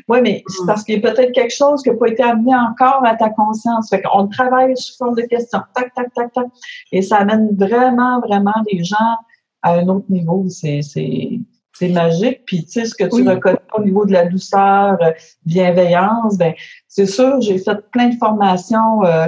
Oui, 0.08 0.20
mais 0.22 0.44
c'est 0.48 0.64
mm. 0.64 0.68
parce 0.68 0.84
qu'il 0.84 0.96
y 0.96 1.06
a 1.06 1.12
peut-être 1.12 1.32
quelque 1.34 1.54
chose 1.54 1.82
qui 1.82 1.90
n'a 1.90 1.96
pas 1.96 2.08
été 2.08 2.24
amené 2.24 2.56
encore 2.56 3.06
à 3.06 3.16
ta 3.16 3.30
conscience. 3.30 3.90
Fait 3.90 4.02
qu'on 4.02 4.28
travaille 4.28 4.78
sous 4.78 4.96
forme 4.98 5.16
de 5.16 5.24
questions. 5.24 5.62
Tac, 5.74 5.94
tac, 5.94 6.14
tac, 6.14 6.32
tac. 6.34 6.48
Et 6.92 7.02
ça 7.02 7.18
amène 7.18 7.56
vraiment, 7.58 8.20
vraiment 8.20 8.54
les 8.72 8.84
gens 8.84 9.18
à 9.64 9.74
un 9.74 9.88
autre 9.88 10.06
niveau. 10.10 10.46
C'est, 10.50 10.82
c'est, 10.82 11.40
c'est 11.74 11.90
magique. 11.90 12.44
Puis, 12.46 12.66
tu 12.66 12.72
sais, 12.72 12.86
ce 12.86 12.96
que 12.96 13.04
tu 13.04 13.28
reconnais 13.28 13.58
au 13.76 13.84
niveau 13.84 14.06
de 14.06 14.14
la 14.14 14.26
douceur, 14.26 14.98
euh, 15.02 15.12
bienveillance, 15.46 16.38
ben 16.38 16.54
c'est 16.88 17.06
sûr, 17.06 17.42
j'ai 17.42 17.58
fait 17.58 17.78
plein 17.92 18.10
de 18.10 18.16
formations 18.16 19.04
euh, 19.04 19.28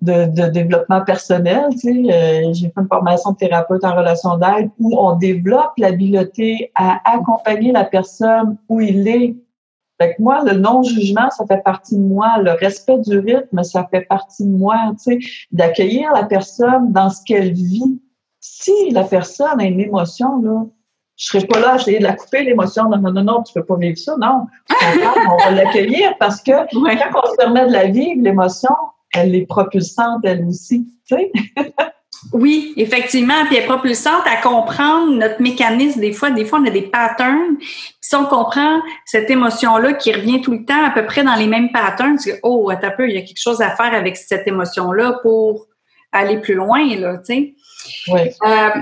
de, 0.00 0.26
de, 0.26 0.48
développement 0.48 1.02
personnel. 1.04 1.66
Tu 1.72 1.78
sais, 1.78 2.12
euh, 2.12 2.52
j'ai 2.52 2.68
fait 2.68 2.80
une 2.80 2.88
formation 2.88 3.32
de 3.32 3.36
thérapeute 3.36 3.84
en 3.84 3.96
relation 3.96 4.38
d'aide 4.38 4.70
où 4.78 4.96
on 4.98 5.16
développe 5.16 5.72
l'habileté 5.78 6.70
à 6.74 7.00
accompagner 7.04 7.72
la 7.72 7.84
personne 7.84 8.56
où 8.68 8.80
il 8.80 9.06
est. 9.08 9.36
Fait 10.00 10.14
que 10.14 10.22
moi, 10.22 10.42
le 10.44 10.58
non-jugement, 10.58 11.30
ça 11.30 11.44
fait 11.46 11.62
partie 11.62 11.96
de 11.96 12.02
moi. 12.02 12.38
Le 12.38 12.52
respect 12.52 12.98
du 12.98 13.18
rythme, 13.18 13.62
ça 13.62 13.86
fait 13.90 14.02
partie 14.02 14.44
de 14.44 14.50
moi. 14.50 14.76
Tu 15.02 15.20
sais, 15.20 15.46
d'accueillir 15.52 16.12
la 16.12 16.24
personne 16.24 16.92
dans 16.92 17.10
ce 17.10 17.22
qu'elle 17.24 17.52
vit. 17.52 18.00
Si 18.40 18.90
la 18.90 19.04
personne 19.04 19.60
a 19.60 19.64
une 19.64 19.80
émotion, 19.80 20.42
là, 20.42 20.66
je 21.16 21.26
serais 21.26 21.46
pas 21.46 21.60
là 21.60 21.72
à 21.72 21.76
essayer 21.76 21.98
de 21.98 22.04
la 22.04 22.14
couper, 22.14 22.42
l'émotion. 22.42 22.88
Non, 22.88 22.98
non, 22.98 23.12
non, 23.12 23.22
non, 23.22 23.42
tu 23.42 23.52
peux 23.52 23.64
pas 23.64 23.76
vivre 23.76 23.98
ça. 23.98 24.16
Non. 24.18 24.46
on 24.70 25.36
va 25.36 25.50
l'accueillir 25.50 26.16
parce 26.18 26.42
que 26.42 26.50
quand 26.50 27.20
on 27.22 27.30
se 27.30 27.36
permet 27.36 27.66
de 27.66 27.72
la 27.72 27.86
vivre, 27.86 28.20
l'émotion, 28.22 28.74
elle 29.12 29.34
est 29.34 29.46
propulsante, 29.46 30.22
elle 30.24 30.44
aussi. 30.44 30.86
Tu 31.06 31.14
sais? 31.14 31.32
oui, 32.32 32.74
effectivement. 32.76 33.44
Puis 33.46 33.56
elle 33.56 33.62
est 33.62 33.66
propulsante 33.66 34.26
à 34.26 34.42
comprendre 34.42 35.12
notre 35.12 35.40
mécanisme. 35.40 36.00
Des 36.00 36.12
fois, 36.12 36.30
des 36.30 36.44
fois, 36.44 36.58
on 36.60 36.66
a 36.66 36.70
des 36.70 36.82
patterns. 36.82 37.58
si 38.00 38.16
on 38.16 38.24
comprend 38.24 38.80
cette 39.04 39.30
émotion-là 39.30 39.92
qui 39.92 40.12
revient 40.12 40.40
tout 40.40 40.52
le 40.52 40.64
temps 40.64 40.84
à 40.84 40.90
peu 40.90 41.06
près 41.06 41.22
dans 41.22 41.36
les 41.36 41.46
mêmes 41.46 41.70
patterns, 41.70 42.18
tu 42.18 42.32
dis, 42.32 42.38
oh, 42.42 42.70
un 42.70 42.90
peu, 42.90 43.08
il 43.08 43.14
y 43.14 43.18
a 43.18 43.22
quelque 43.22 43.40
chose 43.40 43.60
à 43.60 43.70
faire 43.70 43.94
avec 43.94 44.16
cette 44.16 44.48
émotion-là 44.48 45.20
pour 45.22 45.66
aller 46.10 46.38
plus 46.40 46.54
loin, 46.54 46.84
là, 46.96 47.18
tu 47.18 47.24
sais. 47.24 47.54
Oui. 48.08 48.20
Euh, 48.46 48.80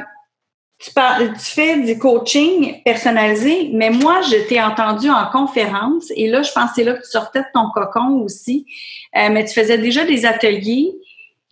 tu, 0.82 0.92
parles, 0.92 1.32
tu 1.34 1.52
fais 1.52 1.80
du 1.80 1.98
coaching 1.98 2.82
personnalisé, 2.84 3.70
mais 3.72 3.90
moi, 3.90 4.20
je 4.22 4.48
t'ai 4.48 4.60
entendu 4.60 5.08
en 5.08 5.26
conférence 5.30 6.12
et 6.16 6.28
là, 6.28 6.42
je 6.42 6.50
c'est 6.74 6.84
là 6.84 6.94
que 6.94 7.02
tu 7.02 7.10
sortais 7.10 7.40
de 7.40 7.46
ton 7.54 7.70
cocon 7.70 8.20
aussi. 8.22 8.66
Euh, 9.16 9.28
mais 9.30 9.44
tu 9.44 9.54
faisais 9.54 9.78
déjà 9.78 10.04
des 10.04 10.26
ateliers 10.26 10.92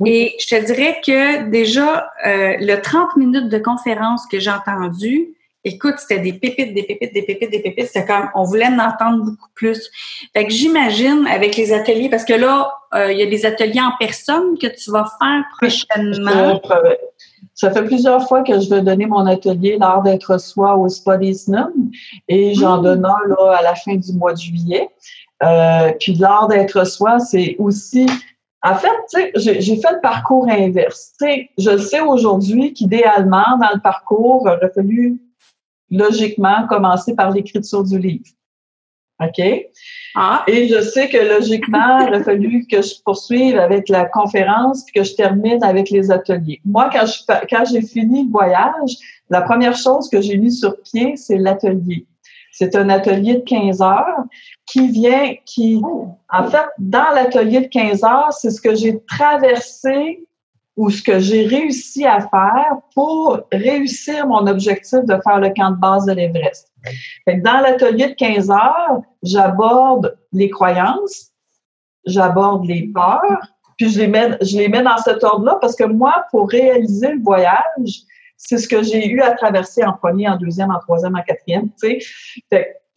et 0.05 0.35
je 0.41 0.47
te 0.47 0.64
dirais 0.64 1.01
que 1.05 1.49
déjà, 1.51 2.11
euh, 2.26 2.57
le 2.59 2.76
30 2.76 3.16
minutes 3.16 3.49
de 3.49 3.59
conférence 3.59 4.26
que 4.26 4.41
j'ai 4.41 4.51
entendu, 4.51 5.35
écoute, 5.62 5.95
c'était 5.99 6.20
des 6.20 6.33
pépites, 6.33 6.74
des 6.74 6.83
pépites, 6.83 7.12
des 7.12 7.22
pépites, 7.22 7.51
des 7.51 7.61
pépites. 7.61 7.87
C'était 7.87 8.07
comme, 8.07 8.31
on 8.35 8.45
voulait 8.45 8.66
en 8.66 8.78
entendre 8.78 9.24
beaucoup 9.24 9.51
plus. 9.55 9.91
Fait 10.33 10.47
que 10.47 10.53
j'imagine 10.53 11.26
avec 11.26 11.57
les 11.57 11.72
ateliers, 11.72 12.09
parce 12.09 12.24
que 12.24 12.33
là, 12.33 12.72
euh, 12.95 13.12
il 13.12 13.18
y 13.18 13.22
a 13.22 13.26
des 13.26 13.45
ateliers 13.47 13.81
en 13.81 13.93
personne 13.99 14.59
que 14.59 14.66
tu 14.66 14.91
vas 14.91 15.11
faire 15.20 15.45
prochainement. 15.59 16.61
Ça 17.61 17.70
fait 17.70 17.84
plusieurs 17.84 18.26
fois 18.26 18.42
que 18.42 18.58
je 18.58 18.70
vais 18.70 18.80
donner 18.80 19.04
mon 19.04 19.26
atelier 19.26 19.76
L'art 19.78 20.00
d'être 20.00 20.40
soi 20.40 20.76
au 20.76 20.88
Spa 20.88 21.18
des 21.18 21.34
et 22.26 22.54
j'en 22.54 22.78
mmh. 22.78 22.82
donne 22.82 23.04
un 23.04 23.28
là, 23.28 23.58
à 23.58 23.62
la 23.62 23.74
fin 23.74 23.96
du 23.96 24.14
mois 24.14 24.32
de 24.32 24.38
juillet. 24.38 24.88
Euh, 25.42 25.92
puis 26.00 26.14
l'art 26.14 26.48
d'être 26.48 26.86
soi, 26.86 27.18
c'est 27.18 27.56
aussi 27.58 28.06
en 28.62 28.76
fait, 28.76 28.88
j'ai 29.36 29.76
fait 29.76 29.92
le 29.92 30.00
parcours 30.00 30.48
inverse. 30.48 31.12
je 31.58 31.76
sais 31.76 32.00
aujourd'hui 32.00 32.72
qu'idéalement, 32.72 33.58
dans 33.61 33.74
le 33.74 33.80
parcours, 33.80 34.42
il 34.46 34.52
aurait 34.52 34.72
fallu 34.74 35.20
logiquement 35.90 36.66
commencer 36.66 37.14
par 37.14 37.30
l'écriture 37.30 37.84
du 37.84 37.98
livre. 37.98 38.24
OK? 39.22 39.42
Ah. 40.14 40.42
Et 40.46 40.68
je 40.68 40.80
sais 40.80 41.08
que 41.08 41.16
logiquement, 41.16 42.00
il 42.00 42.14
a 42.14 42.22
fallu 42.22 42.66
que 42.66 42.82
je 42.82 42.94
poursuive 43.04 43.58
avec 43.58 43.88
la 43.88 44.06
conférence 44.06 44.84
puis 44.84 45.00
que 45.00 45.04
je 45.04 45.14
termine 45.14 45.62
avec 45.62 45.90
les 45.90 46.11
ateliers. 46.11 46.61
Moi, 46.64 46.90
quand 46.92 47.06
je, 47.06 47.22
quand 47.48 47.64
j'ai 47.70 47.82
fini 47.82 48.24
le 48.24 48.30
voyage, 48.30 48.96
la 49.28 49.42
première 49.42 49.76
chose 49.76 50.08
que 50.08 50.20
j'ai 50.20 50.36
mis 50.36 50.52
sur 50.52 50.80
pied, 50.82 51.16
c'est 51.16 51.38
l'atelier. 51.38 52.06
C'est 52.52 52.74
un 52.74 52.88
atelier 52.88 53.34
de 53.34 53.40
15 53.40 53.80
heures 53.80 54.24
qui 54.66 54.88
vient, 54.88 55.34
qui, 55.46 55.80
oh. 55.84 56.08
en 56.32 56.44
fait, 56.48 56.66
dans 56.78 57.11
l'atelier 57.14 57.61
de 57.61 57.68
15 57.68 58.04
heures, 58.04 58.32
c'est 58.32 58.50
ce 58.50 58.61
que 58.61 58.74
j'ai 58.74 59.00
traversé 59.04 60.26
ou 60.76 60.90
ce 60.90 61.02
que 61.02 61.20
j'ai 61.20 61.46
réussi 61.46 62.06
à 62.06 62.20
faire 62.20 62.78
pour 62.94 63.40
réussir 63.52 64.26
mon 64.26 64.46
objectif 64.46 65.00
de 65.04 65.16
faire 65.22 65.38
le 65.38 65.50
camp 65.50 65.70
de 65.72 65.76
base 65.76 66.06
de 66.06 66.12
l'Everest. 66.12 66.69
Dans 67.26 67.61
l'atelier 67.61 68.09
de 68.09 68.14
15 68.14 68.51
heures, 68.51 69.03
j'aborde 69.22 70.18
les 70.33 70.51
croyances, 70.51 71.31
j'aborde 72.07 72.66
les 72.66 72.91
peurs, 72.95 73.41
puis 73.76 73.91
je 73.91 73.99
les 73.99 74.09
mets, 74.68 74.83
dans 74.83 74.99
cet 74.99 75.24
ordre-là 75.24 75.59
parce 75.61 75.74
que 75.74 75.85
moi, 75.85 76.26
pour 76.31 76.51
réaliser 76.51 77.12
le 77.12 77.22
voyage, 77.22 78.03
c'est 78.37 78.59
ce 78.59 78.68
que 78.68 78.83
j'ai 78.83 79.07
eu 79.09 79.20
à 79.20 79.33
traverser 79.33 79.85
en 79.85 79.93
premier, 79.93 80.28
en 80.28 80.37
deuxième, 80.37 80.70
en 80.70 80.78
troisième, 80.78 81.16
en 81.16 81.22
quatrième, 81.22 81.68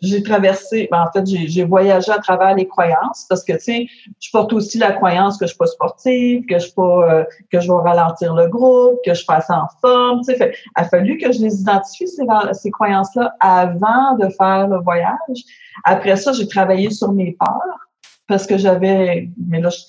j'ai 0.04 0.22
traversé, 0.22 0.89
ben, 0.91 1.06
en 1.08 1.12
fait, 1.12 1.26
j'ai 1.26 1.64
voyagé 1.64 2.12
à 2.12 2.20
travers 2.20 2.56
les 2.56 2.68
croyances 2.68 3.26
parce 3.30 3.43
que, 3.43 3.54
tu 3.54 3.60
sais, 3.60 3.88
je 4.20 4.30
porte 4.32 4.51
aussi 4.51 4.78
la 4.78 4.91
croyance 4.91 5.38
que 5.38 5.45
je 5.45 5.51
suis 5.51 5.58
pas 5.58 5.68
sportive, 5.68 6.45
que 6.45 6.56
je 6.56 6.66
suis 6.66 6.74
pas, 6.74 7.10
euh, 7.10 7.24
que 7.51 7.62
je 7.62 7.72
vais 7.72 7.89
ralentir 7.89 8.36
le 8.36 8.47
groupe, 8.47 8.99
que 9.06 9.14
je 9.14 9.26
passe 9.26 9.49
en 9.49 9.66
forme, 9.80 10.20
tu 10.28 10.36
sais. 10.36 10.54
Il 10.54 10.72
a 10.76 10.84
fallu 10.84 11.18
que 11.18 11.32
je 11.32 11.41
les 11.41 11.62
identifie, 11.62 12.08
ces, 12.08 12.26
ces 12.51 12.72
croyances-là, 12.72 13.34
avant 13.39 14.18
de 14.18 14.28
faire 14.30 14.68
le 14.68 14.80
voyage. 14.82 15.43
Après 15.86 16.18
ça, 16.18 16.34
j'ai 16.34 16.47
travaillé 16.47 16.89
sur 16.89 17.14
mes 17.14 17.32
peurs 17.39 17.80
parce 18.28 18.45
que 18.45 18.58
j'avais, 18.58 19.30
mais 19.49 19.62
là, 19.62 19.70
tu 19.70 19.84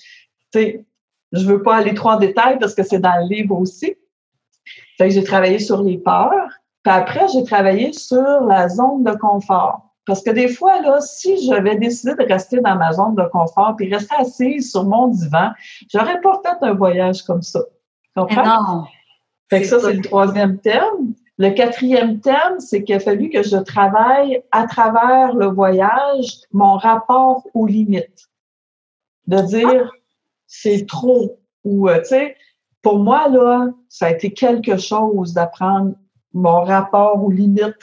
sais, 0.53 0.85
je 1.33 1.45
veux 1.45 1.61
pas 1.61 1.75
aller 1.75 1.93
trop 1.93 2.11
en 2.11 2.19
détail 2.19 2.57
parce 2.59 2.73
que 2.73 2.83
c'est 2.83 2.99
dans 2.99 3.15
le 3.17 3.35
livre 3.35 3.59
aussi. 3.59 3.95
Fait 4.97 5.09
j'ai 5.09 5.23
travaillé 5.23 5.59
sur 5.59 5.83
les 5.83 5.97
peurs. 5.97 6.49
Puis 6.83 6.93
après, 6.93 7.27
j'ai 7.33 7.43
travaillé 7.43 7.91
sur 7.91 8.41
la 8.47 8.69
zone 8.69 9.03
de 9.03 9.11
confort. 9.11 9.94
Parce 10.05 10.21
que 10.21 10.29
des 10.29 10.47
fois, 10.47 10.81
là, 10.81 11.01
si 11.01 11.43
j'avais 11.45 11.75
décidé 11.77 12.13
de 12.15 12.23
rester 12.23 12.59
dans 12.59 12.75
ma 12.75 12.93
zone 12.93 13.15
de 13.15 13.23
confort 13.23 13.75
puis 13.75 13.93
rester 13.93 14.15
assise 14.17 14.71
sur 14.71 14.85
mon 14.85 15.07
divan, 15.07 15.51
j'aurais 15.91 16.21
pas 16.21 16.39
fait 16.43 16.57
un 16.63 16.73
voyage 16.73 17.23
comme 17.23 17.41
ça. 17.41 17.61
Comprends? 18.15 18.43
Non. 18.43 18.83
Fait 19.49 19.61
que 19.61 19.67
ça, 19.67 19.79
c'est 19.79 19.93
le 19.93 20.01
troisième 20.01 20.59
thème. 20.59 21.13
Le 21.37 21.49
quatrième 21.49 22.19
thème, 22.19 22.59
c'est 22.59 22.83
qu'il 22.83 22.95
a 22.95 22.99
fallu 22.99 23.29
que 23.29 23.43
je 23.43 23.57
travaille 23.57 24.41
à 24.51 24.65
travers 24.67 25.35
le 25.35 25.47
voyage 25.47 26.39
mon 26.53 26.77
rapport 26.77 27.45
aux 27.53 27.65
limites. 27.65 28.29
De 29.27 29.41
dire, 29.41 29.91
c'est 30.47 30.85
trop. 30.87 31.39
Ou, 31.63 31.89
euh, 31.89 31.99
tu 31.99 32.09
sais, 32.09 32.37
pour 32.81 32.99
moi, 32.99 33.27
là, 33.27 33.67
ça 33.89 34.05
a 34.05 34.11
été 34.11 34.31
quelque 34.31 34.77
chose 34.77 35.33
d'apprendre 35.33 35.95
mon 36.35 36.63
rapport 36.63 37.23
aux 37.23 37.31
limites. 37.31 37.79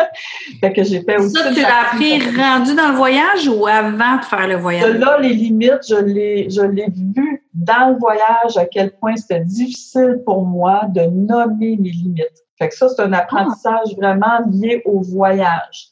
fait 0.60 0.72
que 0.72 0.82
j'ai 0.82 1.02
fait 1.02 1.18
aussi. 1.18 1.34
Ça, 1.34 1.54
tu 1.54 1.62
l'as 1.62 1.82
appris 1.86 2.18
rendu 2.18 2.74
dans 2.74 2.88
le 2.88 2.96
voyage 2.96 3.48
ou 3.48 3.66
avant 3.66 4.16
de 4.16 4.24
faire 4.24 4.48
le 4.48 4.56
voyage? 4.56 4.96
Là, 4.96 5.18
les 5.20 5.32
limites, 5.32 5.86
je 5.88 5.96
l'ai, 5.96 6.50
je 6.50 6.62
l'ai 6.62 6.88
vu 6.90 7.44
dans 7.54 7.90
le 7.92 7.98
voyage 7.98 8.56
à 8.56 8.66
quel 8.66 8.90
point 8.96 9.14
c'était 9.16 9.40
difficile 9.40 10.20
pour 10.26 10.44
moi 10.44 10.82
de 10.88 11.02
nommer 11.02 11.76
mes 11.76 11.90
limites. 11.90 12.44
Fait 12.58 12.68
que 12.68 12.74
ça, 12.74 12.88
c'est 12.88 13.02
un 13.02 13.12
apprentissage 13.12 13.88
ah. 13.92 13.96
vraiment 13.96 14.40
lié 14.50 14.82
au 14.84 15.00
voyage. 15.00 15.88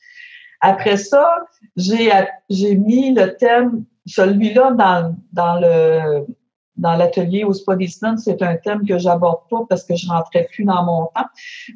Après 0.61 0.97
ça, 0.97 1.27
j'ai, 1.77 2.11
j'ai 2.51 2.75
mis 2.75 3.15
le 3.15 3.37
thème, 3.37 3.85
celui-là 4.05 4.73
dans, 4.73 5.15
dans 5.33 5.61
le, 5.61 6.27
dans 6.81 6.97
l'atelier 6.97 7.45
au 7.45 7.53
Spa 7.53 7.77
c'est 8.17 8.43
un 8.43 8.57
thème 8.57 8.87
que 8.87 8.99
j'aborde 8.99 9.41
pas 9.49 9.61
parce 9.69 9.85
que 9.85 9.95
je 9.95 10.09
rentrais 10.09 10.49
plus 10.51 10.65
dans 10.65 10.85
mon 10.85 11.05
temps. 11.15 11.29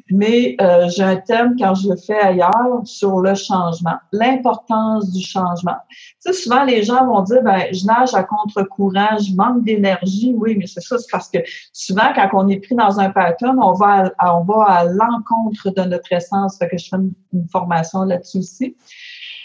Mais 0.09 0.55
euh, 0.61 0.89
j'ai 0.89 1.03
un 1.03 1.15
thème 1.15 1.55
quand 1.57 1.75
je 1.75 1.89
le 1.89 1.95
fais 1.95 2.19
ailleurs 2.19 2.81
sur 2.83 3.19
le 3.19 3.33
changement, 3.35 3.95
l'importance 4.11 5.11
du 5.11 5.23
changement. 5.23 5.75
Tu 5.89 6.07
sais, 6.19 6.33
souvent 6.33 6.63
les 6.63 6.83
gens 6.83 7.05
vont 7.05 7.21
dire 7.21 7.41
ben 7.43 7.63
je 7.71 7.85
nage 7.85 8.13
à 8.13 8.23
contre-courant, 8.23 9.17
je 9.19 9.33
manque 9.35 9.63
d'énergie. 9.63 10.33
Oui, 10.35 10.55
mais 10.57 10.67
c'est 10.67 10.81
ça, 10.81 10.97
c'est 10.97 11.11
parce 11.11 11.29
que 11.29 11.39
souvent 11.71 12.11
quand 12.13 12.29
on 12.33 12.49
est 12.49 12.59
pris 12.59 12.75
dans 12.75 12.99
un 12.99 13.09
pattern, 13.09 13.57
on 13.61 13.73
va 13.73 14.11
à, 14.17 14.37
on 14.37 14.43
va 14.43 14.63
à 14.63 14.83
l'encontre 14.85 15.69
de 15.71 15.81
notre 15.83 16.11
essence. 16.11 16.57
Fait 16.57 16.67
que 16.67 16.77
je 16.77 16.89
fais 16.89 16.97
une 16.97 17.47
formation 17.49 18.03
là-dessus 18.03 18.39
aussi. 18.39 18.75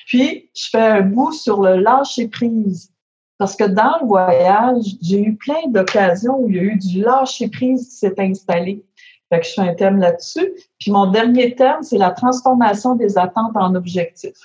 Puis, 0.06 0.50
je 0.56 0.68
fais 0.72 0.80
un 0.80 1.02
bout 1.02 1.32
sur 1.32 1.62
le 1.62 1.76
lâcher 1.76 2.26
prise. 2.26 2.92
Parce 3.40 3.56
que 3.56 3.64
dans 3.64 3.96
le 4.02 4.06
voyage, 4.06 4.84
j'ai 5.00 5.22
eu 5.22 5.34
plein 5.34 5.66
d'occasions 5.68 6.36
où 6.40 6.50
il 6.50 6.56
y 6.56 6.58
a 6.58 6.62
eu 6.62 6.76
du 6.76 7.00
lâcher 7.00 7.48
prise 7.48 7.88
qui 7.88 7.94
s'est 7.94 8.14
installé. 8.18 8.84
Fait 9.30 9.40
que 9.40 9.46
je 9.46 9.52
fais 9.54 9.62
un 9.62 9.74
thème 9.74 9.98
là-dessus. 9.98 10.52
Puis 10.78 10.90
mon 10.90 11.06
dernier 11.06 11.54
thème, 11.54 11.82
c'est 11.82 11.96
la 11.96 12.10
transformation 12.10 12.96
des 12.96 13.16
attentes 13.16 13.56
en 13.56 13.74
objectifs. 13.74 14.36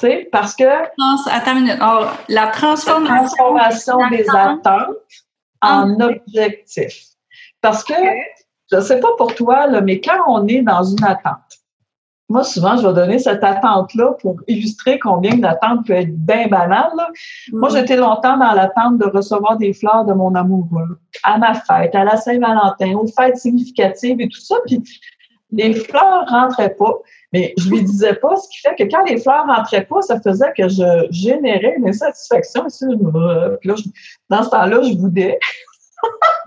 Tu 0.00 0.08
sais, 0.08 0.28
parce 0.32 0.56
que. 0.56 0.64
Attends 0.64 1.52
une 1.52 1.62
minute. 1.62 1.78
la 2.28 2.48
transformation, 2.48 4.08
des 4.10 4.28
attentes 4.30 4.96
en 5.62 6.00
objectifs. 6.00 7.04
Parce 7.60 7.84
que, 7.84 7.94
je 8.72 8.78
ne 8.78 8.80
sais 8.80 8.98
pas 8.98 9.14
pour 9.16 9.32
toi, 9.36 9.68
là, 9.68 9.80
mais 9.80 10.00
quand 10.00 10.24
on 10.26 10.48
est 10.48 10.62
dans 10.62 10.82
une 10.82 11.04
attente, 11.04 11.55
moi, 12.28 12.42
souvent, 12.42 12.76
je 12.76 12.86
vais 12.86 12.92
donner 12.92 13.18
cette 13.20 13.44
attente-là 13.44 14.16
pour 14.20 14.40
illustrer 14.48 14.98
combien 14.98 15.32
une 15.32 15.44
attente 15.44 15.86
peut 15.86 15.92
être 15.92 16.16
bien 16.16 16.48
banale. 16.48 16.90
Moi, 17.52 17.68
mm. 17.68 17.72
j'étais 17.72 17.96
longtemps 17.96 18.36
dans 18.36 18.52
l'attente 18.52 18.98
de 18.98 19.06
recevoir 19.06 19.56
des 19.58 19.72
fleurs 19.72 20.04
de 20.04 20.12
mon 20.12 20.34
amoureux 20.34 20.98
à 21.22 21.38
ma 21.38 21.54
fête, 21.54 21.94
à 21.94 22.04
la 22.04 22.16
Saint-Valentin, 22.16 22.94
aux 22.94 23.06
fêtes 23.06 23.36
significatives 23.36 24.20
et 24.20 24.28
tout 24.28 24.40
ça. 24.40 24.56
Puis 24.66 24.82
les 25.52 25.74
fleurs 25.74 26.26
rentraient 26.28 26.74
pas, 26.74 26.94
mais 27.32 27.54
je 27.58 27.70
lui 27.70 27.82
disais 27.84 28.14
pas, 28.14 28.34
ce 28.34 28.48
qui 28.48 28.58
fait 28.58 28.74
que 28.74 28.90
quand 28.90 29.04
les 29.04 29.18
fleurs 29.18 29.46
rentraient 29.46 29.84
pas, 29.84 30.02
ça 30.02 30.20
faisait 30.20 30.52
que 30.56 30.68
je 30.68 31.06
générais 31.10 31.74
une 31.78 31.88
insatisfaction. 31.88 32.64
Puis 33.60 33.68
là, 33.68 33.74
dans 34.30 34.42
ce 34.42 34.50
temps-là, 34.50 34.82
je 34.82 34.94
boudais. 34.94 35.38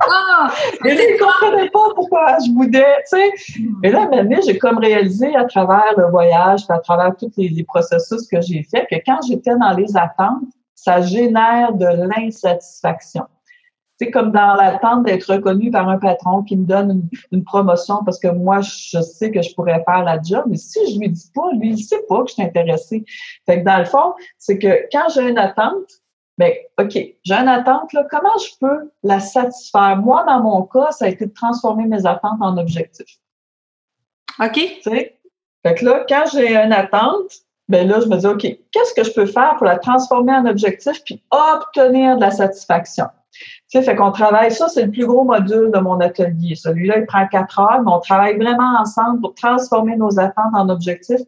Ah, 0.02 0.50
mais 0.82 0.96
là, 0.96 1.02
ils 1.10 1.20
comprenaient 1.20 1.70
pas 1.70 1.90
pourquoi 1.94 2.38
je 2.46 2.52
boudais, 2.52 3.04
tu 3.10 3.18
sais. 3.18 3.32
Et 3.84 3.92
là, 3.92 4.08
maintenant, 4.08 4.40
j'ai 4.46 4.58
comme 4.58 4.78
réalisé 4.78 5.36
à 5.36 5.44
travers 5.46 5.94
le 5.98 6.06
voyage, 6.10 6.62
à 6.70 6.80
travers 6.80 7.16
tous 7.18 7.32
les, 7.38 7.64
processus 7.64 8.28
que 8.28 8.42
j'ai 8.42 8.64
faits, 8.64 8.88
que 8.90 8.96
quand 9.06 9.20
j'étais 9.28 9.56
dans 9.58 9.74
les 9.74 9.98
attentes, 9.98 10.44
ça 10.76 11.02
génère 11.02 11.74
de 11.74 11.86
l'insatisfaction. 11.86 13.26
C'est 13.98 14.12
comme 14.12 14.32
dans 14.32 14.56
l'attente 14.56 15.04
d'être 15.04 15.34
reconnu 15.34 15.72
par 15.72 15.90
un 15.90 15.98
patron 15.98 16.42
qui 16.44 16.56
me 16.56 16.66
donne 16.66 17.10
une, 17.34 17.44
promotion 17.44 18.02
parce 18.06 18.18
que 18.18 18.30
moi, 18.30 18.62
je 18.62 19.02
sais 19.02 19.30
que 19.30 19.42
je 19.42 19.54
pourrais 19.54 19.84
faire 19.84 20.06
la 20.06 20.22
job, 20.22 20.46
mais 20.48 20.56
si 20.56 20.80
je 20.94 21.00
lui 21.00 21.10
dis 21.10 21.30
pas, 21.36 21.52
lui, 21.60 21.72
il 21.72 21.78
sait 21.78 22.04
pas 22.08 22.24
que 22.24 22.30
je 22.30 22.36
suis 22.36 22.44
intéressée. 22.44 23.04
Fait 23.46 23.60
que 23.60 23.66
dans 23.66 23.78
le 23.78 23.84
fond, 23.84 24.14
c'est 24.38 24.58
que 24.58 24.88
quand 24.90 25.10
j'ai 25.14 25.28
une 25.28 25.38
attente, 25.38 26.02
Bien, 26.40 26.52
OK, 26.80 26.94
j'ai 26.94 27.34
une 27.34 27.50
attente, 27.50 27.92
là, 27.92 28.08
comment 28.10 28.38
je 28.38 28.58
peux 28.62 28.90
la 29.04 29.20
satisfaire? 29.20 29.98
Moi, 29.98 30.24
dans 30.24 30.42
mon 30.42 30.62
cas, 30.64 30.90
ça 30.92 31.04
a 31.04 31.08
été 31.10 31.26
de 31.26 31.34
transformer 31.34 31.84
mes 31.84 32.06
attentes 32.06 32.40
en 32.40 32.58
objectifs. 32.58 33.20
OK. 34.40 34.54
Tu 34.54 34.82
sais? 34.84 35.20
Fait 35.64 35.76
que 35.76 35.84
là, 35.84 36.06
quand 36.08 36.24
j'ai 36.32 36.56
une 36.56 36.72
attente, 36.72 37.30
ben 37.68 37.86
là, 37.86 38.00
je 38.00 38.08
me 38.08 38.16
dis, 38.16 38.26
OK, 38.26 38.44
qu'est-ce 38.72 38.94
que 38.94 39.04
je 39.04 39.12
peux 39.12 39.26
faire 39.26 39.56
pour 39.58 39.66
la 39.66 39.78
transformer 39.80 40.32
en 40.32 40.46
objectif 40.46 41.04
puis 41.04 41.22
obtenir 41.30 42.16
de 42.16 42.22
la 42.22 42.32
satisfaction? 42.32 43.08
Tu 43.34 43.42
sais, 43.68 43.82
fait 43.82 43.98
qu'on 43.98 44.14
travaille, 44.14 44.54
ça, 44.54 44.70
c'est 44.70 44.86
le 44.86 44.92
plus 44.92 45.06
gros 45.06 45.26
module 45.26 45.72
de 45.74 45.80
mon 45.80 46.00
atelier. 46.00 46.56
Celui-là, 46.56 47.00
il 47.00 47.06
prend 47.06 47.28
quatre 47.28 47.60
heures, 47.60 47.82
mais 47.84 47.92
on 47.92 48.00
travaille 48.00 48.38
vraiment 48.38 48.80
ensemble 48.80 49.20
pour 49.20 49.36
transformer 49.36 49.98
nos 49.98 50.18
attentes 50.18 50.56
en 50.56 50.70
objectifs 50.70 51.20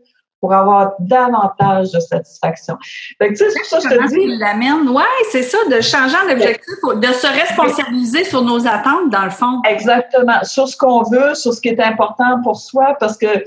pour 0.42 0.54
avoir 0.54 0.94
davantage 1.00 1.92
de 1.92 2.00
satisfaction. 2.00 2.78
Fait 3.20 3.30
que, 3.30 3.38
tu 3.38 3.38
sais, 3.38 3.52
c'est 3.64 3.80
ça 3.80 3.90
que 3.90 3.96
je 3.96 4.00
te 4.02 4.08
dis. 4.10 4.38
l'amène. 4.38 4.90
Ouais, 4.90 5.04
c'est 5.32 5.44
ça, 5.44 5.58
de 5.70 5.80
changer 5.80 6.18
l'objectif, 6.28 6.74
de 6.96 7.14
se 7.14 7.28
responsabiliser 7.28 8.26
sur 8.26 8.42
nos 8.42 8.68
attentes, 8.68 9.10
dans 9.12 9.24
le 9.24 9.30
fond. 9.30 9.62
Exactement. 9.70 10.44
Sur 10.44 10.68
ce 10.68 10.76
qu'on 10.76 11.04
veut, 11.04 11.36
sur 11.36 11.54
ce 11.54 11.62
qui 11.62 11.70
est 11.70 11.80
important 11.80 12.42
pour 12.44 12.58
soi, 12.58 12.96
parce 13.00 13.18
que 13.18 13.46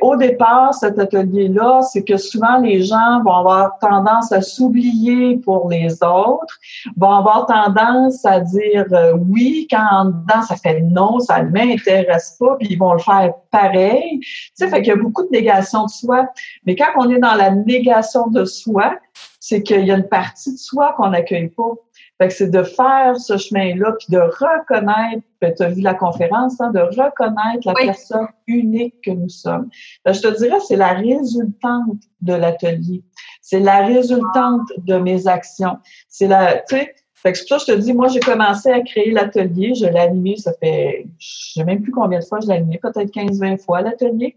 au 0.00 0.16
départ, 0.16 0.74
cet 0.74 0.98
atelier-là, 0.98 1.82
c'est 1.82 2.02
que 2.02 2.16
souvent 2.16 2.58
les 2.58 2.82
gens 2.82 3.22
vont 3.24 3.34
avoir 3.34 3.78
tendance 3.78 4.32
à 4.32 4.42
s'oublier 4.42 5.36
pour 5.36 5.68
les 5.68 5.94
autres, 6.02 6.58
vont 6.96 7.12
avoir 7.12 7.46
tendance 7.46 8.24
à 8.24 8.40
dire 8.40 8.86
euh, 8.92 9.14
oui 9.28 9.66
quand 9.70 9.86
en 9.90 10.04
dedans 10.06 10.42
ça 10.42 10.56
fait 10.56 10.80
non, 10.80 11.18
ça 11.20 11.42
ne 11.42 11.50
m'intéresse 11.50 12.36
pas, 12.38 12.56
puis 12.58 12.68
ils 12.70 12.78
vont 12.78 12.92
le 12.92 12.98
faire 12.98 13.32
pareil. 13.50 14.18
Tu 14.20 14.52
sais, 14.54 14.68
fait 14.68 14.82
qu'il 14.82 14.88
y 14.88 14.92
a 14.92 14.96
beaucoup 14.96 15.22
de 15.22 15.30
négation 15.30 15.84
de 15.84 15.90
soi. 15.90 16.28
Mais 16.66 16.74
quand 16.76 16.88
on 16.96 17.08
est 17.10 17.18
dans 17.18 17.34
la 17.34 17.50
négation 17.50 18.28
de 18.28 18.44
soi, 18.44 18.94
c'est 19.40 19.62
qu'il 19.62 19.86
y 19.86 19.90
a 19.90 19.96
une 19.96 20.08
partie 20.08 20.52
de 20.52 20.58
soi 20.58 20.94
qu'on 20.96 21.10
n'accueille 21.10 21.48
pas. 21.48 21.72
Fait 22.18 22.28
que 22.28 22.34
c'est 22.34 22.50
de 22.50 22.62
faire 22.64 23.16
ce 23.16 23.36
chemin-là, 23.36 23.92
puis 23.92 24.08
de 24.10 24.18
reconnaître, 24.18 25.22
ben, 25.40 25.54
tu 25.54 25.62
as 25.62 25.68
vu 25.68 25.82
la 25.82 25.94
conférence, 25.94 26.60
hein, 26.60 26.72
de 26.72 26.80
reconnaître 26.80 27.64
la 27.64 27.74
personne 27.74 28.26
unique 28.48 29.00
que 29.04 29.12
nous 29.12 29.28
sommes. 29.28 29.68
Ben, 30.04 30.12
je 30.12 30.22
te 30.22 30.36
dirais, 30.36 30.58
c'est 30.66 30.76
la 30.76 30.94
résultante 30.94 32.02
de 32.20 32.34
l'atelier. 32.34 33.04
C'est 33.40 33.60
la 33.60 33.86
résultante 33.86 34.68
de 34.78 34.96
mes 34.96 35.28
actions. 35.28 35.78
C'est 36.08 36.26
la, 36.26 36.58
tu 36.68 36.76
sais, 36.76 36.94
fait 37.14 37.32
que 37.32 37.38
ça, 37.38 37.58
je 37.58 37.66
te 37.66 37.72
dis, 37.72 37.92
moi, 37.92 38.08
j'ai 38.08 38.20
commencé 38.20 38.70
à 38.70 38.80
créer 38.80 39.10
l'atelier. 39.10 39.74
Je 39.74 39.86
l'ai 39.86 39.98
animé, 39.98 40.36
ça 40.36 40.52
fait, 40.60 41.06
je 41.18 41.52
sais 41.54 41.64
même 41.64 41.82
plus 41.82 41.92
combien 41.92 42.18
de 42.18 42.24
fois 42.24 42.40
je 42.40 42.48
l'ai 42.48 42.54
animé, 42.54 42.78
peut-être 42.80 43.12
15-20 43.12 43.58
fois 43.58 43.80
l'atelier. 43.80 44.36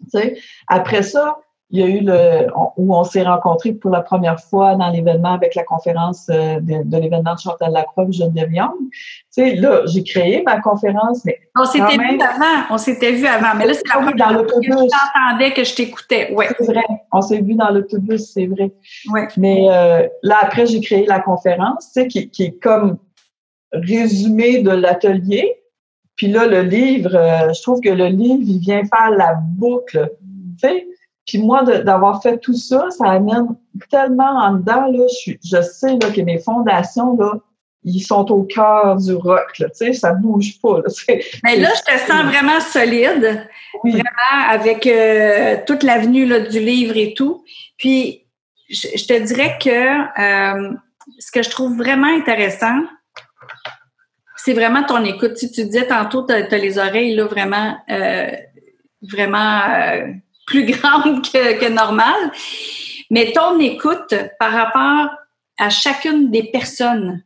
Tu 0.00 0.10
sais, 0.10 0.36
après 0.66 1.02
ça, 1.02 1.38
il 1.74 1.80
y 1.80 1.82
a 1.82 1.86
eu 1.88 2.00
le 2.02 2.46
où 2.76 2.94
on 2.94 3.02
s'est 3.02 3.24
rencontrés 3.24 3.72
pour 3.72 3.90
la 3.90 4.00
première 4.00 4.38
fois 4.38 4.76
dans 4.76 4.90
l'événement 4.90 5.34
avec 5.34 5.56
la 5.56 5.64
conférence 5.64 6.28
euh, 6.30 6.60
de, 6.60 6.96
l'événement 6.96 7.34
de 7.34 7.40
Chantal 7.40 7.72
Lacroix 7.72 8.04
et 8.08 8.12
Geneviève 8.12 8.52
Young. 8.52 8.76
Tu 8.78 8.92
sais, 9.30 9.54
là, 9.56 9.80
j'ai 9.86 10.04
créé 10.04 10.44
ma 10.46 10.60
conférence, 10.60 11.24
mais 11.24 11.36
on 11.58 11.64
s'était 11.64 11.96
vu 11.96 12.20
avant, 12.20 12.66
on 12.70 12.78
s'était 12.78 13.10
vu 13.10 13.26
avant, 13.26 13.56
mais 13.56 13.66
là 13.66 13.74
c'est 13.74 13.88
la 13.88 13.94
première 13.94 14.14
dans 14.14 14.38
l'autobus. 14.38 14.68
Que 14.68 14.82
je 14.82 14.88
t'entendais, 14.88 15.52
que 15.52 15.64
je 15.64 15.74
t'écoutais. 15.74 16.32
Ouais. 16.32 16.46
C'est 16.58 16.66
vrai, 16.66 16.84
on 17.10 17.20
s'est 17.20 17.40
vu 17.40 17.54
dans 17.54 17.70
l'autobus, 17.70 18.30
c'est 18.32 18.46
vrai. 18.46 18.70
Ouais. 19.12 19.26
Mais 19.36 19.66
euh, 19.68 20.06
là 20.22 20.36
après 20.42 20.66
j'ai 20.66 20.80
créé 20.80 21.06
la 21.06 21.18
conférence, 21.18 21.90
tu 21.92 22.02
sais, 22.02 22.06
qui, 22.06 22.30
qui 22.30 22.44
est 22.44 22.62
comme 22.62 22.98
résumé 23.72 24.62
de 24.62 24.70
l'atelier. 24.70 25.56
Puis 26.14 26.28
là, 26.28 26.46
le 26.46 26.62
livre, 26.62 27.16
euh, 27.16 27.52
je 27.52 27.60
trouve 27.62 27.80
que 27.80 27.88
le 27.88 28.06
livre, 28.06 28.44
il 28.46 28.60
vient 28.60 28.82
faire 28.84 29.10
la 29.10 29.34
boucle. 29.34 30.12
Tu 30.60 30.68
sais, 30.68 30.86
puis 31.26 31.38
moi, 31.38 31.62
d'avoir 31.62 32.22
fait 32.22 32.38
tout 32.38 32.54
ça, 32.54 32.88
ça 32.90 33.10
amène 33.10 33.56
tellement 33.90 34.38
en 34.38 34.54
dedans, 34.54 34.86
là, 34.86 35.06
je, 35.26 35.32
je 35.42 35.62
sais 35.62 35.96
là, 36.00 36.10
que 36.10 36.20
mes 36.20 36.38
fondations, 36.38 37.16
là, 37.16 37.34
ils 37.84 38.00
sont 38.00 38.30
au 38.32 38.44
cœur 38.44 38.96
du 38.96 39.14
rock, 39.14 39.58
là, 39.58 39.68
tu 39.68 39.76
sais, 39.76 39.92
ça 39.92 40.12
bouge 40.14 40.58
pas. 40.60 40.78
Là, 40.78 41.14
Mais 41.44 41.56
là, 41.56 41.70
je 41.74 41.92
te 41.92 41.98
sens 42.00 42.24
vraiment 42.24 42.60
solide, 42.60 43.46
vraiment 43.84 44.48
avec 44.48 44.86
euh, 44.86 45.58
toute 45.66 45.82
l'avenue 45.82 46.26
du 46.48 46.60
livre 46.60 46.96
et 46.96 47.12
tout. 47.14 47.44
Puis, 47.76 48.26
je, 48.70 49.06
te 49.06 49.22
dirais 49.22 49.58
que 49.60 49.70
euh, 49.70 50.74
ce 51.18 51.30
que 51.30 51.42
je 51.42 51.50
trouve 51.50 51.76
vraiment 51.76 52.08
intéressant, 52.08 52.80
c'est 54.36 54.54
vraiment 54.54 54.84
ton 54.84 55.04
écoute. 55.04 55.36
Si 55.36 55.50
tu 55.50 55.64
disais 55.64 55.86
tantôt, 55.86 56.26
tu 56.26 56.32
as, 56.32 56.48
les 56.56 56.78
oreilles 56.78 57.14
là, 57.14 57.26
vraiment, 57.26 57.76
euh, 57.90 58.30
vraiment 59.02 59.60
plus 60.46 60.64
grande 60.72 61.22
que, 61.24 61.58
que 61.58 61.68
normale. 61.68 62.32
Mais 63.10 63.32
ton 63.32 63.58
écoute 63.60 64.14
par 64.38 64.52
rapport 64.52 65.10
à 65.58 65.70
chacune 65.70 66.30
des 66.30 66.44
personnes 66.44 67.22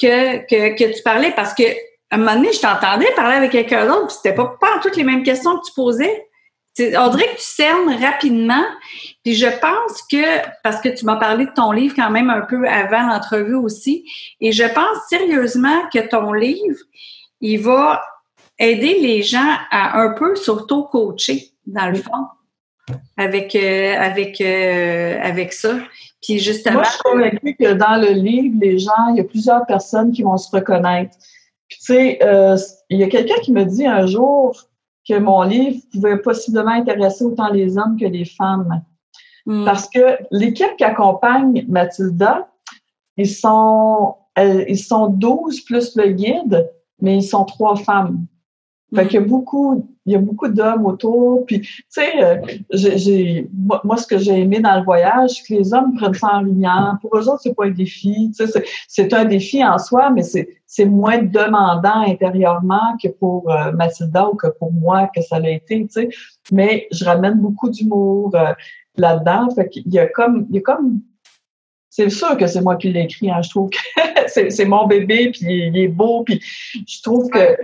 que, 0.00 0.38
que, 0.46 0.76
que 0.76 0.96
tu 0.96 1.02
parlais, 1.02 1.32
parce 1.32 1.54
que 1.54 1.64
à 2.10 2.14
un 2.14 2.18
moment 2.18 2.36
donné, 2.36 2.52
je 2.52 2.60
t'entendais 2.60 3.12
parler 3.14 3.36
avec 3.36 3.52
quelqu'un 3.52 3.86
d'autre, 3.86 4.10
c'était 4.10 4.34
pas, 4.34 4.56
pas 4.60 4.78
toutes 4.80 4.96
les 4.96 5.04
mêmes 5.04 5.22
questions 5.22 5.58
que 5.58 5.66
tu 5.66 5.72
posais. 5.74 6.24
On 6.78 7.08
dirait 7.08 7.26
que 7.26 7.36
tu 7.36 7.42
cernes 7.42 7.92
rapidement. 8.00 8.64
Puis 9.24 9.34
je 9.34 9.46
pense 9.46 10.02
que, 10.10 10.46
parce 10.62 10.80
que 10.80 10.88
tu 10.88 11.04
m'as 11.04 11.16
parlé 11.16 11.46
de 11.46 11.50
ton 11.50 11.72
livre 11.72 11.94
quand 11.94 12.10
même 12.10 12.30
un 12.30 12.42
peu 12.42 12.66
avant 12.66 13.06
l'entrevue 13.08 13.56
aussi, 13.56 14.04
et 14.40 14.52
je 14.52 14.64
pense 14.64 14.96
sérieusement 15.08 15.88
que 15.92 15.98
ton 15.98 16.32
livre, 16.32 16.78
il 17.40 17.60
va 17.60 18.02
aider 18.58 18.98
les 19.00 19.22
gens 19.22 19.56
à 19.70 20.00
un 20.00 20.14
peu 20.14 20.34
s'auto-coacher, 20.34 21.50
dans 21.66 21.88
le 21.88 21.96
fond 21.96 22.26
avec, 23.16 23.54
euh, 23.54 23.94
avec, 23.98 24.40
euh, 24.40 25.18
avec 25.22 25.52
ça. 25.52 25.78
Puis 26.22 26.38
justement. 26.38 26.76
Moi, 26.76 26.84
je 26.84 26.90
suis 26.90 27.00
convaincue 27.02 27.56
que 27.56 27.72
dans 27.74 28.00
le 28.00 28.12
livre, 28.12 28.56
les 28.60 28.78
gens, 28.78 29.08
il 29.10 29.16
y 29.16 29.20
a 29.20 29.24
plusieurs 29.24 29.66
personnes 29.66 30.12
qui 30.12 30.22
vont 30.22 30.36
se 30.36 30.54
reconnaître. 30.54 31.16
Puis, 31.68 31.78
tu 31.78 31.92
sais, 31.92 32.18
euh, 32.22 32.56
il 32.88 32.98
y 32.98 33.04
a 33.04 33.08
quelqu'un 33.08 33.40
qui 33.42 33.52
me 33.52 33.64
dit 33.64 33.86
un 33.86 34.06
jour 34.06 34.56
que 35.06 35.18
mon 35.18 35.42
livre 35.42 35.80
pouvait 35.92 36.18
possiblement 36.18 36.70
intéresser 36.70 37.24
autant 37.24 37.50
les 37.52 37.78
hommes 37.78 37.96
que 37.98 38.06
les 38.06 38.24
femmes. 38.24 38.82
Hmm. 39.46 39.64
Parce 39.64 39.88
que 39.88 40.18
l'équipe 40.30 40.76
qui 40.76 40.84
accompagne 40.84 41.64
Mathilda, 41.68 42.48
ils 43.16 43.28
sont 43.28 44.14
ils 44.68 44.78
sont 44.78 45.08
12 45.08 45.62
plus 45.62 45.96
le 45.96 46.12
guide, 46.12 46.70
mais 47.00 47.16
ils 47.16 47.24
sont 47.24 47.44
trois 47.44 47.74
femmes. 47.74 48.26
Fait 48.94 49.06
qu'il 49.06 49.14
y 49.14 49.22
a 49.22 49.26
mm. 49.26 49.28
beaucoup, 49.28 49.86
il 50.06 50.12
y 50.12 50.16
a 50.16 50.18
beaucoup 50.18 50.48
d'hommes 50.48 50.86
autour. 50.86 51.44
Puis, 51.44 51.60
tu 51.60 51.82
sais, 51.88 52.24
euh, 52.24 52.40
j'ai, 52.72 53.48
moi, 53.84 53.96
ce 53.98 54.06
que 54.06 54.16
j'ai 54.16 54.40
aimé 54.40 54.60
dans 54.60 54.78
le 54.78 54.84
voyage, 54.84 55.30
c'est 55.30 55.46
que 55.46 55.58
les 55.60 55.74
hommes 55.74 55.94
prennent 55.94 56.14
ça 56.14 56.36
en 56.36 56.42
riant. 56.42 56.96
Pour 57.02 57.16
eux 57.16 57.28
autres, 57.28 57.40
c'est 57.42 57.54
pas 57.54 57.66
un 57.66 57.70
défi. 57.70 58.32
Tu 58.36 58.46
sais, 58.46 58.64
c'est 58.88 59.12
un 59.12 59.26
défi 59.26 59.62
en 59.62 59.76
soi, 59.76 60.10
mais 60.10 60.22
c'est, 60.22 60.48
c'est 60.66 60.86
moins 60.86 61.18
demandant 61.18 62.00
intérieurement 62.06 62.96
que 63.02 63.08
pour 63.08 63.50
euh, 63.50 63.72
Mathilda 63.72 64.28
ou 64.30 64.36
que 64.36 64.48
pour 64.58 64.72
moi 64.72 65.10
que 65.14 65.20
ça 65.20 65.38
l'a 65.38 65.50
été. 65.50 65.86
Tu 65.86 65.88
sais, 65.90 66.08
mais 66.50 66.88
je 66.90 67.04
ramène 67.04 67.34
beaucoup 67.34 67.68
d'humour 67.68 68.34
euh, 68.34 68.54
là-dedans. 68.96 69.50
Fait 69.54 69.68
qu'il 69.68 69.92
y 69.92 69.98
a 69.98 70.06
comme, 70.06 70.46
il 70.48 70.56
y 70.56 70.58
a 70.58 70.62
comme 70.62 71.00
c'est 71.90 72.10
sûr 72.10 72.36
que 72.36 72.46
c'est 72.46 72.60
moi 72.60 72.76
qui 72.76 72.90
l'ai 72.90 73.02
écrit. 73.02 73.30
Hein. 73.30 73.42
Je 73.42 73.50
trouve 73.50 73.70
que 73.70 73.78
c'est 74.50 74.64
mon 74.64 74.86
bébé, 74.86 75.30
puis 75.32 75.66
il 75.66 75.76
est 75.76 75.88
beau, 75.88 76.22
puis 76.22 76.40
je 76.86 77.02
trouve 77.02 77.28
que 77.28 77.56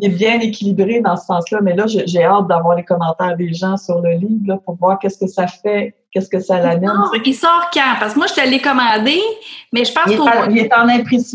il 0.00 0.06
est 0.06 0.14
bien 0.14 0.40
équilibré 0.40 1.00
dans 1.00 1.16
ce 1.16 1.26
sens-là. 1.26 1.60
Mais 1.62 1.74
là, 1.74 1.84
j'ai 1.86 2.24
hâte 2.24 2.46
d'avoir 2.48 2.76
les 2.76 2.84
commentaires 2.84 3.36
des 3.36 3.52
gens 3.52 3.76
sur 3.76 4.00
le 4.00 4.12
livre 4.12 4.46
là, 4.46 4.58
pour 4.64 4.76
voir 4.76 4.98
qu'est-ce 4.98 5.18
que 5.18 5.26
ça 5.26 5.46
fait, 5.46 5.94
qu'est-ce 6.10 6.28
que 6.28 6.40
ça 6.40 6.58
l'amène. 6.58 6.90
Il 7.24 7.34
sort 7.34 7.70
quand? 7.72 7.96
Parce 7.98 8.14
que 8.14 8.18
moi, 8.18 8.26
je 8.26 8.34
te 8.34 8.48
l'ai 8.48 8.60
commandé, 8.60 9.20
mais 9.72 9.84
je 9.84 9.92
pense 9.92 10.04
qu'il 10.04 10.14
il, 10.56 10.58
est 10.58 10.74
en 10.74 10.88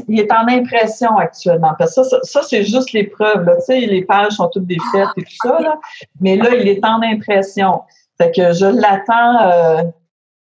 il 0.08 0.20
est 0.20 0.32
en 0.32 0.48
impression 0.48 1.18
actuellement. 1.18 1.74
Parce 1.78 1.96
que 1.96 2.04
ça, 2.04 2.20
ça, 2.24 2.42
c'est 2.44 2.64
juste 2.64 2.92
l'épreuve. 2.94 3.46
Tu 3.60 3.66
sais, 3.66 3.80
les 3.82 4.04
pages 4.04 4.34
sont 4.34 4.50
toutes 4.50 4.66
défaites 4.66 5.10
et 5.18 5.24
tout 5.24 5.38
ça. 5.44 5.60
Là. 5.60 5.80
Mais 6.20 6.36
là, 6.36 6.56
il 6.56 6.68
est 6.68 6.84
en 6.84 7.02
impression. 7.02 7.82
Fait 8.18 8.32
que 8.32 8.54
je 8.54 8.66
l'attends. 8.66 9.42
Euh, 9.42 9.84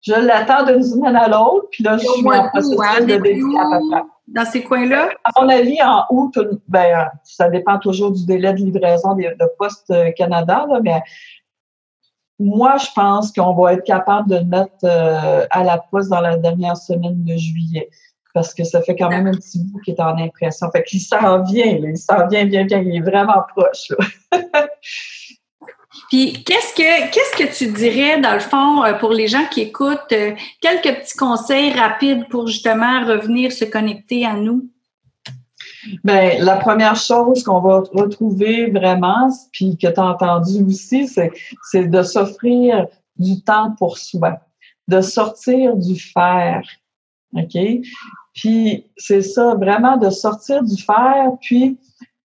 je 0.01 0.13
l'attends 0.13 0.63
d'une 0.63 0.83
semaine 0.83 1.17
à 1.17 1.27
l'autre, 1.27 1.67
puis 1.71 1.83
là, 1.83 1.97
je 1.97 2.07
suis 2.07 2.25
en 2.25 2.47
processus 2.49 2.79
hein, 2.79 3.01
de 3.01 3.17
dédicace 3.17 3.83
dans 4.27 4.45
ces 4.45 4.63
coins-là? 4.63 5.09
À 5.23 5.41
mon 5.41 5.49
avis, 5.49 5.81
en 5.81 6.03
août, 6.09 6.37
ben, 6.67 7.09
ça 7.23 7.49
dépend 7.49 7.79
toujours 7.79 8.11
du 8.11 8.25
délai 8.25 8.53
de 8.53 8.59
livraison 8.59 9.15
de, 9.15 9.35
Poste 9.57 9.93
Canada, 10.15 10.65
là, 10.69 10.79
mais 10.83 11.01
moi, 12.39 12.77
je 12.77 12.87
pense 12.93 13.31
qu'on 13.31 13.53
va 13.53 13.73
être 13.73 13.83
capable 13.83 14.29
de 14.29 14.37
le 14.37 14.45
mettre 14.45 14.83
euh, 14.83 15.45
à 15.49 15.63
la 15.63 15.79
poste 15.79 16.09
dans 16.09 16.21
la 16.21 16.37
dernière 16.37 16.77
semaine 16.77 17.23
de 17.23 17.35
juillet. 17.35 17.89
Parce 18.33 18.53
que 18.53 18.63
ça 18.63 18.81
fait 18.81 18.95
quand 18.95 19.09
même 19.09 19.25
un 19.25 19.31
petit 19.31 19.63
bout 19.63 19.79
qui 19.79 19.91
est 19.91 19.99
en 19.99 20.15
impression. 20.17 20.69
Fait 20.69 20.83
qu'il 20.83 20.99
s'en 20.99 21.41
vient, 21.41 21.65
il 21.65 21.97
s'en 21.97 22.27
vient 22.27 22.45
bien, 22.45 22.65
bien, 22.65 22.79
il 22.79 22.97
est 22.97 23.01
vraiment 23.01 23.43
proche. 23.55 23.91
Puis 26.09 26.43
qu'est-ce 26.43 26.73
que 26.75 27.57
tu 27.57 27.71
dirais 27.71 28.19
dans 28.19 28.33
le 28.33 28.39
fond 28.39 28.83
euh, 28.83 28.93
pour 28.93 29.11
les 29.11 29.27
gens 29.27 29.45
qui 29.51 29.61
écoutent 29.61 30.11
euh, 30.11 30.33
quelques 30.61 30.99
petits 31.01 31.17
conseils 31.17 31.71
rapides 31.71 32.27
pour 32.29 32.47
justement 32.47 33.05
revenir 33.05 33.51
se 33.51 33.65
connecter 33.65 34.25
à 34.25 34.33
nous? 34.33 34.69
Bien, 36.03 36.39
la 36.39 36.57
première 36.57 36.95
chose 36.95 37.43
qu'on 37.43 37.61
va 37.61 37.83
retrouver 37.93 38.69
vraiment, 38.69 39.29
puis 39.51 39.77
que 39.77 39.87
tu 39.87 39.99
as 39.99 40.05
entendu 40.05 40.63
aussi, 40.63 41.07
c'est, 41.07 41.31
c'est 41.63 41.87
de 41.87 42.03
s'offrir 42.03 42.87
du 43.17 43.41
temps 43.41 43.73
pour 43.77 43.97
soi, 43.97 44.39
de 44.87 45.01
sortir 45.01 45.75
du 45.75 45.99
faire. 45.99 46.61
OK? 47.33 47.57
Puis 48.33 48.85
c'est 48.97 49.21
ça, 49.21 49.55
vraiment 49.55 49.97
de 49.97 50.09
sortir 50.09 50.63
du 50.63 50.81
faire, 50.81 51.31
puis 51.41 51.77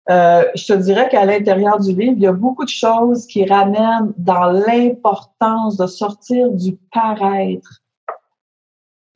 euh, 0.10 0.44
je 0.56 0.66
te 0.66 0.74
dirais 0.74 1.08
qu'à 1.10 1.26
l'intérieur 1.26 1.80
du 1.80 1.94
livre, 1.94 2.14
il 2.18 2.24
y 2.24 2.28
a 2.28 2.34
beaucoup 2.34 2.66
de 2.66 2.70
choses 2.70 3.28
qui 3.28 3.46
ramènent 3.46 4.12
dans 4.18 4.46
l'importance 4.46 5.78
de 5.78 5.86
sortir 5.86 6.52
du 6.52 6.78
paraître. 6.92 7.82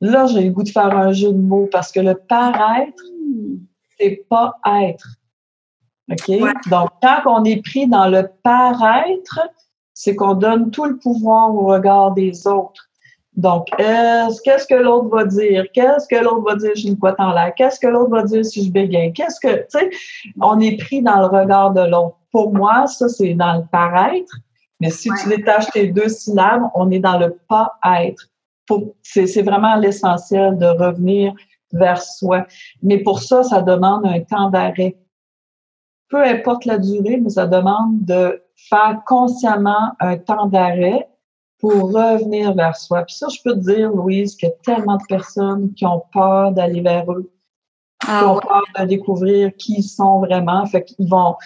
Là, 0.00 0.26
j'ai 0.26 0.44
le 0.44 0.50
goût 0.50 0.62
de 0.62 0.68
faire 0.68 0.96
un 0.96 1.12
jeu 1.12 1.32
de 1.32 1.40
mots 1.40 1.68
parce 1.72 1.90
que 1.90 2.00
le 2.00 2.14
paraître, 2.14 3.02
c'est 3.98 4.24
pas 4.28 4.54
être. 4.82 5.08
OK? 6.10 6.30
Donc, 6.70 6.90
quand 7.02 7.22
on 7.26 7.44
est 7.44 7.62
pris 7.62 7.88
dans 7.88 8.08
le 8.08 8.28
paraître, 8.42 9.40
c'est 9.94 10.14
qu'on 10.14 10.34
donne 10.34 10.70
tout 10.70 10.84
le 10.84 10.98
pouvoir 10.98 11.54
au 11.54 11.66
regard 11.66 12.12
des 12.12 12.46
autres. 12.46 12.90
Donc, 13.36 13.66
qu'est-ce 13.76 14.66
que 14.66 14.74
l'autre 14.74 15.08
va 15.08 15.24
dire? 15.24 15.64
Qu'est-ce 15.72 16.06
que 16.06 16.22
l'autre 16.22 16.42
va 16.42 16.54
dire 16.54 16.70
si 16.76 16.88
une 16.88 16.98
couette 16.98 17.18
en 17.18 17.32
l'air? 17.32 17.52
Qu'est-ce 17.56 17.80
que 17.80 17.88
l'autre 17.88 18.10
va 18.10 18.22
dire 18.22 18.44
si 18.44 18.64
je 18.64 18.70
bégaye? 18.70 19.12
Qu'est-ce 19.12 19.40
que, 19.40 19.56
tu 19.56 19.64
sais, 19.70 19.90
on 20.40 20.60
est 20.60 20.76
pris 20.76 21.02
dans 21.02 21.18
le 21.18 21.26
regard 21.26 21.72
de 21.72 21.80
l'autre. 21.80 22.16
Pour 22.30 22.54
moi, 22.54 22.86
ça, 22.86 23.08
c'est 23.08 23.34
dans 23.34 23.54
le 23.54 23.64
paraître. 23.70 24.32
Mais 24.80 24.90
si 24.90 25.08
tu 25.20 25.28
détaches 25.28 25.70
tes 25.72 25.88
deux 25.88 26.08
syllabes, 26.08 26.62
on 26.74 26.90
est 26.90 27.00
dans 27.00 27.18
le 27.18 27.36
pas-être. 27.48 28.28
C'est 29.02 29.42
vraiment 29.42 29.76
l'essentiel 29.76 30.56
de 30.56 30.66
revenir 30.66 31.32
vers 31.72 32.02
soi. 32.02 32.46
Mais 32.82 32.98
pour 32.98 33.20
ça, 33.20 33.42
ça 33.42 33.62
demande 33.62 34.06
un 34.06 34.20
temps 34.20 34.48
d'arrêt. 34.50 34.96
Peu 36.08 36.22
importe 36.22 36.66
la 36.66 36.78
durée, 36.78 37.16
mais 37.16 37.30
ça 37.30 37.46
demande 37.46 38.04
de 38.04 38.42
faire 38.56 39.00
consciemment 39.06 39.92
un 39.98 40.16
temps 40.16 40.46
d'arrêt 40.46 41.08
pour 41.64 41.94
revenir 41.94 42.52
vers 42.52 42.76
soi. 42.76 43.04
Puis 43.04 43.16
ça, 43.16 43.28
je 43.30 43.40
peux 43.42 43.54
te 43.54 43.74
dire, 43.74 43.90
Louise, 43.90 44.36
qu'il 44.36 44.50
y 44.50 44.52
a 44.52 44.54
tellement 44.62 44.98
de 44.98 45.02
personnes 45.08 45.72
qui 45.72 45.86
ont 45.86 46.02
peur 46.12 46.52
d'aller 46.52 46.82
vers 46.82 47.10
eux, 47.10 47.32
qui 48.02 48.06
ah 48.10 48.30
ont 48.30 48.38
peur 48.38 48.64
de 48.78 48.84
découvrir 48.84 49.50
qui 49.56 49.76
ils 49.78 49.82
sont 49.82 50.20
vraiment. 50.20 50.66
Fait 50.66 50.84
qu'ils 50.84 51.08
vont. 51.08 51.36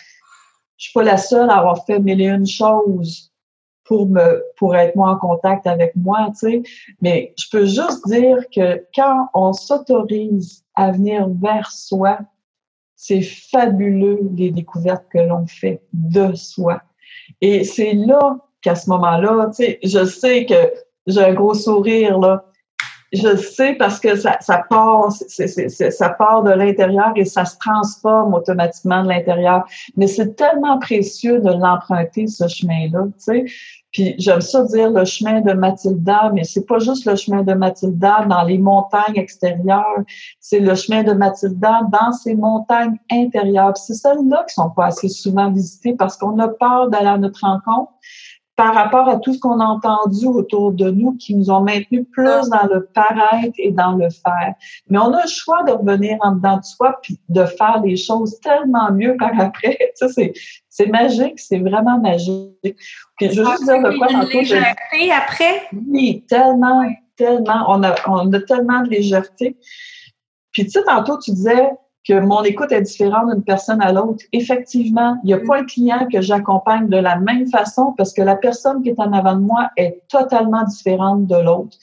Je 0.76 0.86
suis 0.86 0.92
pas 0.92 1.04
la 1.04 1.18
seule 1.18 1.48
à 1.50 1.58
avoir 1.58 1.86
fait 1.86 2.00
mille 2.00 2.20
et 2.20 2.26
une 2.26 2.48
choses 2.48 3.30
pour 3.84 4.08
me 4.08 4.42
pour 4.56 4.74
être 4.74 4.96
moi 4.96 5.10
en 5.10 5.18
contact 5.18 5.68
avec 5.68 5.94
moi, 5.94 6.30
tu 6.30 6.38
sais. 6.38 6.62
Mais 7.00 7.32
je 7.38 7.44
peux 7.52 7.66
juste 7.66 8.04
dire 8.08 8.38
que 8.52 8.84
quand 8.96 9.28
on 9.34 9.52
s'autorise 9.52 10.64
à 10.74 10.90
venir 10.90 11.28
vers 11.40 11.70
soi, 11.70 12.18
c'est 12.96 13.22
fabuleux 13.22 14.28
les 14.34 14.50
découvertes 14.50 15.06
que 15.12 15.18
l'on 15.18 15.46
fait 15.46 15.80
de 15.92 16.34
soi. 16.34 16.82
Et 17.40 17.62
c'est 17.62 17.92
là 17.92 18.36
qu'à 18.62 18.74
ce 18.74 18.88
moment-là, 18.90 19.50
tu 19.54 19.64
sais, 19.64 19.78
je 19.82 20.04
sais 20.04 20.46
que 20.46 20.72
j'ai 21.06 21.22
un 21.22 21.34
gros 21.34 21.54
sourire, 21.54 22.18
là. 22.18 22.44
Je 23.10 23.36
sais 23.36 23.74
parce 23.74 24.00
que 24.00 24.16
ça, 24.16 24.36
ça 24.40 24.62
part, 24.68 25.10
ça 25.10 26.08
part 26.10 26.42
de 26.42 26.50
l'intérieur 26.50 27.12
et 27.16 27.24
ça 27.24 27.46
se 27.46 27.56
transforme 27.56 28.34
automatiquement 28.34 29.02
de 29.02 29.08
l'intérieur. 29.08 29.64
Mais 29.96 30.06
c'est 30.06 30.36
tellement 30.36 30.78
précieux 30.78 31.40
de 31.40 31.50
l'emprunter, 31.50 32.26
ce 32.26 32.46
chemin-là, 32.46 33.06
tu 33.06 33.12
sais. 33.16 33.44
Puis 33.92 34.14
j'aime 34.18 34.42
ça 34.42 34.62
dire 34.64 34.90
le 34.90 35.06
chemin 35.06 35.40
de 35.40 35.54
Mathilda, 35.54 36.30
mais 36.34 36.44
c'est 36.44 36.66
pas 36.66 36.78
juste 36.78 37.06
le 37.06 37.16
chemin 37.16 37.42
de 37.42 37.54
Mathilda 37.54 38.26
dans 38.26 38.42
les 38.42 38.58
montagnes 38.58 39.16
extérieures, 39.16 40.02
c'est 40.40 40.60
le 40.60 40.74
chemin 40.74 41.02
de 41.02 41.12
Mathilda 41.12 41.80
dans 41.90 42.12
ces 42.12 42.34
montagnes 42.34 42.98
intérieures. 43.10 43.76
C'est 43.78 43.94
celles-là 43.94 44.44
qui 44.46 44.54
sont 44.54 44.70
pas 44.70 44.86
assez 44.86 45.08
souvent 45.08 45.50
visitées 45.50 45.94
parce 45.94 46.18
qu'on 46.18 46.38
a 46.38 46.48
peur 46.48 46.90
d'aller 46.90 47.06
à 47.06 47.16
notre 47.16 47.40
rencontre 47.40 47.92
par 48.58 48.74
rapport 48.74 49.08
à 49.08 49.18
tout 49.18 49.32
ce 49.34 49.38
qu'on 49.38 49.60
a 49.60 49.64
entendu 49.64 50.26
autour 50.26 50.72
de 50.72 50.90
nous 50.90 51.12
qui 51.12 51.36
nous 51.36 51.48
ont 51.48 51.60
maintenus 51.60 52.04
plus 52.10 52.24
dans 52.24 52.66
le 52.66 52.86
paraître 52.92 53.54
et 53.56 53.70
dans 53.70 53.92
le 53.92 54.10
faire. 54.10 54.54
Mais 54.90 54.98
on 54.98 55.14
a 55.14 55.22
le 55.22 55.28
choix 55.28 55.62
de 55.62 55.70
revenir 55.70 56.18
en 56.22 56.32
dedans 56.32 56.56
de 56.56 56.64
soi 56.64 56.98
puis 57.00 57.20
de 57.28 57.44
faire 57.44 57.80
les 57.84 57.96
choses 57.96 58.40
tellement 58.40 58.90
mieux 58.90 59.16
par 59.16 59.30
après. 59.40 59.78
Ça, 59.94 60.08
c'est, 60.08 60.32
c'est 60.68 60.88
magique, 60.88 61.38
c'est 61.38 61.60
vraiment 61.60 62.00
magique. 62.00 62.56
Puis 62.64 63.30
je 63.30 63.40
veux 63.40 63.48
juste 63.48 63.62
dire 63.62 63.80
de 63.80 63.96
quoi 63.96 64.08
tantôt. 64.08 64.38
légèreté 64.40 65.12
après? 65.16 65.68
Oui, 65.86 66.24
tellement, 66.28 66.82
tellement. 67.14 67.64
On 67.68 67.84
a, 67.84 67.94
on 68.08 68.32
a 68.32 68.40
tellement 68.40 68.80
de 68.80 68.88
légèreté. 68.88 69.56
Puis 70.50 70.64
tu 70.64 70.70
sais, 70.70 70.82
tantôt, 70.82 71.16
tu 71.18 71.30
disais, 71.30 71.70
que 72.08 72.18
mon 72.18 72.42
écoute 72.42 72.72
est 72.72 72.80
différente 72.80 73.30
d'une 73.30 73.44
personne 73.44 73.82
à 73.82 73.92
l'autre. 73.92 74.24
Effectivement, 74.32 75.18
il 75.22 75.26
n'y 75.26 75.34
a 75.34 75.38
pas 75.38 75.58
un 75.58 75.64
client 75.64 76.08
que 76.10 76.22
j'accompagne 76.22 76.88
de 76.88 76.96
la 76.96 77.18
même 77.18 77.46
façon 77.48 77.92
parce 77.98 78.14
que 78.14 78.22
la 78.22 78.34
personne 78.34 78.82
qui 78.82 78.88
est 78.88 78.98
en 78.98 79.12
avant 79.12 79.34
de 79.34 79.42
moi 79.42 79.68
est 79.76 80.02
totalement 80.08 80.64
différente 80.64 81.26
de 81.26 81.36
l'autre. 81.36 81.76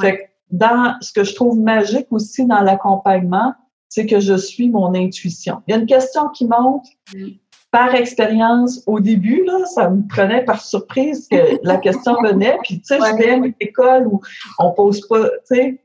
Fait 0.00 0.30
dans 0.50 0.96
ce 1.00 1.12
que 1.12 1.22
je 1.24 1.34
trouve 1.34 1.60
magique 1.60 2.08
aussi 2.10 2.44
dans 2.44 2.60
l'accompagnement, 2.60 3.54
c'est 3.88 4.06
que 4.06 4.18
je 4.18 4.34
suis 4.34 4.68
mon 4.68 4.94
intuition. 4.94 5.62
Il 5.66 5.72
y 5.72 5.74
a 5.74 5.80
une 5.80 5.86
question 5.86 6.28
qui 6.28 6.46
monte. 6.46 6.86
Par 7.70 7.94
expérience, 7.94 8.82
au 8.86 8.98
début, 8.98 9.44
là, 9.44 9.66
ça 9.66 9.90
me 9.90 10.08
prenait 10.08 10.42
par 10.42 10.62
surprise 10.62 11.28
que 11.30 11.60
la 11.62 11.76
question 11.76 12.16
venait. 12.24 12.56
Puis, 12.62 12.80
tu 12.80 12.86
sais, 12.86 12.96
je 12.96 13.16
vais 13.16 13.30
à 13.30 13.34
une 13.34 13.52
école 13.60 14.06
où 14.06 14.22
on 14.58 14.72
pose 14.72 15.06
pas, 15.06 15.28
tu 15.28 15.54
sais, 15.54 15.80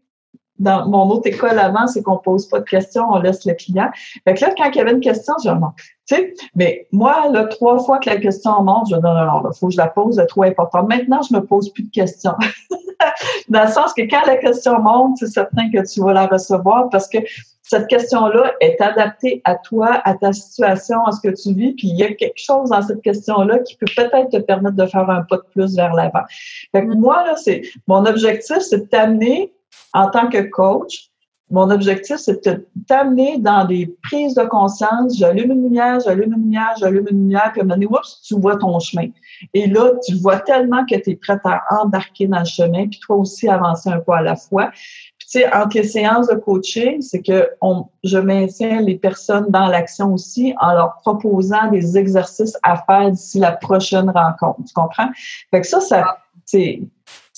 dans 0.63 0.87
mon 0.87 1.09
autre 1.09 1.27
école 1.27 1.59
avant, 1.59 1.87
c'est 1.87 2.01
qu'on 2.01 2.17
pose 2.17 2.47
pas 2.47 2.59
de 2.59 2.65
questions, 2.65 3.05
on 3.09 3.19
laisse 3.19 3.45
le 3.45 3.53
client. 3.53 3.89
Fait 4.23 4.33
que 4.33 4.41
là, 4.41 4.53
quand 4.57 4.69
il 4.69 4.75
y 4.75 4.81
avait 4.81 4.91
une 4.91 4.99
question, 4.99 5.33
je 5.43 5.49
dis, 5.49 5.57
tu 6.05 6.15
sais, 6.15 6.33
mais 6.55 6.87
moi, 6.91 7.29
là, 7.31 7.45
trois 7.45 7.79
fois 7.79 7.99
que 7.99 8.09
la 8.09 8.17
question 8.17 8.63
monte, 8.63 8.87
je 8.89 8.95
dis, 8.95 9.01
non, 9.01 9.13
non, 9.13 9.25
non, 9.25 9.49
il 9.53 9.57
faut 9.57 9.67
que 9.67 9.73
je 9.73 9.77
la 9.77 9.87
pose, 9.87 10.15
c'est 10.15 10.25
trop 10.27 10.43
important. 10.43 10.83
Maintenant, 10.83 11.21
je 11.21 11.35
me 11.35 11.45
pose 11.45 11.71
plus 11.71 11.83
de 11.83 11.91
questions. 11.91 12.33
dans 13.49 13.63
le 13.63 13.71
sens 13.71 13.93
que 13.93 14.03
quand 14.03 14.25
la 14.25 14.37
question 14.37 14.79
monte, 14.79 15.17
c'est 15.17 15.27
certain 15.27 15.69
que 15.71 15.85
tu 15.85 16.01
vas 16.01 16.13
la 16.13 16.27
recevoir 16.27 16.89
parce 16.89 17.07
que 17.07 17.19
cette 17.63 17.87
question-là 17.87 18.51
est 18.59 18.79
adaptée 18.81 19.41
à 19.45 19.55
toi, 19.55 20.01
à 20.03 20.15
ta 20.15 20.33
situation, 20.33 21.03
à 21.05 21.11
ce 21.11 21.21
que 21.21 21.33
tu 21.33 21.53
vis, 21.53 21.73
puis 21.73 21.87
il 21.87 21.97
y 21.97 22.03
a 22.03 22.13
quelque 22.13 22.37
chose 22.37 22.69
dans 22.69 22.81
cette 22.81 23.01
question-là 23.01 23.59
qui 23.59 23.77
peut 23.77 23.87
peut-être 23.95 24.29
te 24.29 24.37
permettre 24.37 24.75
de 24.75 24.85
faire 24.85 25.09
un 25.09 25.23
pas 25.23 25.37
de 25.37 25.45
plus 25.53 25.75
vers 25.75 25.93
l'avant. 25.93 26.23
Fait 26.71 26.85
que 26.85 26.93
moi, 26.93 27.23
là, 27.25 27.35
c'est, 27.37 27.61
mon 27.87 28.05
objectif, 28.05 28.59
c'est 28.59 28.79
de 28.79 28.85
t'amener 28.85 29.53
en 29.93 30.09
tant 30.09 30.29
que 30.29 30.41
coach 30.41 31.11
mon 31.53 31.69
objectif, 31.69 32.17
c'est 32.17 32.43
de 32.47 32.67
t'amener 32.87 33.37
dans 33.37 33.65
des 33.65 33.95
prises 34.01 34.33
de 34.33 34.43
conscience. 34.43 35.15
J'allume 35.17 35.51
une 35.51 35.63
lumière, 35.63 35.99
j'allume 35.99 36.33
une 36.33 36.41
lumière, 36.41 36.73
j'allume 36.79 37.05
une 37.11 37.17
lumière, 37.19 37.51
puis 37.51 37.61
à 37.61 37.63
un 37.63 37.67
moment 37.67 37.75
donné, 37.75 37.85
oups, 37.85 38.21
tu 38.23 38.39
vois 38.39 38.57
ton 38.57 38.79
chemin. 38.79 39.09
Et 39.53 39.67
là, 39.67 39.91
tu 40.03 40.15
vois 40.15 40.39
tellement 40.39 40.83
que 40.85 40.95
tu 40.95 41.11
es 41.11 41.15
prête 41.15 41.41
à 41.43 41.61
embarquer 41.69 42.25
dans 42.25 42.39
le 42.39 42.45
chemin, 42.45 42.87
puis 42.87 42.99
toi 42.99 43.17
aussi 43.17 43.47
avancer 43.47 43.89
un 43.89 43.99
peu 43.99 44.13
à 44.13 44.23
la 44.23 44.35
fois. 44.35 44.71
Puis 45.19 45.27
tu 45.29 45.39
sais, 45.39 45.53
entre 45.53 45.77
les 45.77 45.83
séances 45.83 46.27
de 46.27 46.35
coaching, 46.35 47.01
c'est 47.01 47.21
que 47.21 47.49
on, 47.61 47.85
je 48.03 48.17
maintiens 48.17 48.81
les 48.81 48.95
personnes 48.95 49.45
dans 49.49 49.67
l'action 49.67 50.11
aussi 50.11 50.55
en 50.59 50.73
leur 50.73 50.95
proposant 51.03 51.69
des 51.69 51.97
exercices 51.99 52.57
à 52.63 52.77
faire 52.77 53.11
d'ici 53.11 53.37
la 53.37 53.51
prochaine 53.51 54.09
rencontre. 54.09 54.61
Tu 54.65 54.73
comprends? 54.73 55.09
Fait 55.51 55.61
que 55.61 55.67
ça, 55.67 55.81
ça, 55.81 56.17
c'est 56.45 56.81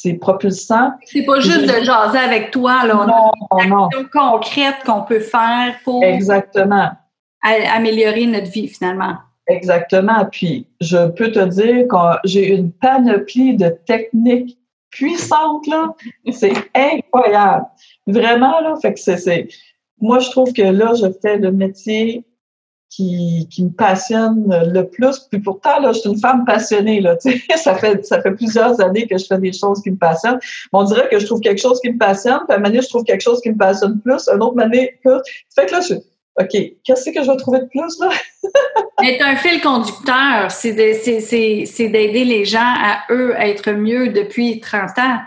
c'est 0.06 0.14
propulsant. 0.14 0.92
C'est 1.06 1.24
pas 1.24 1.40
juste 1.40 1.64
de 1.64 1.84
jaser 1.84 2.20
avec 2.20 2.52
toi, 2.52 2.86
là. 2.86 3.08
On 3.50 3.66
non, 3.66 3.90
a 3.90 3.98
une 3.98 4.08
concrète 4.10 4.76
qu'on 4.86 5.02
peut 5.02 5.20
faire 5.20 5.76
pour 5.84 6.04
Exactement. 6.04 6.92
améliorer 7.42 8.28
notre 8.28 8.52
vie, 8.52 8.68
finalement. 8.68 9.16
Exactement. 9.48 10.26
Puis, 10.32 10.68
je 10.80 11.08
peux 11.08 11.32
te 11.32 11.40
dire 11.40 11.88
que 11.88 12.28
j'ai 12.28 12.54
une 12.54 12.72
panoplie 12.72 13.56
de 13.56 13.70
techniques 13.88 14.60
puissantes, 14.92 15.66
là. 15.66 15.96
C'est 16.32 16.54
incroyable. 16.76 17.66
Vraiment, 18.06 18.60
là. 18.60 18.76
Fait 18.80 18.94
que 18.94 19.00
c'est, 19.00 19.48
moi, 20.00 20.20
je 20.20 20.30
trouve 20.30 20.54
que 20.54 20.62
là, 20.62 20.94
je 20.94 21.08
fais 21.24 21.38
le 21.38 21.52
métier 21.52 22.24
qui, 22.90 23.48
me 23.60 23.70
passionne 23.70 24.46
le 24.72 24.88
plus. 24.88 25.20
Puis 25.32 25.40
pourtant, 25.40 25.80
là, 25.80 25.92
je 25.92 26.00
suis 26.00 26.10
une 26.10 26.20
femme 26.20 26.46
passionnée. 26.46 27.02
Là, 27.02 27.18
ça, 27.56 27.76
fait, 27.76 28.06
ça 28.06 28.22
fait 28.22 28.32
plusieurs 28.32 28.80
années 28.82 29.08
que 29.08 29.18
je 29.18 29.26
fais 29.26 29.38
des 29.38 29.54
choses 29.54 29.82
qui 29.82 29.92
me 29.92 29.98
passionnent. 29.98 30.40
on 30.72 30.84
dirait 30.84 31.10
que 31.10 31.20
je 31.20 31.26
trouve 31.26 31.42
quelque 31.42 31.62
chose 31.62 31.80
qui 31.82 31.92
me 31.92 31.98
passionne, 31.98 32.42
puis 32.48 32.56
à 32.56 32.60
un 32.60 32.62
moment 32.62 32.82
je 32.82 32.88
trouve 32.88 33.04
quelque 33.04 33.22
chose 33.22 33.42
qui 33.42 33.50
me 33.50 33.58
passionne 33.58 34.00
plus, 34.02 34.28
un 34.30 34.40
autre 34.40 34.56
moment, 34.56 34.70
plus. 34.70 35.20
Fait 35.56 35.66
que 35.66 35.72
là, 35.72 35.82
je 35.82 35.96
OK, 36.38 36.50
qu'est-ce 36.84 37.12
que 37.12 37.24
je 37.24 37.32
vais 37.32 37.38
trouver 37.38 37.60
de 37.60 37.66
plus, 37.68 38.00
là? 38.00 38.10
Mais 39.02 39.22
un 39.22 39.38
fil 39.38 39.62
conducteur, 39.62 40.52
c'est 40.52 40.74
d'aider 40.74 42.26
les 42.26 42.44
gens 42.44 42.60
à, 42.60 43.04
eux, 43.10 43.34
à 43.38 43.48
être 43.48 43.72
mieux 43.72 44.10
depuis 44.10 44.60
30 44.60 45.00
ans 45.00 45.20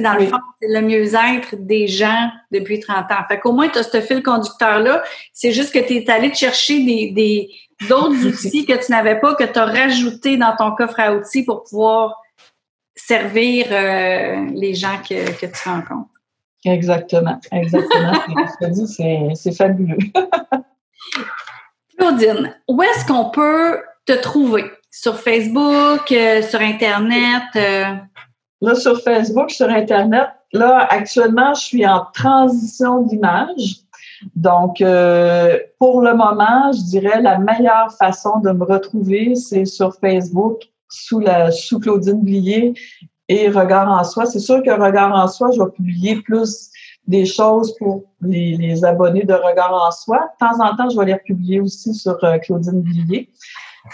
dans 0.00 0.14
le 0.14 0.26
fond, 0.26 0.38
c'est 0.60 0.68
le 0.68 0.80
mieux-être 0.80 1.56
des 1.56 1.86
gens 1.86 2.30
depuis 2.50 2.80
30 2.80 3.10
ans. 3.10 3.24
Fait 3.28 3.38
qu'au 3.38 3.52
moins, 3.52 3.68
tu 3.68 3.78
as 3.78 3.82
ce 3.82 4.00
fil 4.00 4.22
conducteur-là. 4.22 5.02
C'est 5.32 5.52
juste 5.52 5.72
que 5.72 5.78
tu 5.78 5.94
es 5.94 6.10
allé 6.10 6.30
te 6.30 6.36
chercher 6.36 6.80
des, 6.80 7.50
d'autres 7.88 8.26
outils 8.26 8.66
que 8.66 8.84
tu 8.84 8.92
n'avais 8.92 9.18
pas, 9.20 9.34
que 9.34 9.44
tu 9.44 9.58
as 9.58 9.64
rajouté 9.64 10.36
dans 10.36 10.54
ton 10.56 10.74
coffre 10.74 11.00
à 11.00 11.14
outils 11.14 11.44
pour 11.44 11.64
pouvoir 11.64 12.20
servir 12.94 13.66
euh, 13.70 14.46
les 14.54 14.74
gens 14.74 14.98
que, 14.98 15.30
que, 15.38 15.46
tu 15.46 15.68
rencontres. 15.68 16.10
Exactement, 16.64 17.38
exactement. 17.52 18.12
c'est 19.34 19.52
fabuleux. 19.52 19.98
Claudine, 21.98 22.54
où 22.68 22.82
est-ce 22.82 23.06
qu'on 23.06 23.30
peut 23.30 23.82
te 24.06 24.12
trouver? 24.12 24.64
Sur 24.90 25.18
Facebook, 25.18 26.12
euh, 26.12 26.42
sur 26.42 26.60
Internet? 26.60 27.42
Euh? 27.56 27.94
Là, 28.64 28.74
sur 28.74 28.98
Facebook, 29.02 29.50
sur 29.50 29.68
Internet, 29.68 30.28
là, 30.54 30.86
actuellement, 30.88 31.52
je 31.52 31.60
suis 31.60 31.86
en 31.86 32.06
transition 32.14 33.02
d'image. 33.02 33.84
Donc, 34.34 34.80
euh, 34.80 35.58
pour 35.78 36.00
le 36.00 36.12
moment, 36.14 36.72
je 36.72 36.82
dirais 36.84 37.20
la 37.20 37.38
meilleure 37.38 37.92
façon 37.98 38.38
de 38.40 38.52
me 38.52 38.64
retrouver, 38.64 39.34
c'est 39.34 39.66
sur 39.66 39.94
Facebook, 39.96 40.62
sous 40.88 41.20
la 41.20 41.50
sous 41.50 41.78
Claudine 41.78 42.22
Blier 42.22 42.72
et 43.28 43.50
Regard 43.50 43.90
en 43.90 44.02
soi. 44.02 44.24
C'est 44.24 44.38
sûr 44.38 44.62
que 44.62 44.70
Regard 44.70 45.14
en 45.14 45.28
soi, 45.28 45.50
je 45.54 45.60
vais 45.62 45.70
publier 45.70 46.22
plus 46.22 46.70
des 47.06 47.26
choses 47.26 47.76
pour 47.76 48.04
les, 48.22 48.82
abonnés 48.82 49.24
de 49.24 49.34
Regard 49.34 49.74
en 49.74 49.90
soi. 49.90 50.20
De 50.40 50.46
temps 50.46 50.64
en 50.64 50.74
temps, 50.74 50.88
je 50.88 50.98
vais 50.98 51.04
les 51.04 51.14
republier 51.14 51.60
aussi 51.60 51.92
sur 51.92 52.16
euh, 52.24 52.38
Claudine 52.38 52.80
Blier. 52.80 53.30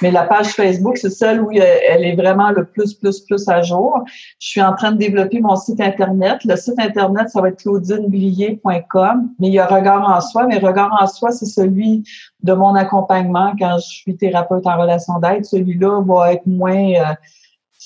Mais 0.03 0.11
la 0.11 0.23
page 0.25 0.49
Facebook, 0.49 0.97
c'est 0.97 1.11
celle 1.11 1.41
où 1.41 1.51
elle 1.51 2.05
est 2.05 2.15
vraiment 2.15 2.51
le 2.51 2.65
plus, 2.65 2.95
plus, 2.95 3.21
plus 3.21 3.49
à 3.49 3.63
jour. 3.63 4.03
Je 4.39 4.49
suis 4.49 4.63
en 4.63 4.75
train 4.75 4.93
de 4.93 4.99
développer 4.99 5.41
mon 5.41 5.57
site 5.57 5.81
Internet. 5.81 6.45
Le 6.45 6.57
site 6.57 6.79
Internet, 6.79 7.29
ça 7.29 7.41
va 7.41 7.49
être 7.49 7.59
claudineblier.com, 7.59 9.31
mais 9.39 9.49
il 9.49 9.55
y 9.55 9.59
a 9.59 9.67
Regard 9.67 10.09
en 10.09 10.21
soi. 10.21 10.47
Mais 10.47 10.59
Regard 10.59 10.97
en 11.01 11.07
soi, 11.07 11.33
c'est 11.33 11.47
celui 11.47 12.05
de 12.43 12.53
mon 12.53 12.75
accompagnement 12.77 13.53
quand 13.59 13.79
je 13.79 13.89
suis 13.89 14.17
thérapeute 14.17 14.67
en 14.67 14.81
relation 14.81 15.19
d'aide. 15.19 15.45
Celui-là 15.45 16.03
va 16.07 16.35
être 16.35 16.47
moins, 16.47 16.93
euh, 16.95 17.15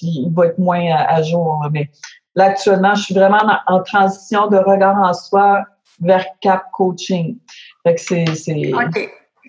il 0.03 0.31
va 0.35 0.47
être 0.47 0.59
moins 0.59 0.85
à, 0.95 1.23
jour. 1.23 1.65
Mais 1.73 1.89
là, 2.35 2.47
actuellement, 2.47 2.95
je 2.95 3.05
suis 3.05 3.15
vraiment 3.15 3.41
en, 3.67 3.83
transition 3.83 4.47
de 4.49 4.59
Regard 4.59 4.99
en 4.99 5.15
soi 5.15 5.65
vers 6.01 6.27
Cap 6.43 6.65
Coaching. 6.73 7.39
Fait 7.83 7.95
que 7.95 8.01
c'est, 8.01 8.27
c'est, 8.35 8.73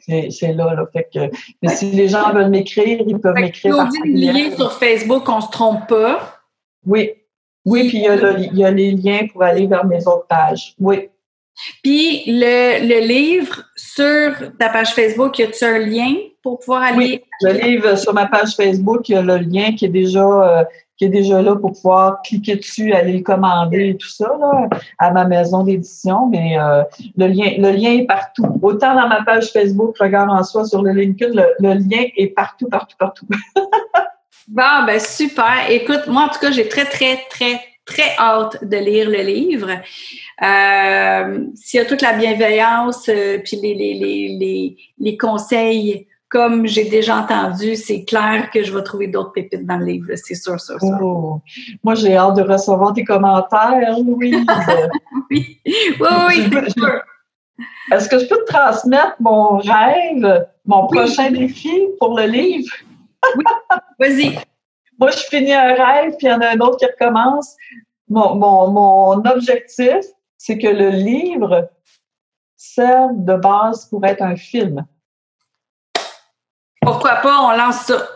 c'est 0.08 0.53
là, 0.53 0.74
là. 0.74 0.86
Fait 0.93 1.08
que, 1.14 1.36
mais 1.62 1.70
si 1.70 1.91
les 1.91 2.08
gens 2.08 2.32
veulent 2.34 2.49
m'écrire, 2.49 3.01
ils 3.06 3.20
peuvent 3.20 3.36
m'écrire. 3.36 3.76
Claudine 3.76 4.56
sur 4.56 4.72
Facebook, 4.74 5.28
on 5.28 5.41
se 5.41 5.49
trompe 5.49 5.88
pas. 5.88 6.39
Oui. 6.86 7.12
Oui, 7.66 7.88
puis 7.88 7.97
il 7.97 8.03
y, 8.03 8.08
a 8.08 8.38
il 8.38 8.58
y 8.58 8.64
a 8.64 8.70
les 8.70 8.91
liens 8.91 9.26
pour 9.32 9.41
aller 9.41 9.66
vers 9.66 9.86
mes 9.86 10.06
autres 10.08 10.28
pages. 10.28 10.76
Oui. 10.80 11.10
Puis 11.82 12.24
le, 12.28 12.88
le 12.88 13.08
livre 13.08 13.64
sur 13.76 14.34
ta 14.60 14.70
page 14.70 14.93
Facebook, 14.93 15.39
y 15.39 15.43
a-tu 15.43 15.64
un 15.64 15.80
lien 15.80 16.14
pour 16.43 16.60
pouvoir 16.60 16.84
aller? 16.84 16.97
Oui, 16.97 17.22
le 17.41 17.53
livre 17.53 17.95
sur 17.97 18.14
ma 18.14 18.28
page 18.28 18.56
Facebook, 18.56 19.10
il 19.10 19.14
y 19.14 19.16
a 19.16 19.22
le 19.24 19.38
lien 19.38 19.74
qui 19.74 19.86
est 19.86 19.89
déjà 19.89 20.60
euh, 20.60 20.64
qui 20.98 21.06
est 21.06 21.10
déjà 21.10 21.41
là 21.41 21.56
pour 21.56 21.74
pouvoir 21.74 22.22
cliquer 22.22 22.56
dessus, 22.56 22.93
aller 22.93 23.14
le 23.14 23.24
commander 23.24 23.89
et 23.89 23.98
tout 23.98 24.08
ça 24.08 24.32
là, 24.39 24.70
à 24.98 25.12
ma 25.12 25.26
maison 25.26 25.64
d'édition. 25.64 26.28
Mais 26.28 26.58
euh, 26.60 26.84
le 27.18 27.28
lien, 27.28 27.52
le 27.58 27.72
lien 27.72 27.91
est 27.91 28.06
partout. 28.06 28.46
Autant 28.62 28.96
dans 28.96 29.08
ma 29.08 29.24
page 29.24 29.52
Facebook, 29.52 29.98
regarde 30.00 30.30
en 30.30 30.43
soi 30.43 30.66
sur 30.66 30.82
le 30.82 30.91
LinkedIn, 30.91 31.34
le, 31.34 31.74
lien 31.74 32.06
est 32.16 32.28
partout, 32.28 32.68
partout, 32.70 32.96
partout. 32.98 33.26
bon, 34.48 34.86
ben 34.86 35.00
super. 35.00 35.70
Écoute, 35.70 36.08
moi 36.08 36.24
en 36.24 36.30
tout 36.30 36.39
cas, 36.39 36.52
j'ai 36.52 36.70
très, 36.70 36.86
très, 36.86 37.20
très, 37.30 37.60
très 37.86 38.16
hâte 38.18 38.64
de 38.64 38.78
lire 38.78 39.10
le 39.10 39.22
livre. 39.22 39.70
Euh, 40.41 41.46
S'il 41.56 41.80
y 41.80 41.84
a 41.84 41.86
toute 41.86 42.02
la 42.02 42.14
bienveillance, 42.14 43.10
euh, 43.10 43.39
puis 43.43 43.58
les, 43.62 43.74
les, 43.74 43.93
les, 43.96 44.38
les, 44.39 44.78
les 44.98 45.18
conseils 45.18 46.08
comme 46.36 46.68
j'ai 46.68 46.90
déjà 46.90 47.20
entendu, 47.20 47.78
c'est 47.78 48.04
clair 48.04 48.52
que 48.52 48.62
je 48.62 48.76
vais 48.76 48.84
trouver 48.84 49.08
d'autres 49.08 49.32
pépites 49.32 49.66
dans 49.66 49.78
le 49.78 49.86
livre, 49.86 50.08
c'est 50.16 50.36
sûr, 50.36 50.60
sûr, 50.60 50.78
sûr. 50.82 51.00
Oh. 51.02 51.40
Moi, 51.82 51.96
j'ai 51.96 52.18
hâte 52.18 52.36
de 52.36 52.42
recevoir 52.42 52.92
tes 52.92 53.06
commentaires, 53.06 53.98
Louise. 54.00 54.46
oui, 55.32 55.62
oui, 55.66 55.96
oui, 56.02 56.50
c'est 56.52 56.70
sûr. 56.72 57.02
Est-ce 57.90 58.10
que 58.10 58.20
je 58.20 58.28
peux 58.28 58.44
te 58.44 58.52
transmettre 58.52 59.16
mon 59.22 59.60
rêve, 59.60 60.46
mon 60.66 60.88
prochain 60.88 61.32
défi 61.32 61.88
pour 62.00 62.18
le 62.20 62.26
livre? 62.26 62.74
oui, 63.38 63.46
vas-y. 63.98 64.38
Moi, 65.00 65.12
je 65.12 65.24
finis 65.30 65.54
un 65.54 65.74
rêve, 65.74 66.16
puis 66.18 66.28
il 66.28 66.32
y 66.32 66.34
en 66.34 66.42
a 66.42 66.50
un 66.50 66.60
autre 66.60 66.80
qui 66.80 66.86
recommence. 66.86 67.56
Mon, 68.10 68.36
mon, 68.36 68.72
mon 68.72 69.26
objectif, 69.26 70.04
c'est 70.38 70.58
que 70.58 70.68
le 70.68 70.90
livre 70.90 71.70
serve 72.58 73.24
de 73.24 73.38
base 73.38 73.86
pour 73.86 74.06
être 74.06 74.22
un 74.22 74.36
film. 74.36 74.86
Pourquoi 76.86 77.16
pas, 77.16 77.42
on 77.42 77.58
lance 77.58 77.82
ça. 77.88 78.08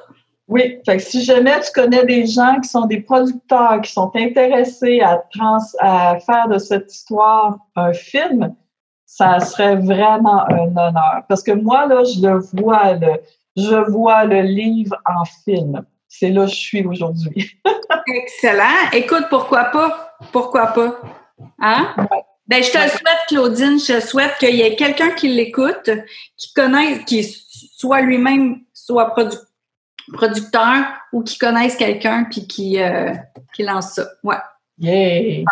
Oui, 0.47 0.80
fait 0.86 0.99
si 0.99 1.24
jamais 1.24 1.59
tu 1.61 1.72
connais 1.74 2.05
des 2.05 2.26
gens 2.26 2.59
qui 2.61 2.70
sont 2.70 2.86
des 2.86 3.01
producteurs, 3.01 3.82
qui 3.82 3.91
sont 3.91 4.11
intéressés 4.15 4.99
à, 5.01 5.24
à 5.80 6.20
faire 6.20 6.47
de 6.47 6.57
cette 6.57 6.91
histoire 6.91 7.57
un 7.76 7.93
film, 7.93 8.55
ça 9.05 9.39
serait 9.39 9.76
vraiment 9.76 10.47
un 10.49 10.67
honneur. 10.70 11.24
Parce 11.28 11.43
que 11.43 11.51
moi, 11.51 11.88
là, 11.88 12.03
je 12.03 12.28
le 12.28 12.39
vois, 12.53 12.93
le, 12.93 13.22
je 13.57 13.91
vois 13.91 14.26
le 14.26 14.41
livre 14.41 14.95
en 15.05 15.26
film. 15.43 15.84
C'est 16.07 16.30
là 16.30 16.45
que 16.45 16.51
je 16.51 16.55
suis 16.55 16.86
aujourd'hui. 16.86 17.59
Excellent. 18.07 18.89
Écoute, 18.93 19.26
pourquoi 19.30 19.65
pas? 19.65 20.15
Pourquoi 20.32 20.67
pas? 20.67 20.99
Hein? 21.59 21.95
Ben, 22.47 22.63
je 22.63 22.72
te 22.72 22.78
souhaite, 22.78 23.20
Claudine, 23.28 23.80
je 23.80 23.99
souhaite 23.99 24.36
qu'il 24.39 24.55
y 24.55 24.61
ait 24.61 24.76
quelqu'un 24.76 25.11
qui 25.11 25.28
l'écoute, 25.28 25.89
qui 26.36 26.53
connaisse, 26.53 27.03
qui 27.05 27.24
soit 27.80 28.01
lui-même 28.01 28.59
soit 28.73 29.15
producteur 30.11 30.86
ou 31.13 31.23
qui 31.23 31.38
connaisse 31.38 31.77
quelqu'un 31.77 32.25
puis 32.25 32.45
qui, 32.45 32.82
euh, 32.82 33.13
qui 33.53 33.63
lance 33.63 33.93
ça. 33.93 34.07
Ouais. 34.23 34.36
Yeah! 34.77 35.43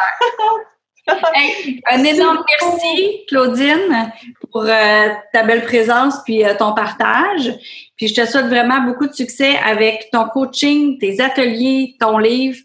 un 1.89 2.03
énorme 2.03 2.43
merci, 2.61 3.25
Claudine, 3.29 4.11
pour 4.51 4.63
euh, 4.63 5.07
ta 5.31 5.43
belle 5.43 5.63
présence 5.63 6.15
puis 6.25 6.43
euh, 6.43 6.53
ton 6.57 6.73
partage. 6.73 7.53
Puis 7.95 8.09
je 8.09 8.15
te 8.15 8.25
souhaite 8.25 8.47
vraiment 8.47 8.81
beaucoup 8.81 9.07
de 9.07 9.13
succès 9.13 9.55
avec 9.57 10.09
ton 10.11 10.25
coaching, 10.27 10.97
tes 10.99 11.21
ateliers, 11.21 11.95
ton 11.97 12.17
livre, 12.17 12.59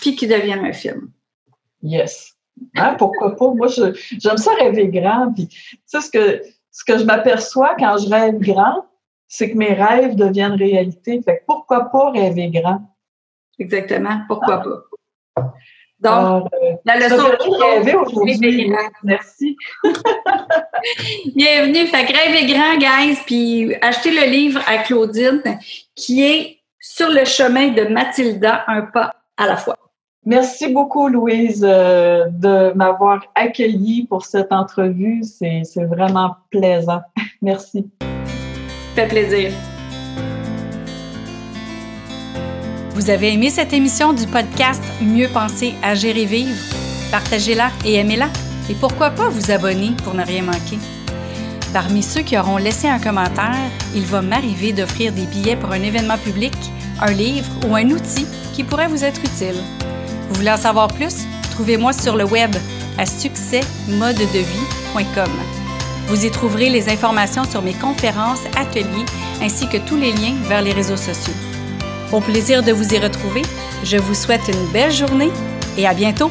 puis 0.00 0.16
qu'il 0.16 0.28
devienne 0.28 0.64
un 0.64 0.72
film. 0.72 1.10
Yes. 1.84 2.32
Hein, 2.74 2.96
pourquoi 2.98 3.36
pas? 3.36 3.52
Moi, 3.54 3.68
j'aime 3.68 4.38
ça 4.38 4.52
rêver 4.54 4.88
grand. 4.88 5.32
Puis, 5.32 5.46
tu 5.48 5.78
sais, 5.86 6.00
ce 6.00 6.10
que, 6.10 6.42
ce 6.72 6.84
que 6.84 6.98
je 6.98 7.04
m'aperçois 7.04 7.76
quand 7.78 7.98
je 7.98 8.08
rêve 8.08 8.38
grand, 8.38 8.86
c'est 9.36 9.50
que 9.50 9.56
mes 9.56 9.72
rêves 9.72 10.14
deviennent 10.14 10.54
réalité. 10.54 11.20
Fait 11.24 11.42
pourquoi 11.44 11.90
pas 11.90 12.12
rêver 12.12 12.50
grand? 12.50 12.82
Exactement. 13.58 14.20
Pourquoi 14.28 14.62
pas? 14.62 15.42
Donc, 15.98 16.48
euh, 16.52 16.74
la 16.84 16.98
leçon 16.98 17.32
aujourd'hui. 18.06 18.72
Merci. 19.02 19.56
Bienvenue. 21.34 21.86
Fait 21.86 22.04
que 22.04 22.52
grand, 22.52 22.78
guys, 22.78 23.18
puis 23.26 23.74
achetez 23.82 24.12
le 24.12 24.30
livre 24.30 24.60
à 24.68 24.78
Claudine 24.78 25.42
qui 25.96 26.22
est 26.22 26.58
Sur 26.78 27.08
le 27.08 27.24
chemin 27.24 27.68
de 27.68 27.84
Mathilda, 27.88 28.64
un 28.68 28.82
pas 28.82 29.14
à 29.36 29.46
la 29.46 29.56
fois. 29.56 29.76
Merci 30.24 30.68
beaucoup, 30.68 31.08
Louise, 31.08 31.66
euh, 31.66 32.26
de 32.28 32.72
m'avoir 32.74 33.24
accueillie 33.34 34.06
pour 34.06 34.26
cette 34.26 34.52
entrevue. 34.52 35.22
C'est 35.24 35.64
vraiment 35.86 36.36
plaisant. 36.50 37.00
Merci. 37.42 37.90
Fait 38.94 39.08
plaisir. 39.08 39.52
Vous 42.94 43.10
avez 43.10 43.32
aimé 43.32 43.50
cette 43.50 43.72
émission 43.72 44.12
du 44.12 44.24
podcast 44.26 44.80
Mieux 45.00 45.28
penser, 45.28 45.74
agir 45.82 46.16
et 46.16 46.26
vivre? 46.26 46.54
Partagez-la 47.10 47.72
et 47.84 47.94
aimez-la. 47.94 48.28
Et 48.70 48.74
pourquoi 48.74 49.10
pas 49.10 49.28
vous 49.28 49.50
abonner 49.50 49.90
pour 50.04 50.14
ne 50.14 50.24
rien 50.24 50.44
manquer? 50.44 50.78
Parmi 51.72 52.04
ceux 52.04 52.22
qui 52.22 52.38
auront 52.38 52.56
laissé 52.56 52.88
un 52.88 53.00
commentaire, 53.00 53.56
il 53.96 54.06
va 54.06 54.22
m'arriver 54.22 54.72
d'offrir 54.72 55.12
des 55.12 55.26
billets 55.26 55.56
pour 55.56 55.72
un 55.72 55.82
événement 55.82 56.18
public, 56.18 56.54
un 57.00 57.10
livre 57.10 57.50
ou 57.68 57.74
un 57.74 57.90
outil 57.90 58.28
qui 58.52 58.62
pourrait 58.62 58.86
vous 58.86 59.02
être 59.04 59.20
utile. 59.24 59.56
Vous 60.28 60.36
voulez 60.36 60.52
en 60.52 60.56
savoir 60.56 60.86
plus? 60.88 61.26
Trouvez-moi 61.50 61.92
sur 61.92 62.14
le 62.16 62.24
web 62.24 62.54
à 62.96 63.06
succèsmodedevie.com. 63.06 65.63
Vous 66.06 66.26
y 66.26 66.30
trouverez 66.30 66.68
les 66.68 66.88
informations 66.88 67.44
sur 67.44 67.62
mes 67.62 67.72
conférences, 67.72 68.44
ateliers 68.56 69.06
ainsi 69.42 69.68
que 69.68 69.78
tous 69.78 69.96
les 69.96 70.12
liens 70.12 70.34
vers 70.48 70.62
les 70.62 70.72
réseaux 70.72 70.96
sociaux. 70.96 71.34
Au 72.12 72.20
plaisir 72.20 72.62
de 72.62 72.72
vous 72.72 72.94
y 72.94 72.98
retrouver, 72.98 73.42
je 73.82 73.96
vous 73.96 74.14
souhaite 74.14 74.46
une 74.48 74.66
belle 74.72 74.92
journée 74.92 75.30
et 75.76 75.86
à 75.86 75.94
bientôt! 75.94 76.30